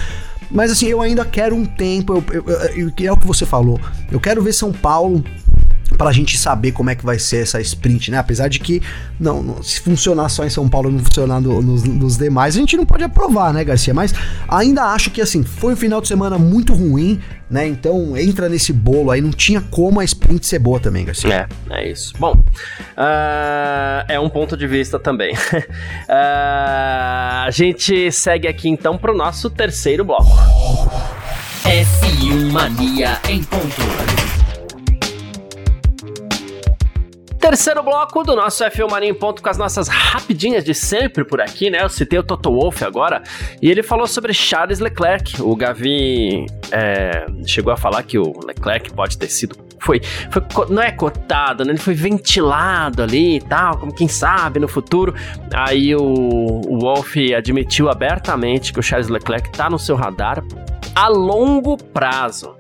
Mas 0.51 0.71
assim, 0.71 0.87
eu 0.87 1.01
ainda 1.01 1.25
quero 1.25 1.55
um 1.55 1.65
tempo, 1.65 2.13
eu, 2.13 2.23
eu, 2.31 2.43
eu, 2.75 2.93
é 3.05 3.11
o 3.11 3.17
que 3.17 3.27
você 3.27 3.45
falou. 3.45 3.79
Eu 4.11 4.19
quero 4.19 4.41
ver 4.41 4.53
São 4.53 4.71
Paulo 4.71 5.23
para 5.97 6.09
a 6.09 6.13
gente 6.13 6.37
saber 6.37 6.71
como 6.71 6.89
é 6.89 6.95
que 6.95 7.03
vai 7.03 7.17
ser 7.17 7.41
essa 7.41 7.59
sprint, 7.59 8.11
né? 8.11 8.17
Apesar 8.17 8.47
de 8.47 8.59
que 8.59 8.81
não, 9.19 9.41
não 9.41 9.63
se 9.63 9.79
funcionar 9.79 10.29
só 10.29 10.45
em 10.45 10.49
São 10.49 10.69
Paulo, 10.69 10.91
não 10.91 10.99
funcionar 10.99 11.41
no, 11.41 11.61
nos, 11.61 11.83
nos, 11.83 12.17
demais, 12.17 12.55
a 12.55 12.59
gente 12.59 12.77
não 12.77 12.85
pode 12.85 13.03
aprovar, 13.03 13.53
né, 13.53 13.63
Garcia? 13.63 13.93
Mas 13.93 14.13
ainda 14.47 14.83
acho 14.83 15.09
que 15.09 15.21
assim 15.21 15.43
foi 15.43 15.73
um 15.73 15.75
final 15.75 15.99
de 15.99 16.07
semana 16.07 16.37
muito 16.37 16.73
ruim, 16.73 17.19
né? 17.49 17.67
Então 17.67 18.15
entra 18.15 18.47
nesse 18.47 18.71
bolo 18.71 19.11
aí, 19.11 19.21
não 19.21 19.31
tinha 19.31 19.61
como 19.61 19.99
a 19.99 20.03
sprint 20.03 20.45
ser 20.45 20.59
boa 20.59 20.79
também, 20.79 21.05
Garcia. 21.05 21.47
É, 21.69 21.81
é 21.81 21.91
isso. 21.91 22.13
Bom, 22.19 22.33
uh, 22.33 24.05
é 24.07 24.19
um 24.19 24.29
ponto 24.29 24.55
de 24.55 24.67
vista 24.67 24.99
também. 24.99 25.33
uh, 25.33 25.37
a 26.09 27.49
gente 27.51 28.11
segue 28.11 28.47
aqui 28.47 28.69
então 28.69 28.97
para 28.97 29.11
o 29.11 29.17
nosso 29.17 29.49
terceiro 29.49 30.05
bloco. 30.05 30.27
F1 31.63 32.51
Mania 32.51 33.19
em 33.27 33.43
ponto. 33.43 34.26
Terceiro 37.39 37.83
bloco 37.83 38.23
do 38.23 38.35
nosso 38.35 38.63
F1 38.63 38.89
Mania 38.89 39.09
em 39.09 39.13
ponto 39.13 39.41
com 39.41 39.49
as 39.49 39.57
nossas 39.57 39.87
rapidinhas 39.87 40.63
de 40.63 40.73
sempre 40.73 41.23
por 41.23 41.39
aqui, 41.39 41.69
né? 41.69 41.83
Eu 41.83 41.89
citei 41.89 42.17
o 42.19 42.23
Toto 42.23 42.51
Wolff 42.51 42.83
agora 42.83 43.21
e 43.61 43.69
ele 43.69 43.83
falou 43.83 44.07
sobre 44.07 44.33
Charles 44.33 44.79
Leclerc. 44.79 45.41
O 45.41 45.55
Gavi 45.55 46.45
é, 46.71 47.25
chegou 47.45 47.71
a 47.71 47.77
falar 47.77 48.03
que 48.03 48.17
o 48.17 48.33
Leclerc 48.45 48.91
pode 48.91 49.17
ter 49.17 49.27
sido 49.27 49.67
foi, 49.79 50.01
foi 50.31 50.43
não 50.69 50.81
é 50.81 50.91
cotado, 50.91 51.63
né? 51.63 51.71
Ele 51.71 51.79
foi 51.79 51.93
ventilado 51.93 53.03
ali 53.03 53.37
e 53.37 53.41
tal, 53.41 53.77
como 53.77 53.93
quem 53.93 54.07
sabe 54.07 54.59
no 54.59 54.67
futuro. 54.67 55.13
Aí 55.53 55.95
o, 55.95 56.01
o 56.01 56.79
Wolff 56.79 57.33
admitiu 57.33 57.89
abertamente 57.89 58.73
que 58.73 58.79
o 58.79 58.83
Charles 58.83 59.07
Leclerc 59.07 59.51
tá 59.51 59.69
no 59.69 59.77
seu 59.77 59.95
radar 59.95 60.43
a 60.95 61.07
longo 61.07 61.77
prazo. 61.77 62.55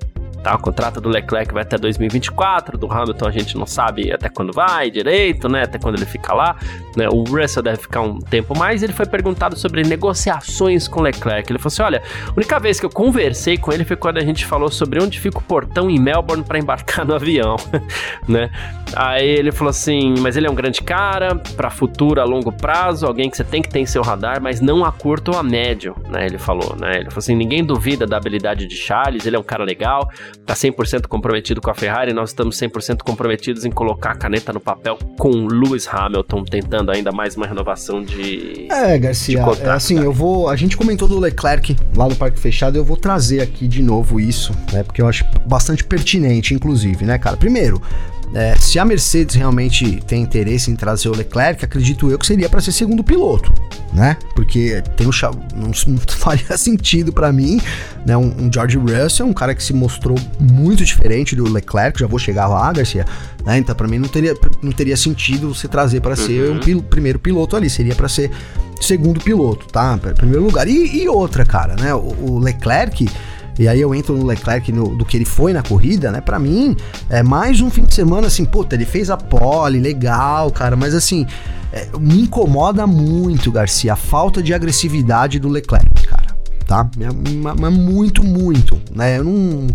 Tá? 0.47 0.55
O 0.55 0.59
contrato 0.59 1.01
do 1.01 1.09
Leclerc 1.09 1.53
vai 1.53 1.63
até 1.63 1.77
2024, 1.77 2.77
do 2.77 2.89
Hamilton 2.89 3.27
a 3.27 3.31
gente 3.31 3.57
não 3.57 3.65
sabe 3.65 4.13
até 4.13 4.29
quando 4.29 4.53
vai 4.53 4.89
direito, 4.89 5.49
né? 5.49 5.63
Até 5.63 5.77
quando 5.77 5.95
ele 5.95 6.05
fica 6.05 6.33
lá. 6.33 6.55
Né? 6.95 7.05
O 7.09 7.25
Russell 7.25 7.61
deve 7.61 7.81
ficar 7.81 7.99
um 7.99 8.17
tempo 8.17 8.57
mais. 8.57 8.81
Ele 8.81 8.93
foi 8.93 9.05
perguntado 9.05 9.57
sobre 9.57 9.83
negociações 9.83 10.87
com 10.87 11.01
o 11.01 11.03
Leclerc. 11.03 11.51
Ele 11.51 11.59
falou 11.59 11.67
assim: 11.67 11.81
olha, 11.81 12.01
a 12.29 12.31
única 12.31 12.57
vez 12.61 12.79
que 12.79 12.85
eu 12.85 12.89
conversei 12.89 13.57
com 13.57 13.73
ele 13.73 13.83
foi 13.83 13.97
quando 13.97 14.19
a 14.19 14.21
gente 14.21 14.45
falou 14.45 14.71
sobre 14.71 15.03
onde 15.03 15.19
fica 15.19 15.37
o 15.37 15.41
portão 15.41 15.89
em 15.89 15.99
Melbourne 15.99 16.45
para 16.45 16.57
embarcar 16.57 17.05
no 17.05 17.13
avião, 17.13 17.57
né? 18.25 18.49
Aí 18.95 19.27
ele 19.27 19.51
falou 19.51 19.71
assim: 19.71 20.15
mas 20.19 20.37
ele 20.37 20.47
é 20.47 20.49
um 20.49 20.55
grande 20.55 20.81
cara, 20.81 21.35
para 21.57 21.69
futuro, 21.69 22.21
a 22.21 22.23
longo 22.23 22.53
prazo, 22.53 23.05
alguém 23.05 23.29
que 23.29 23.35
você 23.35 23.43
tem 23.43 23.61
que 23.61 23.67
ter 23.67 23.79
em 23.79 23.85
seu 23.85 24.01
radar, 24.01 24.41
mas 24.41 24.61
não 24.61 24.85
a 24.85 24.93
curto 24.93 25.33
ou 25.33 25.37
a 25.37 25.43
médio, 25.43 25.93
né? 26.07 26.25
Ele 26.25 26.37
falou, 26.37 26.73
né? 26.77 26.95
Ele 26.95 27.09
falou 27.09 27.19
assim: 27.19 27.35
ninguém 27.35 27.65
duvida 27.65 28.07
da 28.07 28.15
habilidade 28.15 28.65
de 28.65 28.77
Charles, 28.77 29.25
ele 29.25 29.35
é 29.35 29.39
um 29.39 29.43
cara 29.43 29.65
legal, 29.65 30.09
tá 30.45 30.53
100% 30.53 31.07
comprometido 31.07 31.61
com 31.61 31.69
a 31.69 31.75
Ferrari, 31.75 32.13
nós 32.13 32.29
estamos 32.29 32.57
100% 32.57 33.03
comprometidos 33.03 33.65
em 33.65 33.71
colocar 33.71 34.11
a 34.11 34.15
caneta 34.15 34.53
no 34.53 34.59
papel 34.59 34.97
com 35.17 35.45
Lewis 35.45 35.87
Hamilton, 35.87 36.43
tentando 36.43 36.91
ainda 36.91 37.11
mais 37.11 37.35
uma 37.35 37.45
renovação 37.45 38.01
de. 38.01 38.67
É, 38.71 38.97
Garcia, 38.97 39.43
de 39.43 39.61
é 39.61 39.69
assim, 39.69 39.99
eu 39.99 40.13
vou. 40.13 40.49
A 40.49 40.55
gente 40.55 40.77
comentou 40.77 41.07
do 41.07 41.19
Leclerc 41.19 41.75
lá 41.95 42.07
no 42.07 42.15
Parque 42.15 42.39
Fechado, 42.39 42.77
eu 42.77 42.85
vou 42.85 42.95
trazer 42.95 43.41
aqui 43.41 43.67
de 43.67 43.83
novo 43.83 44.19
isso, 44.19 44.53
né? 44.71 44.83
Porque 44.83 45.01
eu 45.01 45.07
acho 45.07 45.25
bastante 45.45 45.83
pertinente, 45.83 46.53
inclusive, 46.53 47.05
né, 47.05 47.17
cara? 47.17 47.35
Primeiro, 47.35 47.81
é, 48.33 48.55
se 48.57 48.77
a 48.77 48.83
Mercedes 48.83 49.35
realmente 49.35 50.01
tem 50.05 50.21
interesse 50.21 50.69
em 50.69 50.75
trazer 50.75 51.09
o 51.09 51.15
Leclerc, 51.15 51.63
acredito 51.63 52.11
eu 52.11 52.19
que 52.19 52.27
seria 52.27 52.49
para 52.49 52.59
ser 52.59 52.71
segundo 52.71 53.03
piloto, 53.03 53.53
né? 53.93 54.17
Porque 54.35 54.83
tem 54.95 55.07
um 55.07 55.11
não, 55.55 55.71
não 55.87 55.97
faria 56.07 56.57
sentido 56.57 57.13
para 57.13 57.31
mim, 57.31 57.61
né? 58.05 58.17
Um, 58.17 58.45
um, 58.45 58.51
George 58.53 58.77
Russell, 58.77 59.25
um 59.25 59.33
cara 59.33 59.55
que 59.55 59.63
se 59.63 59.73
mostrou 59.73 60.17
muito 60.39 60.83
diferente 60.83 61.35
do 61.35 61.49
Leclerc, 61.49 61.99
já 61.99 62.07
vou 62.07 62.19
chegar 62.19 62.47
lá, 62.47 62.71
Garcia. 62.73 63.05
Né? 63.45 63.59
Então 63.59 63.73
para 63.73 63.87
mim 63.87 63.97
não 63.97 64.09
teria, 64.09 64.35
não 64.61 64.71
teria 64.71 64.97
sentido 64.97 65.53
você 65.53 65.67
trazer 65.67 66.01
para 66.01 66.15
ser 66.15 66.49
uhum. 66.49 66.57
um 66.57 66.59
pil, 66.59 66.81
primeiro 66.83 67.19
piloto 67.19 67.55
ali, 67.55 67.69
seria 67.69 67.95
para 67.95 68.09
ser 68.09 68.29
segundo 68.81 69.19
piloto, 69.21 69.67
tá? 69.67 69.97
Primeiro 70.15 70.43
lugar. 70.43 70.67
E, 70.67 71.01
e 71.01 71.07
outra, 71.07 71.45
cara, 71.45 71.75
né? 71.75 71.93
o, 71.93 72.15
o 72.19 72.39
Leclerc 72.39 73.07
e 73.59 73.67
aí 73.67 73.81
eu 73.81 73.93
entro 73.93 74.15
no 74.15 74.25
Leclerc 74.25 74.71
no, 74.71 74.95
do 74.95 75.05
que 75.05 75.17
ele 75.17 75.25
foi 75.25 75.53
na 75.53 75.63
corrida, 75.63 76.11
né? 76.11 76.21
Para 76.21 76.39
mim, 76.39 76.75
é 77.09 77.23
mais 77.23 77.61
um 77.61 77.69
fim 77.69 77.83
de 77.83 77.93
semana 77.93 78.27
assim, 78.27 78.45
puta, 78.45 78.75
ele 78.75 78.85
fez 78.85 79.09
a 79.09 79.17
pole, 79.17 79.79
legal, 79.79 80.51
cara, 80.51 80.75
mas 80.75 80.93
assim, 80.93 81.25
é, 81.71 81.87
me 81.99 82.21
incomoda 82.21 82.85
muito, 82.85 83.51
Garcia, 83.51 83.93
a 83.93 83.95
falta 83.95 84.41
de 84.41 84.53
agressividade 84.53 85.39
do 85.39 85.49
Leclerc, 85.49 86.07
cara 86.07 86.37
tá? 86.67 86.87
Mas 87.57 87.73
muito, 87.73 88.23
muito, 88.23 88.79
né? 88.93 89.17
Eu 89.17 89.23
não, 89.23 89.67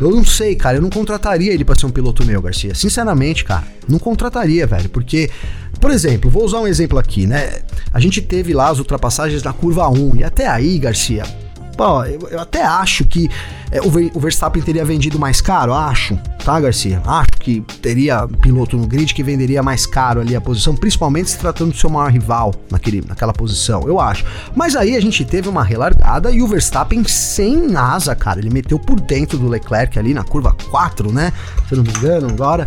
eu 0.00 0.10
não 0.10 0.24
sei, 0.24 0.54
cara. 0.54 0.78
Eu 0.78 0.82
não 0.82 0.88
contrataria 0.88 1.52
ele 1.52 1.64
para 1.64 1.74
ser 1.74 1.86
um 1.86 1.90
piloto 1.90 2.24
meu, 2.24 2.40
Garcia. 2.40 2.74
Sinceramente, 2.74 3.44
cara, 3.44 3.64
não 3.88 3.98
contrataria, 3.98 4.66
velho, 4.66 4.88
porque, 4.88 5.28
por 5.80 5.90
exemplo, 5.90 6.30
vou 6.30 6.44
usar 6.44 6.60
um 6.60 6.66
exemplo 6.66 6.98
aqui, 6.98 7.26
né? 7.26 7.62
A 7.92 7.98
gente 7.98 8.22
teve 8.22 8.54
lá 8.54 8.68
as 8.68 8.78
ultrapassagens 8.78 9.42
na 9.42 9.52
curva 9.52 9.88
1 9.88 10.16
e 10.16 10.24
até 10.24 10.46
aí, 10.46 10.78
Garcia, 10.78 11.24
Pô, 11.76 12.04
eu, 12.04 12.20
eu 12.30 12.40
até 12.40 12.64
acho 12.64 13.04
que 13.04 13.28
é, 13.70 13.80
o, 13.80 13.88
o, 14.14 14.20
Verstappen 14.20 14.62
teria 14.62 14.84
vendido 14.84 15.18
mais 15.18 15.40
caro, 15.40 15.74
acho, 15.74 16.18
tá, 16.44 16.58
Garcia? 16.58 17.02
Acho 17.04 17.32
que 17.32 17.60
teria 17.82 18.26
piloto 18.26 18.76
no 18.76 18.86
grid 18.86 19.12
que 19.12 19.22
venderia 19.22 19.62
mais 19.62 19.86
caro 19.86 20.20
ali 20.20 20.34
a 20.34 20.40
posição, 20.40 20.74
principalmente 20.74 21.30
se 21.30 21.38
tratando 21.38 21.72
do 21.72 21.76
seu 21.76 21.90
maior 21.90 22.10
rival 22.10 22.54
naquele, 22.70 23.04
naquela 23.06 23.32
posição, 23.32 23.82
eu 23.86 24.00
acho. 24.00 24.24
Mas 24.54 24.74
aí 24.74 24.96
a 24.96 25.00
gente 25.00 25.24
teve 25.24 25.48
uma 25.48 25.62
relargada 25.62 26.30
e 26.30 26.42
o 26.42 26.46
Verstappen 26.46 27.04
sem 27.04 27.76
asa, 27.76 28.14
cara. 28.14 28.38
Ele 28.38 28.50
meteu 28.50 28.78
por 28.78 28.98
dentro 28.98 29.36
do 29.36 29.48
Leclerc 29.48 29.98
ali 29.98 30.14
na 30.14 30.24
curva 30.24 30.56
4, 30.70 31.12
né? 31.12 31.32
Se 31.68 31.74
eu 31.74 31.78
não 31.78 31.84
me 31.84 31.90
engano, 31.90 32.28
agora. 32.28 32.66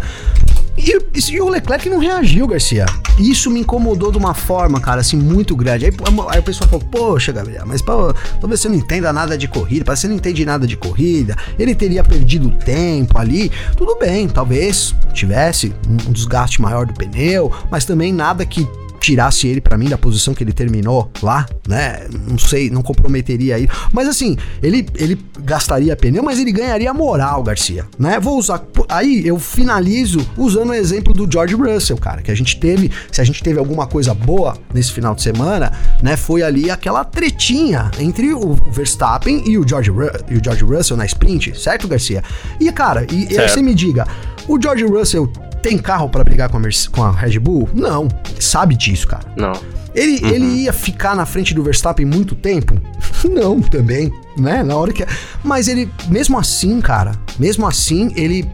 E, 0.79 1.33
e, 1.33 1.41
o 1.41 1.49
Leclerc 1.49 1.89
não 1.89 1.99
reagiu, 1.99 2.47
Garcia. 2.47 2.85
Isso 3.19 3.51
me 3.51 3.59
incomodou 3.59 4.11
de 4.11 4.17
uma 4.17 4.33
forma, 4.33 4.79
cara, 4.79 5.01
assim, 5.01 5.17
muito 5.17 5.53
grande. 5.55 5.85
Aí, 5.85 5.91
aí 6.29 6.39
o 6.39 6.43
pessoal 6.43 6.69
falou, 6.69 6.85
poxa, 6.85 7.33
Gabriel, 7.33 7.65
mas 7.65 7.81
pô, 7.81 8.13
talvez 8.39 8.61
você 8.61 8.69
não 8.69 8.75
entenda 8.75 9.11
nada 9.11 9.37
de 9.37 9.47
corrida, 9.47 9.83
parece 9.83 10.01
que 10.01 10.07
você 10.07 10.07
não 10.07 10.15
entende 10.15 10.45
nada 10.45 10.65
de 10.65 10.77
corrida, 10.77 11.35
ele 11.57 11.75
teria 11.75 12.03
perdido 12.03 12.49
tempo 12.51 13.17
ali. 13.17 13.51
Tudo 13.75 13.97
bem, 13.97 14.29
talvez 14.29 14.95
tivesse 15.13 15.73
um 15.87 16.13
desgaste 16.13 16.61
maior 16.61 16.85
do 16.85 16.93
pneu, 16.93 17.51
mas 17.69 17.83
também 17.83 18.13
nada 18.13 18.45
que 18.45 18.65
tirasse 18.99 19.47
ele 19.47 19.61
para 19.61 19.77
mim 19.77 19.87
da 19.87 19.97
posição 19.97 20.33
que 20.33 20.43
ele 20.43 20.53
terminou 20.53 21.11
lá, 21.21 21.45
né? 21.67 22.07
Não 22.27 22.37
sei, 22.37 22.69
não 22.69 22.81
comprometeria 22.81 23.55
aí. 23.55 23.67
Mas 23.91 24.07
assim, 24.07 24.37
ele, 24.61 24.85
ele 24.95 25.17
gastaria 25.39 25.95
pneu, 25.95 26.23
mas 26.23 26.39
ele 26.39 26.51
ganharia 26.51 26.93
moral, 26.93 27.41
Garcia, 27.43 27.85
né? 27.97 28.19
Vou 28.19 28.37
usar. 28.37 28.61
Aí 28.87 29.25
eu 29.25 29.39
finalizo 29.39 30.19
usando 30.37 30.69
o 30.69 30.73
exemplo 30.73 31.13
do 31.13 31.29
George 31.31 31.55
Russell, 31.55 31.97
cara, 31.97 32.21
que 32.21 32.31
a 32.31 32.35
gente 32.35 32.59
teve. 32.59 32.91
Se 33.11 33.21
a 33.21 33.23
gente 33.23 33.41
teve 33.41 33.59
alguma 33.59 33.87
coisa 33.87 34.13
boa 34.13 34.57
nesse 34.73 34.91
final 34.91 35.15
de 35.15 35.21
semana, 35.21 35.71
né? 36.03 36.17
Foi 36.17 36.43
ali 36.43 36.69
aquela 36.69 37.03
tretinha 37.03 37.89
entre 37.99 38.33
o 38.33 38.55
Verstappen 38.71 39.43
e 39.45 39.57
o 39.57 39.67
George, 39.67 39.91
e 40.29 40.37
o 40.37 40.43
George 40.43 40.63
Russell 40.63 40.97
na 40.97 41.05
sprint, 41.05 41.59
certo, 41.59 41.87
Garcia? 41.87 42.23
E, 42.59 42.71
cara, 42.71 43.05
e, 43.11 43.33
e 43.33 43.39
aí 43.39 43.47
você 43.47 43.61
me 43.61 43.73
diga, 43.73 44.07
o 44.47 44.61
George 44.61 44.85
Russell 44.85 45.31
tem 45.61 45.77
carro 45.77 46.09
para 46.09 46.23
brigar 46.23 46.49
com 46.49 46.57
a, 46.57 46.61
com 46.91 47.03
a 47.03 47.11
Red 47.11 47.39
Bull? 47.39 47.69
Não. 47.73 48.07
Sabe 48.39 48.75
disso, 48.75 49.07
cara. 49.07 49.25
Não. 49.35 49.53
Ele, 49.93 50.23
uhum. 50.23 50.29
ele 50.29 50.45
ia 50.63 50.73
ficar 50.73 51.15
na 51.15 51.25
frente 51.25 51.53
do 51.53 51.63
Verstappen 51.63 52.05
muito 52.05 52.35
tempo? 52.35 52.75
Não, 53.27 53.59
também, 53.59 54.11
né? 54.37 54.63
Na 54.63 54.75
hora 54.75 54.93
que. 54.93 55.05
Mas 55.43 55.67
ele, 55.67 55.91
mesmo 56.07 56.37
assim, 56.37 56.79
cara, 56.79 57.13
mesmo 57.37 57.67
assim, 57.67 58.13
ele 58.15 58.49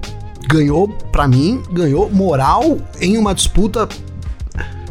ganhou, 0.48 0.88
para 0.88 1.28
mim, 1.28 1.62
ganhou 1.72 2.10
moral 2.10 2.78
em 3.02 3.18
uma 3.18 3.36
disputa 3.36 3.88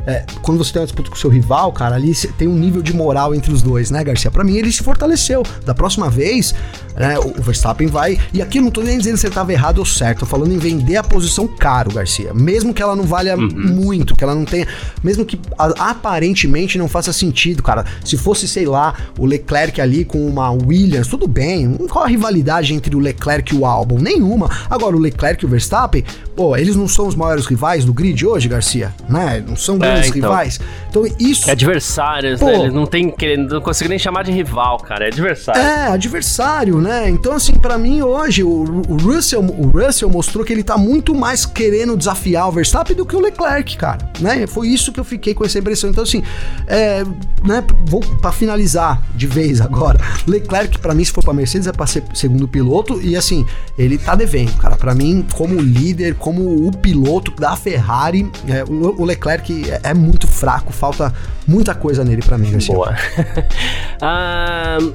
é, 0.07 0.25
quando 0.43 0.59
você 0.59 0.73
tem 0.73 0.81
uma 0.81 0.87
disputa 0.87 1.11
com 1.11 1.17
o 1.17 1.19
seu 1.19 1.31
rival, 1.31 1.73
cara, 1.73 1.97
ali 1.97 2.15
tem 2.39 2.47
um 2.47 2.57
nível 2.57 2.83
de 2.83 2.95
moral 2.95 3.35
entre 3.35 3.53
os 3.53 3.63
dois, 3.63 3.91
né, 3.91 4.05
Garcia? 4.05 4.31
Para 4.31 4.45
mim 4.45 4.57
ele 4.57 4.71
se 4.71 4.83
fortaleceu. 4.83 5.43
Da 5.65 5.75
próxima 5.75 6.11
vez, 6.11 6.55
né, 6.97 7.19
o 7.19 7.43
Verstappen 7.43 7.87
vai. 7.87 8.19
E 8.33 8.43
aqui 8.43 8.59
eu 8.59 8.63
não 8.63 8.71
tô 8.71 8.83
nem 8.83 8.99
dizendo 8.99 9.17
se 9.17 9.27
ele 9.27 9.35
tava 9.35 9.53
errado 9.53 9.79
ou 9.79 9.87
certo, 9.87 10.21
tô 10.21 10.27
falando 10.27 10.53
em 10.53 10.59
vender 10.59 10.97
a 10.97 11.03
posição 11.03 11.47
caro, 11.47 11.93
Garcia. 11.93 12.33
Mesmo 12.35 12.75
que 12.75 12.83
ela 12.83 12.95
não 12.95 13.05
valha 13.05 13.37
uhum. 13.37 13.49
muito, 13.49 14.15
que 14.15 14.23
ela 14.23 14.35
não 14.35 14.45
tenha. 14.45 14.67
Mesmo 15.03 15.25
que 15.25 15.39
aparentemente 15.79 16.79
não 16.79 16.89
faça 16.89 17.13
sentido, 17.13 17.63
cara. 17.63 17.85
Se 18.05 18.17
fosse, 18.17 18.47
sei 18.47 18.67
lá, 18.67 18.95
o 19.19 19.27
Leclerc 19.27 19.81
ali 19.81 20.05
com 20.05 20.27
uma 20.27 20.51
Williams, 20.51 21.09
tudo 21.09 21.27
bem. 21.27 21.77
Qual 21.91 22.05
a 22.05 22.09
rivalidade 22.09 22.75
entre 22.75 22.95
o 22.95 22.99
Leclerc 22.99 23.55
e 23.55 23.59
o 23.59 23.65
Albon? 23.65 23.99
Nenhuma. 23.99 24.51
Agora, 24.69 24.97
o 24.97 24.99
Leclerc 24.99 25.43
e 25.43 25.47
o 25.47 25.51
Verstappen, 25.51 26.05
pô, 26.35 26.57
eles 26.57 26.77
não 26.77 26.89
são 26.89 27.07
os 27.07 27.15
maiores 27.15 27.47
rivais 27.47 27.85
do 27.85 27.93
grid 27.93 28.27
hoje, 28.27 28.49
Garcia? 28.49 28.95
Né? 29.09 29.43
Não 29.47 29.57
são 29.57 29.79
grandes 29.79 30.07
é, 30.07 30.19
então. 30.19 30.31
rivais. 30.31 30.61
Então, 30.89 31.05
isso. 31.19 31.49
É 31.49 31.53
adversários, 31.53 32.41
pô, 32.41 32.47
né? 32.47 32.59
Eles 32.61 32.73
não 32.73 32.87
tem. 32.87 33.15
Não 33.49 33.61
consigo 33.61 33.91
nem 33.91 33.99
chamar 33.99 34.25
de 34.25 34.33
rival, 34.33 34.79
cara. 34.79 35.05
É 35.05 35.09
adversário. 35.09 35.61
É, 35.61 35.87
adversário, 35.89 36.81
né? 36.81 37.09
Então, 37.09 37.33
assim, 37.33 37.55
para 37.55 37.79
mim 37.79 38.03
hoje, 38.03 38.43
o, 38.43 38.65
o, 38.89 38.97
Russell, 38.97 39.41
o 39.41 39.69
Russell 39.69 40.09
mostrou 40.09 40.45
que 40.45 40.53
ele 40.53 40.63
tá 40.63 40.77
muito 40.77 41.15
mais 41.15 41.47
querendo 41.47 41.97
desafiar 41.97 42.49
o 42.49 42.53
Verstappen 42.53 42.97
do 42.97 43.07
que 43.07 43.17
o 43.17 43.21
Leclerc, 43.21 43.77
cara. 43.77 44.09
Né? 44.21 44.47
Foi 44.47 44.69
isso 44.69 44.93
que 44.93 45.01
eu 45.01 45.05
fiquei 45.05 45.35
com 45.35 45.45
essa 45.45 45.59
impressão. 45.59 45.91
Então, 45.91 46.05
assim, 46.05 46.23
é, 46.67 47.05
né, 47.45 47.65
vou 47.87 48.01
para 48.01 48.33
finalizar 48.33 49.03
de 49.15 49.27
vez 49.27 49.61
agora. 49.61 49.99
Leclerc, 50.27 50.79
para 50.79 50.95
mim, 50.95 51.05
se 51.05 51.13
for 51.13 51.25
pra 51.25 51.33
Mercedes, 51.33 51.67
é 51.67 51.73
pra 51.73 51.87
ser 51.87 52.03
segundo 52.15 52.47
piloto. 52.47 53.01
E 53.01 53.17
assim, 53.17 53.47
ele 53.79 53.99
tá 53.99 54.15
devendo, 54.15 54.57
cara. 54.59 54.77
Para 54.77 54.95
mim, 54.95 55.25
como 55.35 55.61
líder, 55.61 56.15
como 56.25 56.67
o 56.67 56.75
piloto 56.75 57.31
da 57.33 57.55
Ferrari, 57.55 58.27
é, 58.49 58.65
o, 58.65 59.03
o, 59.03 59.05
Leclerc 59.05 59.71
é, 59.71 59.91
é, 59.91 59.93
muito 59.93 60.27
fraco, 60.27 60.73
falta 60.73 61.13
muita 61.47 61.75
coisa 61.75 62.03
nele 62.03 62.23
para 62.23 62.39
mim. 62.39 62.57
Boa. 62.67 62.97
uh, 64.01 64.95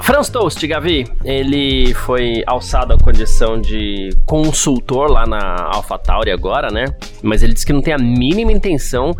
Franz 0.00 0.30
Toast, 0.30 0.66
Gavi, 0.66 1.06
ele 1.22 1.92
foi 1.92 2.42
alçado 2.46 2.94
à 2.94 2.98
condição 2.98 3.60
de 3.60 4.16
consultor 4.24 5.10
lá 5.10 5.26
na 5.26 5.56
AlphaTauri 5.74 6.30
agora, 6.30 6.70
né? 6.70 6.86
Mas 7.22 7.42
ele 7.42 7.52
disse 7.52 7.66
que 7.66 7.72
não 7.72 7.82
tem 7.82 7.92
a 7.92 7.98
mínima 7.98 8.50
intenção 8.50 9.14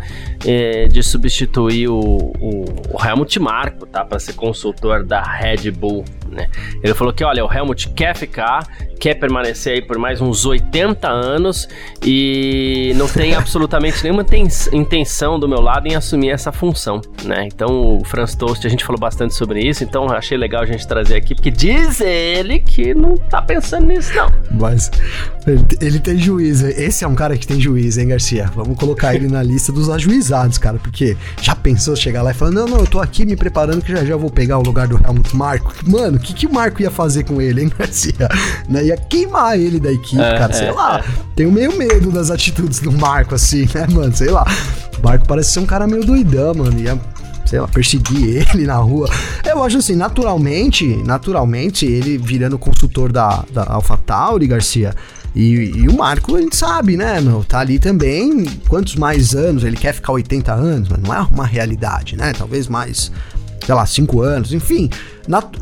eh, 0.45 0.87
de 0.87 1.01
substituir 1.03 1.87
o, 1.87 1.99
o, 1.99 2.65
o 2.95 3.05
Helmut 3.05 3.39
Marko, 3.39 3.85
tá? 3.85 4.03
Para 4.03 4.19
ser 4.19 4.33
consultor 4.33 5.05
da 5.05 5.21
Red 5.21 5.69
Bull, 5.71 6.03
né? 6.29 6.49
Ele 6.83 6.93
falou 6.93 7.13
que, 7.13 7.23
olha, 7.23 7.45
o 7.45 7.53
Helmut 7.53 7.89
quer 7.89 8.15
ficar, 8.15 8.67
quer 9.03 9.15
permanecer 9.15 9.73
aí 9.73 9.81
por 9.81 9.97
mais 9.97 10.21
uns 10.21 10.45
80 10.45 11.09
anos 11.09 11.67
e 12.01 12.93
não 12.95 13.05
tem 13.05 13.35
absolutamente 13.35 14.01
nenhuma 14.01 14.25
intenção 14.71 15.37
do 15.37 15.45
meu 15.45 15.59
lado 15.59 15.87
em 15.87 15.93
assumir 15.93 16.29
essa 16.29 16.53
função, 16.53 17.01
né? 17.25 17.45
Então, 17.45 17.97
o 17.97 18.05
Franz 18.05 18.33
Toast, 18.33 18.65
a 18.65 18.69
gente 18.69 18.85
falou 18.85 18.97
bastante 18.97 19.33
sobre 19.33 19.59
isso, 19.59 19.83
então 19.83 20.09
achei 20.09 20.37
legal 20.37 20.61
a 20.61 20.65
gente 20.65 20.87
trazer 20.87 21.17
aqui, 21.17 21.35
porque 21.35 21.51
diz 21.51 21.99
ele 21.99 22.59
que 22.59 22.93
não 22.93 23.17
tá 23.17 23.41
pensando 23.41 23.87
nisso, 23.87 24.13
não. 24.15 24.31
Mas 24.57 24.89
ele, 25.81 25.99
tem 25.99 26.17
juízo. 26.17 26.67
Esse 26.67 27.03
é 27.03 27.07
um 27.07 27.15
cara 27.15 27.37
que 27.37 27.45
tem 27.45 27.59
juízo, 27.59 27.99
hein, 27.99 28.07
Garcia? 28.07 28.49
Vamos 28.55 28.77
colocar 28.77 29.13
ele 29.13 29.27
na 29.27 29.43
lista 29.43 29.73
dos 29.73 29.89
ajuizados, 29.89 30.57
cara, 30.57 30.77
porque 30.77 31.17
já 31.41 31.53
pensou 31.53 31.93
chegar 31.93 32.21
lá 32.21 32.31
e 32.31 32.33
falar: 32.33 32.51
não, 32.51 32.67
não, 32.67 32.79
eu 32.79 32.87
tô 32.87 33.01
aqui 33.01 33.25
me 33.25 33.35
preparando 33.35 33.81
que 33.81 33.91
já 33.91 34.05
já 34.05 34.15
vou 34.15 34.29
pegar 34.29 34.59
o 34.59 34.63
lugar 34.63 34.87
do 34.87 34.95
Helmut 34.95 35.35
Marko. 35.35 35.73
Mano, 35.85 36.15
o 36.15 36.19
que, 36.21 36.33
que 36.33 36.47
o 36.47 36.53
Marco 36.53 36.81
ia 36.81 36.89
fazer 36.89 37.25
com 37.25 37.41
ele, 37.41 37.63
hein, 37.63 37.71
Garcia? 37.77 38.29
Né? 38.69 38.92
Queimar 38.97 39.59
ele 39.59 39.79
da 39.79 39.91
equipe, 39.91 40.21
é, 40.21 40.37
cara, 40.37 40.53
sei 40.53 40.67
é, 40.67 40.71
lá. 40.71 40.99
É. 40.99 41.03
Tenho 41.35 41.51
meio 41.51 41.77
medo 41.77 42.11
das 42.11 42.31
atitudes 42.31 42.79
do 42.79 42.91
Marco, 42.91 43.35
assim, 43.35 43.67
né, 43.73 43.87
mano? 43.89 44.15
Sei 44.15 44.29
lá. 44.29 44.45
O 44.97 45.05
Marco 45.05 45.27
parece 45.27 45.51
ser 45.51 45.59
um 45.59 45.65
cara 45.65 45.87
meio 45.87 46.05
doidão, 46.05 46.53
mano. 46.53 46.79
Ia 46.79 46.99
sei 47.45 47.59
lá, 47.59 47.67
perseguir 47.67 48.47
ele 48.53 48.65
na 48.65 48.77
rua. 48.77 49.07
Eu 49.45 49.63
acho 49.63 49.77
assim, 49.77 49.95
naturalmente, 49.95 50.85
naturalmente, 51.03 51.85
ele 51.85 52.17
virando 52.17 52.57
consultor 52.57 53.11
da, 53.11 53.43
da 53.51 53.63
AlphaTauri, 53.63 54.47
Garcia, 54.47 54.93
e, 55.35 55.71
e, 55.75 55.87
o 55.87 55.93
Marco, 55.97 56.35
a 56.35 56.41
gente 56.41 56.55
sabe, 56.55 56.95
né, 56.95 57.19
meu? 57.19 57.43
Tá 57.43 57.59
ali 57.59 57.79
também. 57.79 58.45
Quantos 58.67 58.95
mais 58.95 59.33
anos? 59.33 59.63
Ele 59.63 59.75
quer 59.75 59.93
ficar 59.93 60.13
80 60.13 60.53
anos, 60.53 60.89
mas 60.89 60.99
não 60.99 61.13
é 61.13 61.21
uma 61.21 61.45
realidade, 61.45 62.15
né? 62.15 62.33
Talvez 62.37 62.67
mais, 62.67 63.11
sei 63.65 63.75
lá, 63.75 63.85
5 63.85 64.21
anos, 64.21 64.53
enfim 64.53 64.89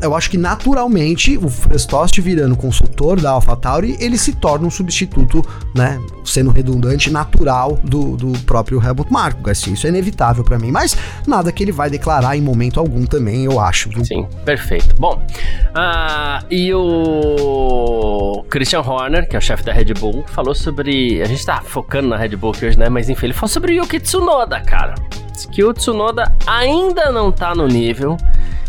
eu 0.00 0.14
acho 0.14 0.30
que 0.30 0.36
naturalmente 0.36 1.38
o 1.38 1.48
Frestost 1.48 2.20
virando 2.20 2.56
consultor 2.56 3.20
da 3.20 3.30
AlphaTauri, 3.30 3.96
ele 4.00 4.18
se 4.18 4.32
torna 4.32 4.66
um 4.66 4.70
substituto, 4.70 5.44
né, 5.74 6.00
sendo 6.24 6.50
redundante, 6.50 7.10
natural 7.10 7.78
do, 7.84 8.16
do 8.16 8.32
próprio 8.40 8.82
Helmut 8.82 9.12
Marko, 9.12 9.42
Garcia. 9.42 9.72
Isso 9.72 9.86
é 9.86 9.90
inevitável 9.90 10.42
para 10.42 10.58
mim, 10.58 10.72
mas 10.72 10.96
nada 11.26 11.52
que 11.52 11.62
ele 11.62 11.72
vai 11.72 11.88
declarar 11.88 12.36
em 12.36 12.40
momento 12.40 12.80
algum 12.80 13.04
também, 13.04 13.44
eu 13.44 13.60
acho. 13.60 13.88
Viu? 13.88 14.04
Sim, 14.04 14.26
perfeito. 14.44 14.94
Bom, 14.98 15.22
uh, 15.70 16.44
e 16.50 16.72
o 16.74 18.44
Christian 18.50 18.80
Horner, 18.80 19.28
que 19.28 19.36
é 19.36 19.38
o 19.38 19.42
chefe 19.42 19.62
da 19.62 19.72
Red 19.72 19.94
Bull, 19.94 20.24
falou 20.28 20.54
sobre. 20.54 21.22
A 21.22 21.26
gente 21.26 21.44
tá 21.44 21.62
focando 21.62 22.08
na 22.08 22.16
Red 22.16 22.36
Bull 22.36 22.50
aqui 22.50 22.66
hoje, 22.66 22.78
né? 22.78 22.88
Mas 22.88 23.08
enfim, 23.08 23.26
ele 23.26 23.34
falou 23.34 23.48
sobre 23.48 23.72
o 23.72 23.76
Yuki 23.76 24.00
Tsunoda, 24.00 24.60
cara. 24.60 24.94
Que 25.50 25.64
o 25.64 25.72
Tsunoda 25.72 26.34
ainda 26.46 27.10
não 27.10 27.32
tá 27.32 27.54
no 27.54 27.66
nível 27.66 28.16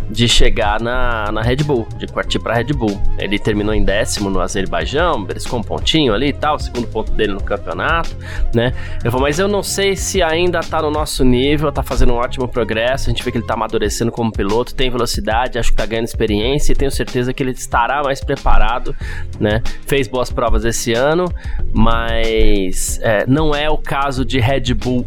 de 0.10 0.28
chegar 0.28 0.80
na, 0.80 1.32
na 1.32 1.42
Red 1.42 1.58
Bull, 1.58 1.88
de 1.98 2.08
partir 2.08 2.40
para 2.40 2.54
Red 2.54 2.74
Bull. 2.74 3.02
Ele 3.18 3.40
terminou 3.40 3.74
em 3.74 3.84
décimo 3.84 4.30
no 4.30 4.40
Azerbaijão, 4.40 5.24
beliscou 5.24 5.60
um 5.60 5.64
pontinho 5.64 6.14
ali 6.14 6.28
e 6.28 6.34
tal, 6.34 6.60
segundo 6.60 6.88
ponto 6.88 7.12
dele 7.12 7.34
no 7.34 7.42
campeonato, 7.42 8.16
né? 8.54 8.74
Ele 9.02 9.12
falou, 9.12 9.22
mas 9.22 9.40
eu 9.40 9.48
não 9.48 9.64
sei 9.64 9.96
se 9.96 10.22
ainda 10.22 10.60
tá 10.60 10.82
no 10.82 10.92
nosso 10.92 11.24
nível, 11.24 11.72
tá 11.72 11.84
fazendo 11.84 12.14
um 12.14 12.18
ótimo 12.18 12.48
progresso, 12.48 13.10
a 13.10 13.14
gente 13.14 13.24
vê 13.24 13.32
que 13.32 13.38
ele 13.38 13.48
tá 13.48 13.54
amadurecendo 13.54 14.12
como 14.12 14.32
piloto, 14.32 14.76
tem 14.76 14.90
velocidade, 14.90 15.58
acho 15.58 15.72
que 15.72 15.78
tá 15.78 15.86
ganhando 15.86 16.06
experiência 16.06 16.74
e 16.74 16.76
tenho 16.76 16.92
certeza 16.92 17.34
que 17.34 17.42
ele 17.42 17.52
estará 17.52 18.04
mais 18.04 18.24
preparado, 18.24 18.96
né? 19.40 19.62
Fez 19.88 20.08
boas 20.08 20.32
provas 20.32 20.66
esse 20.66 20.94
ano, 20.94 21.26
mas 21.74 23.00
é, 23.02 23.26
não 23.28 23.56
é 23.56 23.70
o 23.70 23.78
caso 23.78 24.26
de 24.26 24.40
Red 24.40 24.74
Bull 24.74 25.06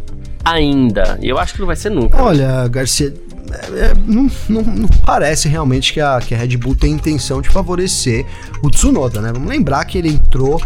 ainda. 0.51 1.17
Eu 1.21 1.37
acho 1.37 1.53
que 1.53 1.59
não 1.59 1.67
vai 1.67 1.75
ser 1.75 1.89
nunca. 1.89 2.21
Olha, 2.21 2.67
Garcia, 2.67 3.13
é, 3.51 3.79
é, 3.79 3.93
não, 4.05 4.29
não, 4.49 4.61
não, 4.61 4.89
parece 5.05 5.47
realmente 5.47 5.93
que 5.93 6.01
a, 6.01 6.19
que 6.19 6.35
a 6.35 6.37
Red 6.37 6.57
Bull 6.57 6.75
tem 6.75 6.91
intenção 6.91 7.41
de 7.41 7.49
favorecer 7.49 8.25
o 8.63 8.69
Tsunoda, 8.69 9.21
né? 9.21 9.31
Vamos 9.31 9.49
lembrar 9.49 9.85
que 9.85 9.97
ele 9.97 10.09
entrou 10.09 10.61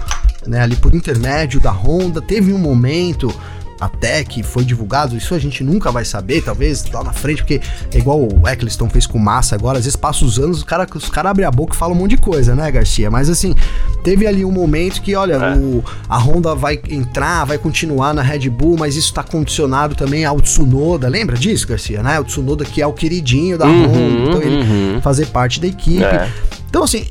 né, 0.48 0.62
ali 0.62 0.76
por 0.76 0.96
intermédio 0.96 1.60
da 1.60 1.72
Honda, 1.72 2.22
teve 2.22 2.52
um 2.52 2.58
momento 2.58 3.34
até 3.82 4.24
que 4.24 4.44
foi 4.44 4.64
divulgado, 4.64 5.18
isso 5.18 5.34
a 5.34 5.40
gente 5.40 5.64
nunca 5.64 5.92
vai 5.92 6.06
saber, 6.06 6.44
talvez 6.44 6.86
lá 6.92 7.04
na 7.04 7.12
frente, 7.12 7.42
porque 7.42 7.60
é 7.92 7.98
igual 7.98 8.20
o 8.20 8.48
Eccleston 8.48 8.88
fez 8.88 9.08
com 9.08 9.18
massa 9.18 9.56
agora, 9.56 9.80
às 9.80 9.86
vezes 9.86 9.96
passa 9.96 10.24
os 10.24 10.38
anos, 10.38 10.58
os 10.58 10.64
caras 10.64 10.88
os 10.94 11.10
cara 11.10 11.32
abrem 11.32 11.48
a 11.48 11.52
boca 11.52 11.74
e 11.74 11.78
falam 11.78 11.96
um 11.96 12.00
monte 12.00 12.12
de 12.12 12.18
coisa, 12.18 12.54
né, 12.54 12.72
Garcia? 12.72 13.10
Mas 13.10 13.28
assim, 13.28 13.56
teve 14.04 14.28
ali 14.28 14.46
um 14.46 14.52
momento 14.52 15.02
que, 15.02 15.16
olha, 15.16 15.34
é. 15.34 15.56
o, 15.56 15.84
a 16.08 16.18
Honda 16.20 16.54
vai 16.54 16.80
entrar, 16.90 17.44
vai 17.46 17.58
continuar 17.58 18.14
na 18.14 18.22
Red 18.22 18.48
Bull, 18.50 18.78
mas 18.78 18.96
isso 18.96 19.12
tá 19.12 19.24
condicionado 19.24 19.96
também 19.96 20.26
ao 20.26 20.40
Tsunoda, 20.40 21.08
lembra 21.08 21.36
disso, 21.36 21.68
Garcia, 21.68 22.04
né? 22.04 22.20
O 22.20 22.24
Tsunoda 22.24 22.64
que 22.64 22.84
é 22.84 22.86
o 22.86 22.94
queridinho 22.94 23.58
da 23.58 23.66
uhum, 23.66 23.88
Honda, 23.88 24.30
então 24.30 24.42
ele 24.44 24.58
uhum. 24.58 25.02
fazer 25.02 25.26
parte 25.28 25.60
da 25.60 25.66
equipe. 25.66 26.04
É. 26.04 26.30
Então, 26.70 26.84
assim, 26.84 27.06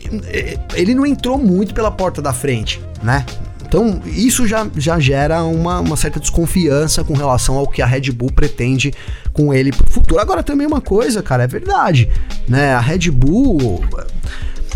ele 0.74 0.94
não 0.94 1.04
entrou 1.04 1.36
muito 1.36 1.74
pela 1.74 1.90
porta 1.90 2.22
da 2.22 2.32
frente, 2.32 2.80
né? 3.02 3.26
Então, 3.70 4.02
isso 4.04 4.48
já, 4.48 4.66
já 4.76 4.98
gera 4.98 5.44
uma, 5.44 5.78
uma 5.78 5.96
certa 5.96 6.18
desconfiança 6.18 7.04
com 7.04 7.14
relação 7.14 7.54
ao 7.54 7.68
que 7.68 7.80
a 7.80 7.86
Red 7.86 8.10
Bull 8.10 8.32
pretende 8.32 8.92
com 9.32 9.54
ele 9.54 9.70
pro 9.70 9.88
futuro. 9.88 10.20
Agora, 10.20 10.42
também 10.42 10.66
uma 10.66 10.80
coisa, 10.80 11.22
cara, 11.22 11.44
é 11.44 11.46
verdade, 11.46 12.10
né? 12.48 12.74
A 12.74 12.80
Red 12.80 13.12
Bull, 13.12 13.84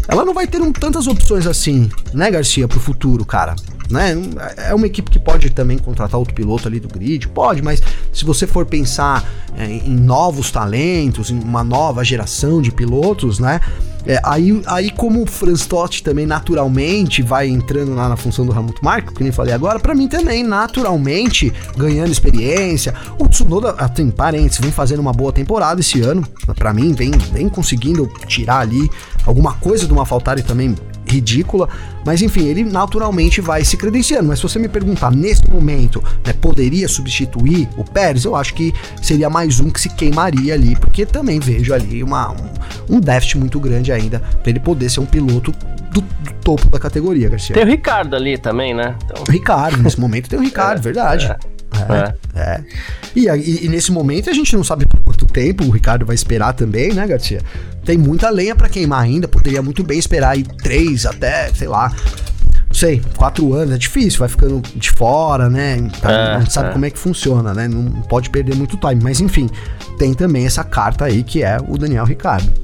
ela 0.06 0.24
não 0.24 0.32
vai 0.32 0.46
ter 0.46 0.62
um, 0.62 0.70
tantas 0.72 1.08
opções 1.08 1.44
assim, 1.44 1.90
né, 2.12 2.30
Garcia, 2.30 2.68
pro 2.68 2.78
futuro, 2.78 3.24
cara 3.24 3.56
né? 3.90 4.14
É 4.56 4.74
uma 4.74 4.86
equipe 4.86 5.10
que 5.10 5.18
pode 5.18 5.50
também 5.50 5.78
contratar 5.78 6.18
outro 6.18 6.34
piloto 6.34 6.68
ali 6.68 6.80
do 6.80 6.88
grid, 6.88 7.28
pode, 7.28 7.62
mas 7.62 7.82
se 8.12 8.24
você 8.24 8.46
for 8.46 8.64
pensar 8.64 9.28
é, 9.56 9.66
em 9.66 9.94
novos 9.94 10.50
talentos, 10.50 11.30
em 11.30 11.38
uma 11.38 11.62
nova 11.62 12.02
geração 12.02 12.62
de 12.62 12.70
pilotos, 12.70 13.38
né? 13.38 13.60
É, 14.06 14.20
aí, 14.22 14.62
aí, 14.66 14.90
como 14.90 15.22
o 15.22 15.26
Franz 15.26 15.66
Totti 15.66 16.02
também 16.02 16.26
naturalmente 16.26 17.22
vai 17.22 17.48
entrando 17.48 17.94
lá 17.94 18.08
na 18.08 18.16
função 18.16 18.44
do 18.44 18.54
Helmut 18.54 18.82
Marko, 18.82 19.14
que 19.14 19.22
nem 19.22 19.32
falei 19.32 19.54
agora, 19.54 19.78
para 19.78 19.94
mim 19.94 20.08
também, 20.08 20.42
naturalmente, 20.42 21.52
ganhando 21.76 22.12
experiência. 22.12 22.94
O 23.18 23.28
Tsunoda, 23.28 23.72
tem 23.88 24.10
parênteses, 24.10 24.60
vem 24.60 24.70
fazendo 24.70 25.00
uma 25.00 25.12
boa 25.12 25.32
temporada 25.32 25.80
esse 25.80 26.00
ano. 26.00 26.26
para 26.56 26.72
mim, 26.72 26.92
vem, 26.92 27.10
vem 27.32 27.48
conseguindo 27.48 28.10
tirar 28.26 28.58
ali 28.58 28.90
alguma 29.24 29.54
coisa 29.54 29.86
do 29.86 29.94
Mafaltari 29.94 30.42
também 30.42 30.74
ridícula, 31.14 31.68
mas 32.04 32.22
enfim, 32.22 32.46
ele 32.46 32.64
naturalmente 32.64 33.40
vai 33.40 33.64
se 33.64 33.76
credenciando. 33.76 34.28
Mas 34.28 34.38
se 34.38 34.42
você 34.42 34.58
me 34.58 34.68
perguntar 34.68 35.10
nesse 35.10 35.48
momento, 35.50 36.02
né, 36.24 36.32
poderia 36.32 36.88
substituir 36.88 37.68
o 37.76 37.84
Pérez, 37.84 38.24
eu 38.24 38.36
acho 38.36 38.54
que 38.54 38.72
seria 39.02 39.30
mais 39.30 39.60
um 39.60 39.70
que 39.70 39.80
se 39.80 39.88
queimaria 39.88 40.54
ali, 40.54 40.76
porque 40.76 41.06
também 41.06 41.40
vejo 41.40 41.72
ali 41.72 42.02
uma, 42.02 42.32
um, 42.32 42.96
um 42.96 43.00
déficit 43.00 43.38
muito 43.38 43.58
grande 43.58 43.92
ainda 43.92 44.20
para 44.20 44.50
ele 44.50 44.60
poder 44.60 44.90
ser 44.90 45.00
um 45.00 45.06
piloto 45.06 45.52
do, 45.92 46.00
do, 46.00 46.34
topo 46.42 46.68
da 46.68 46.78
categoria, 46.78 47.28
Garcia. 47.28 47.54
Tem 47.54 47.64
o 47.64 47.66
Ricardo 47.66 48.14
ali 48.14 48.36
também, 48.36 48.74
né? 48.74 48.96
Então... 49.04 49.24
Ricardo, 49.28 49.82
nesse 49.82 49.98
momento 49.98 50.28
tem 50.28 50.38
o 50.38 50.42
Ricardo, 50.42 50.78
é, 50.80 50.82
verdade. 50.82 51.26
É. 51.26 51.53
É. 52.34 52.38
é. 52.38 52.64
E, 53.14 53.28
e, 53.28 53.64
e, 53.64 53.68
nesse 53.68 53.92
momento 53.92 54.30
a 54.30 54.32
gente 54.32 54.54
não 54.56 54.64
sabe 54.64 54.86
por 54.86 55.00
quanto 55.00 55.26
tempo 55.26 55.64
o 55.64 55.70
Ricardo 55.70 56.04
vai 56.06 56.14
esperar 56.14 56.52
também, 56.52 56.92
né, 56.92 57.06
Garcia? 57.06 57.40
Tem 57.84 57.98
muita 57.98 58.30
lenha 58.30 58.54
para 58.54 58.68
queimar 58.68 59.02
ainda, 59.02 59.28
poderia 59.28 59.62
muito 59.62 59.82
bem 59.82 59.98
esperar 59.98 60.30
aí 60.30 60.42
três 60.42 61.04
até, 61.04 61.52
sei 61.54 61.68
lá, 61.68 61.92
não 62.74 62.74
sei, 62.74 63.00
quatro 63.16 63.52
anos, 63.54 63.74
é 63.74 63.78
difícil, 63.78 64.18
vai 64.18 64.28
ficando 64.28 64.60
de 64.74 64.90
fora, 64.90 65.48
né? 65.48 65.76
Então, 65.76 66.10
é, 66.10 66.38
não 66.40 66.46
sabe 66.46 66.70
é. 66.70 66.72
como 66.72 66.84
é 66.84 66.90
que 66.90 66.98
funciona, 66.98 67.54
né? 67.54 67.68
Não 67.68 68.02
pode 68.02 68.30
perder 68.30 68.56
muito 68.56 68.76
time. 68.76 69.00
Mas 69.02 69.20
enfim, 69.20 69.48
tem 69.96 70.12
também 70.12 70.44
essa 70.44 70.64
carta 70.64 71.04
aí 71.04 71.22
que 71.22 71.42
é 71.42 71.58
o 71.68 71.78
Daniel 71.78 72.04
Ricardo. 72.04 72.63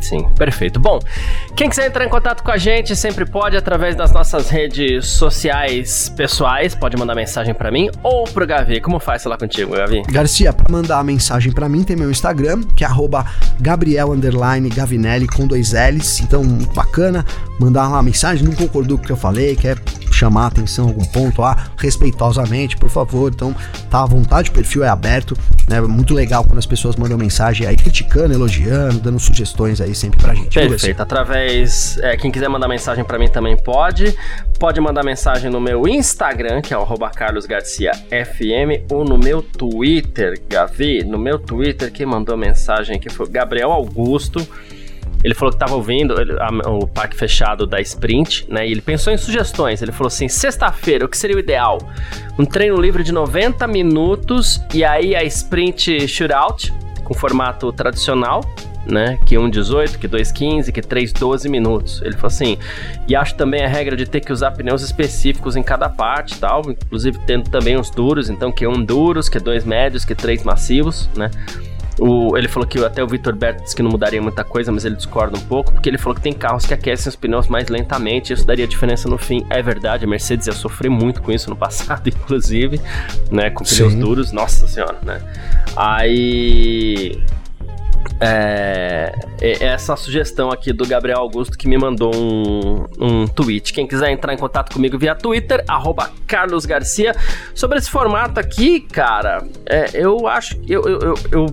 Sim, 0.00 0.28
perfeito. 0.36 0.78
Bom, 0.78 0.98
quem 1.56 1.68
quiser 1.68 1.86
entrar 1.86 2.04
em 2.04 2.08
contato 2.08 2.42
com 2.42 2.50
a 2.50 2.56
gente 2.56 2.94
sempre 2.94 3.26
pode 3.26 3.56
através 3.56 3.96
das 3.96 4.12
nossas 4.12 4.48
redes 4.48 5.06
sociais 5.06 6.08
pessoais, 6.08 6.74
pode 6.74 6.96
mandar 6.96 7.14
mensagem 7.14 7.54
para 7.54 7.70
mim 7.70 7.90
ou 8.02 8.24
pro 8.24 8.46
Gavi. 8.46 8.80
Como 8.80 8.98
faz 8.98 9.24
lá 9.24 9.36
contigo, 9.36 9.74
Gavi? 9.74 10.02
Garcia, 10.08 10.52
para 10.52 10.70
mandar 10.70 11.02
mensagem 11.04 11.52
para 11.52 11.68
mim 11.68 11.82
tem 11.82 11.96
meu 11.96 12.10
Instagram, 12.10 12.62
que 12.76 12.84
é 12.84 12.88
Gabriel 13.60 14.12
Gavinelli 14.74 15.26
com 15.26 15.46
dois 15.46 15.72
L's. 15.72 16.20
Então, 16.20 16.42
bacana, 16.74 17.24
mandar 17.58 17.88
uma 17.88 18.02
mensagem, 18.02 18.44
não 18.44 18.54
concordou 18.54 18.98
com 18.98 19.04
o 19.04 19.06
que 19.06 19.12
eu 19.12 19.16
falei, 19.16 19.56
quer 19.56 19.78
chamar 20.18 20.44
a 20.44 20.46
atenção 20.48 20.86
em 20.86 20.88
algum 20.88 21.04
ponto 21.04 21.40
lá, 21.40 21.70
respeitosamente, 21.76 22.76
por 22.76 22.90
favor. 22.90 23.30
Então, 23.32 23.54
tá 23.90 24.02
à 24.02 24.06
vontade, 24.06 24.50
o 24.50 24.52
perfil 24.52 24.84
é 24.84 24.88
aberto, 24.88 25.36
né? 25.68 25.76
É 25.76 25.80
muito 25.80 26.12
legal 26.14 26.44
quando 26.44 26.58
as 26.58 26.66
pessoas 26.66 26.96
mandam 26.96 27.16
mensagem 27.16 27.66
aí 27.66 27.76
criticando, 27.76 28.34
elogiando, 28.34 28.98
dando 28.98 29.18
sugestões 29.18 29.80
aí 29.80 29.94
sempre 29.94 30.20
pra 30.20 30.34
gente. 30.34 30.58
Perfeito. 30.58 31.00
Através. 31.00 31.98
É, 31.98 32.16
quem 32.16 32.30
quiser 32.30 32.48
mandar 32.48 32.68
mensagem 32.68 33.04
para 33.04 33.18
mim 33.18 33.28
também 33.28 33.56
pode. 33.56 34.16
Pode 34.58 34.80
mandar 34.80 35.04
mensagem 35.04 35.50
no 35.50 35.60
meu 35.60 35.86
Instagram, 35.86 36.60
que 36.60 36.74
é 36.74 36.78
o 36.78 36.84
carlosgarciafm, 37.10 38.84
ou 38.90 39.04
no 39.04 39.16
meu 39.16 39.40
Twitter, 39.40 40.40
Gavi. 40.48 41.04
No 41.04 41.18
meu 41.18 41.38
Twitter, 41.38 41.92
quem 41.92 42.06
mandou 42.06 42.36
mensagem 42.36 42.96
aqui 42.96 43.08
foi 43.08 43.28
Gabriel 43.28 43.70
Augusto. 43.70 44.46
Ele 45.22 45.34
falou 45.34 45.50
que 45.50 45.56
estava 45.56 45.74
ouvindo 45.74 46.20
ele, 46.20 46.32
a, 46.40 46.70
o 46.70 46.86
parque 46.86 47.16
fechado 47.16 47.66
da 47.66 47.80
Sprint, 47.80 48.46
né? 48.48 48.66
E 48.66 48.72
ele 48.72 48.80
pensou 48.80 49.12
em 49.12 49.16
sugestões. 49.16 49.82
Ele 49.82 49.92
falou 49.92 50.08
assim: 50.08 50.28
sexta-feira, 50.28 51.04
o 51.04 51.08
que 51.08 51.16
seria 51.16 51.36
o 51.36 51.38
ideal? 51.38 51.78
Um 52.38 52.44
treino 52.44 52.80
livre 52.80 53.02
de 53.02 53.12
90 53.12 53.66
minutos 53.66 54.60
e 54.72 54.84
aí 54.84 55.16
a 55.16 55.24
Sprint 55.24 56.06
Shootout, 56.06 56.72
com 57.04 57.14
formato 57.14 57.72
tradicional, 57.72 58.42
né? 58.86 59.18
Que 59.26 59.36
1,18, 59.36 59.98
que 59.98 60.08
2,15, 60.08 60.72
que 60.72 60.80
3,12 60.80 61.48
minutos. 61.48 62.00
Ele 62.02 62.14
falou 62.14 62.28
assim, 62.28 62.58
e 63.06 63.14
acho 63.14 63.34
também 63.34 63.64
a 63.64 63.68
regra 63.68 63.96
de 63.96 64.06
ter 64.06 64.20
que 64.20 64.32
usar 64.32 64.52
pneus 64.52 64.82
específicos 64.82 65.56
em 65.56 65.62
cada 65.62 65.88
parte 65.88 66.38
tal, 66.38 66.62
inclusive 66.68 67.18
tendo 67.26 67.50
também 67.50 67.76
os 67.76 67.90
duros, 67.90 68.30
então 68.30 68.50
que 68.50 68.66
um 68.66 68.82
duros, 68.84 69.28
que 69.28 69.38
dois 69.38 69.64
médios, 69.64 70.04
que 70.04 70.14
três 70.14 70.42
massivos, 70.42 71.08
né? 71.16 71.30
O, 71.98 72.36
ele 72.36 72.48
falou 72.48 72.66
que 72.66 72.82
até 72.84 73.02
o 73.02 73.06
Vitor 73.08 73.34
Berto 73.34 73.62
disse 73.62 73.74
que 73.74 73.82
não 73.82 73.90
mudaria 73.90 74.22
muita 74.22 74.44
coisa, 74.44 74.70
mas 74.70 74.84
ele 74.84 74.94
discorda 74.94 75.36
um 75.36 75.40
pouco, 75.40 75.72
porque 75.72 75.88
ele 75.88 75.98
falou 75.98 76.14
que 76.14 76.20
tem 76.20 76.32
carros 76.32 76.64
que 76.64 76.72
aquecem 76.72 77.08
os 77.08 77.16
pneus 77.16 77.48
mais 77.48 77.68
lentamente, 77.68 78.32
isso 78.32 78.46
daria 78.46 78.66
diferença 78.66 79.08
no 79.08 79.18
fim. 79.18 79.44
É 79.50 79.60
verdade, 79.62 80.04
a 80.04 80.08
Mercedes 80.08 80.46
ia 80.46 80.52
sofrer 80.52 80.88
muito 80.88 81.20
com 81.20 81.32
isso 81.32 81.50
no 81.50 81.56
passado, 81.58 82.08
inclusive, 82.08 82.80
né, 83.30 83.50
com 83.50 83.64
pneus 83.64 83.92
Sim. 83.92 84.00
duros, 84.00 84.32
nossa 84.32 84.68
senhora, 84.68 84.98
né. 85.02 85.20
Aí 85.76 87.20
é, 88.20 89.12
essa 89.40 89.94
sugestão 89.96 90.50
aqui 90.50 90.72
do 90.72 90.86
Gabriel 90.86 91.18
Augusto 91.18 91.56
que 91.56 91.68
me 91.68 91.78
mandou 91.78 92.14
um, 92.14 92.86
um 92.98 93.26
tweet. 93.26 93.72
Quem 93.72 93.86
quiser 93.86 94.10
entrar 94.10 94.32
em 94.32 94.36
contato 94.36 94.72
comigo 94.72 94.98
via 94.98 95.14
Twitter, 95.14 95.64
arroba 95.68 96.10
Carlos 96.26 96.66
Garcia. 96.66 97.14
Sobre 97.54 97.78
esse 97.78 97.90
formato 97.90 98.40
aqui, 98.40 98.80
cara, 98.80 99.46
é, 99.66 99.90
eu 99.94 100.26
acho. 100.26 100.60
Eu, 100.68 100.82
eu, 100.82 100.98
eu, 101.00 101.14
eu 101.30 101.46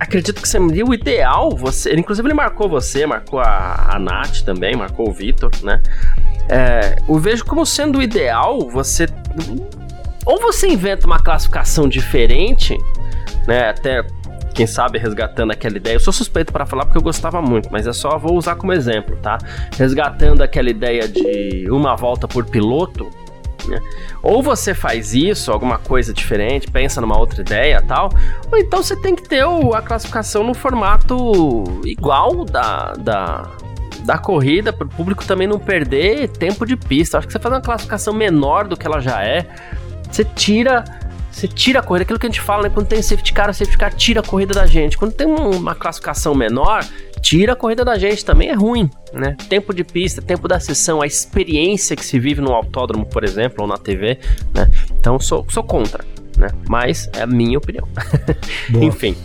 acredito 0.00 0.40
que 0.40 0.48
seria 0.48 0.84
o 0.84 0.94
ideal. 0.94 1.50
Você, 1.56 1.94
inclusive, 1.94 2.26
ele 2.26 2.34
marcou 2.34 2.68
você, 2.68 3.06
marcou 3.06 3.38
a, 3.38 3.94
a 3.94 3.98
Nath 3.98 4.40
também, 4.40 4.74
marcou 4.74 5.10
o 5.10 5.12
Vitor, 5.12 5.50
né? 5.62 5.80
É, 6.48 6.96
eu 7.06 7.18
vejo 7.18 7.44
como 7.44 7.64
sendo 7.66 7.98
o 7.98 8.02
ideal 8.02 8.68
você. 8.70 9.06
Ou 10.24 10.40
você 10.40 10.68
inventa 10.68 11.06
uma 11.06 11.18
classificação 11.18 11.88
diferente, 11.88 12.76
né? 13.46 13.68
Até 13.68 14.04
quem 14.54 14.66
sabe 14.66 14.98
resgatando 14.98 15.52
aquela 15.52 15.76
ideia. 15.76 15.94
Eu 15.94 16.00
sou 16.00 16.12
suspeito 16.12 16.52
para 16.52 16.66
falar 16.66 16.84
porque 16.84 16.98
eu 16.98 17.02
gostava 17.02 17.40
muito, 17.40 17.68
mas 17.70 17.86
é 17.86 17.92
só 17.92 18.18
vou 18.18 18.36
usar 18.36 18.56
como 18.56 18.72
exemplo, 18.72 19.16
tá? 19.22 19.38
Resgatando 19.78 20.42
aquela 20.42 20.70
ideia 20.70 21.06
de 21.06 21.66
uma 21.70 21.94
volta 21.94 22.26
por 22.26 22.44
piloto, 22.44 23.08
né? 23.70 23.80
Ou 24.22 24.42
você 24.42 24.74
faz 24.74 25.14
isso, 25.14 25.50
alguma 25.52 25.78
coisa 25.78 26.12
diferente, 26.12 26.70
pensa 26.70 27.00
numa 27.00 27.18
outra 27.18 27.40
ideia 27.40 27.82
tal, 27.86 28.10
ou 28.50 28.58
então 28.58 28.82
você 28.82 28.96
tem 28.96 29.14
que 29.14 29.22
ter 29.22 29.44
a 29.74 29.82
classificação 29.82 30.44
no 30.44 30.54
formato 30.54 31.80
igual 31.84 32.44
da, 32.44 32.92
da, 32.92 33.50
da 34.04 34.18
corrida, 34.18 34.72
para 34.72 34.86
o 34.86 34.90
público 34.90 35.24
também 35.24 35.46
não 35.46 35.58
perder 35.58 36.28
tempo 36.28 36.66
de 36.66 36.76
pista. 36.76 37.18
Acho 37.18 37.26
que 37.26 37.32
você 37.32 37.38
faz 37.38 37.54
uma 37.54 37.60
classificação 37.60 38.12
menor 38.12 38.66
do 38.66 38.76
que 38.76 38.86
ela 38.86 39.00
já 39.00 39.24
é, 39.24 39.46
você 40.10 40.24
tira 40.24 40.84
você 41.30 41.46
tira 41.46 41.78
a 41.78 41.82
corrida, 41.82 42.02
aquilo 42.02 42.18
que 42.18 42.26
a 42.26 42.28
gente 42.28 42.40
fala, 42.40 42.64
né? 42.64 42.70
Quando 42.70 42.88
tem 42.88 43.00
safety 43.00 43.32
car, 43.32 43.48
o 43.48 43.54
safety 43.54 43.78
car 43.78 43.94
tira 43.94 44.20
a 44.20 44.22
corrida 44.22 44.52
da 44.52 44.66
gente. 44.66 44.98
Quando 44.98 45.12
tem 45.12 45.26
uma 45.26 45.74
classificação 45.74 46.34
menor, 46.34 46.84
tira 47.20 47.52
a 47.52 47.56
corrida 47.56 47.84
da 47.84 47.98
gente. 47.98 48.24
Também 48.24 48.48
é 48.48 48.54
ruim, 48.54 48.90
né? 49.12 49.36
Tempo 49.48 49.74
de 49.74 49.84
pista, 49.84 50.20
tempo 50.20 50.48
da 50.48 50.58
sessão, 50.58 51.00
a 51.00 51.06
experiência 51.06 51.96
que 51.96 52.04
se 52.04 52.18
vive 52.18 52.40
no 52.40 52.52
autódromo, 52.52 53.06
por 53.06 53.24
exemplo, 53.24 53.62
ou 53.62 53.66
na 53.66 53.76
TV, 53.76 54.18
né? 54.54 54.68
Então, 54.98 55.18
sou, 55.18 55.46
sou 55.48 55.62
contra, 55.62 56.04
né? 56.36 56.48
Mas 56.68 57.08
é 57.14 57.22
a 57.22 57.26
minha 57.26 57.58
opinião. 57.58 57.86
Enfim. 58.80 59.16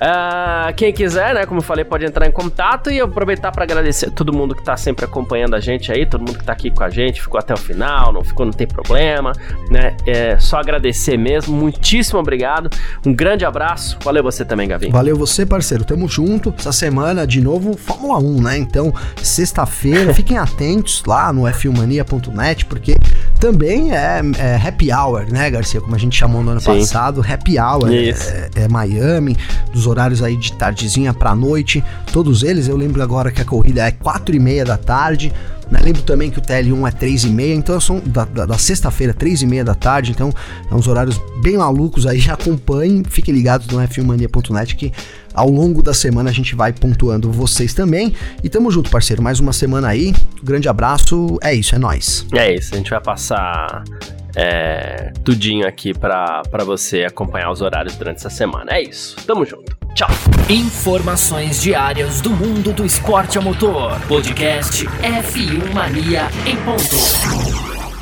Uh, 0.00 0.72
quem 0.74 0.92
quiser, 0.92 1.34
né, 1.34 1.44
como 1.44 1.58
eu 1.58 1.62
falei, 1.62 1.84
pode 1.84 2.06
entrar 2.06 2.26
em 2.26 2.32
contato 2.32 2.90
e 2.90 3.00
aproveitar 3.00 3.52
para 3.52 3.64
agradecer 3.64 4.10
todo 4.10 4.32
mundo 4.32 4.54
que 4.54 4.62
tá 4.62 4.74
sempre 4.74 5.04
acompanhando 5.04 5.54
a 5.54 5.60
gente 5.60 5.92
aí, 5.92 6.06
todo 6.06 6.20
mundo 6.20 6.38
que 6.38 6.44
tá 6.44 6.54
aqui 6.54 6.70
com 6.70 6.82
a 6.82 6.88
gente, 6.88 7.20
ficou 7.20 7.38
até 7.38 7.52
o 7.52 7.56
final, 7.56 8.10
não 8.10 8.24
ficou, 8.24 8.46
não 8.46 8.52
tem 8.52 8.66
problema, 8.66 9.32
né? 9.70 9.94
É 10.06 10.38
só 10.38 10.58
agradecer 10.58 11.18
mesmo. 11.18 11.54
Muitíssimo 11.54 12.18
obrigado. 12.18 12.70
Um 13.04 13.12
grande 13.12 13.44
abraço. 13.44 13.98
Valeu 14.02 14.22
você 14.22 14.42
também, 14.44 14.68
Gavi. 14.68 14.88
Valeu 14.88 15.16
você, 15.16 15.44
parceiro. 15.44 15.84
Tamo 15.84 16.08
junto. 16.08 16.54
Essa 16.58 16.72
semana, 16.72 17.26
de 17.26 17.40
novo, 17.40 17.76
Fórmula 17.76 18.18
1, 18.18 18.42
né? 18.42 18.56
Então, 18.56 18.94
sexta-feira, 19.22 20.12
fiquem 20.14 20.38
atentos 20.38 21.02
lá 21.06 21.30
no 21.32 21.42
f1mania.net, 21.42 22.64
porque 22.64 22.94
também 23.40 23.92
é, 23.92 24.20
é, 24.38 24.56
happy 24.56 24.92
hour, 24.92 25.26
né, 25.32 25.50
Garcia? 25.50 25.80
Como 25.80 25.94
a 25.94 25.98
gente 25.98 26.16
chamou 26.16 26.44
no 26.44 26.50
ano 26.50 26.60
Sim. 26.60 26.78
passado, 26.78 27.24
happy 27.26 27.58
hour 27.58 27.90
é, 27.90 28.50
é, 28.54 28.68
Miami, 28.68 29.36
dos 29.72 29.86
horários 29.86 30.22
aí 30.22 30.36
de 30.36 30.52
tardezinha 30.52 31.14
pra 31.14 31.34
noite, 31.34 31.82
todos 32.12 32.42
eles. 32.42 32.68
Eu 32.68 32.76
lembro 32.76 33.02
agora 33.02 33.32
que 33.32 33.40
a 33.40 33.44
corrida 33.44 33.86
é 33.86 33.90
quatro 33.90 34.36
e 34.36 34.38
meia 34.38 34.64
da 34.64 34.76
tarde. 34.76 35.32
Né? 35.70 35.80
Lembro 35.82 36.02
também 36.02 36.30
que 36.30 36.38
o 36.38 36.42
TL1 36.42 36.88
é 36.88 36.90
3 36.90 37.24
e 37.24 37.28
meia, 37.28 37.54
então 37.54 37.80
são 37.80 38.00
da, 38.04 38.24
da, 38.24 38.44
da 38.44 38.58
sexta-feira, 38.58 39.14
3 39.14 39.42
e 39.42 39.46
meia 39.46 39.64
da 39.64 39.74
tarde, 39.74 40.10
então 40.10 40.32
é 40.68 40.74
uns 40.74 40.88
horários 40.88 41.20
bem 41.40 41.56
malucos 41.56 42.06
aí, 42.06 42.20
acompanhem, 42.28 43.04
fiquem 43.08 43.32
ligados 43.32 43.68
no 43.68 43.78
f1mania.net 43.78 44.74
que 44.74 44.92
ao 45.40 45.48
longo 45.48 45.82
da 45.82 45.94
semana 45.94 46.28
a 46.28 46.32
gente 46.32 46.54
vai 46.54 46.70
pontuando 46.70 47.32
vocês 47.32 47.72
também. 47.72 48.14
E 48.44 48.48
tamo 48.48 48.70
junto, 48.70 48.90
parceiro, 48.90 49.22
mais 49.22 49.40
uma 49.40 49.54
semana 49.54 49.88
aí, 49.88 50.12
um 50.40 50.44
grande 50.44 50.68
abraço, 50.68 51.38
é 51.42 51.54
isso, 51.54 51.74
é 51.74 51.78
nós. 51.78 52.26
É 52.32 52.54
isso, 52.54 52.74
a 52.74 52.76
gente 52.76 52.90
vai 52.90 53.00
passar 53.00 53.82
é, 54.36 55.12
tudinho 55.24 55.66
aqui 55.66 55.94
para 55.94 56.42
você 56.64 57.04
acompanhar 57.04 57.50
os 57.50 57.62
horários 57.62 57.96
durante 57.96 58.18
essa 58.18 58.28
semana. 58.28 58.72
É 58.72 58.82
isso. 58.82 59.16
Tamo 59.26 59.46
junto. 59.46 59.74
Tchau. 59.94 60.10
Informações 60.48 61.62
diárias 61.62 62.20
do 62.20 62.30
mundo 62.30 62.72
do 62.72 62.84
esporte 62.84 63.38
a 63.38 63.40
motor. 63.40 63.98
Podcast 64.06 64.84
F1 64.86 65.72
Mania 65.72 66.28
em 66.46 66.56
ponto. 66.56 67.79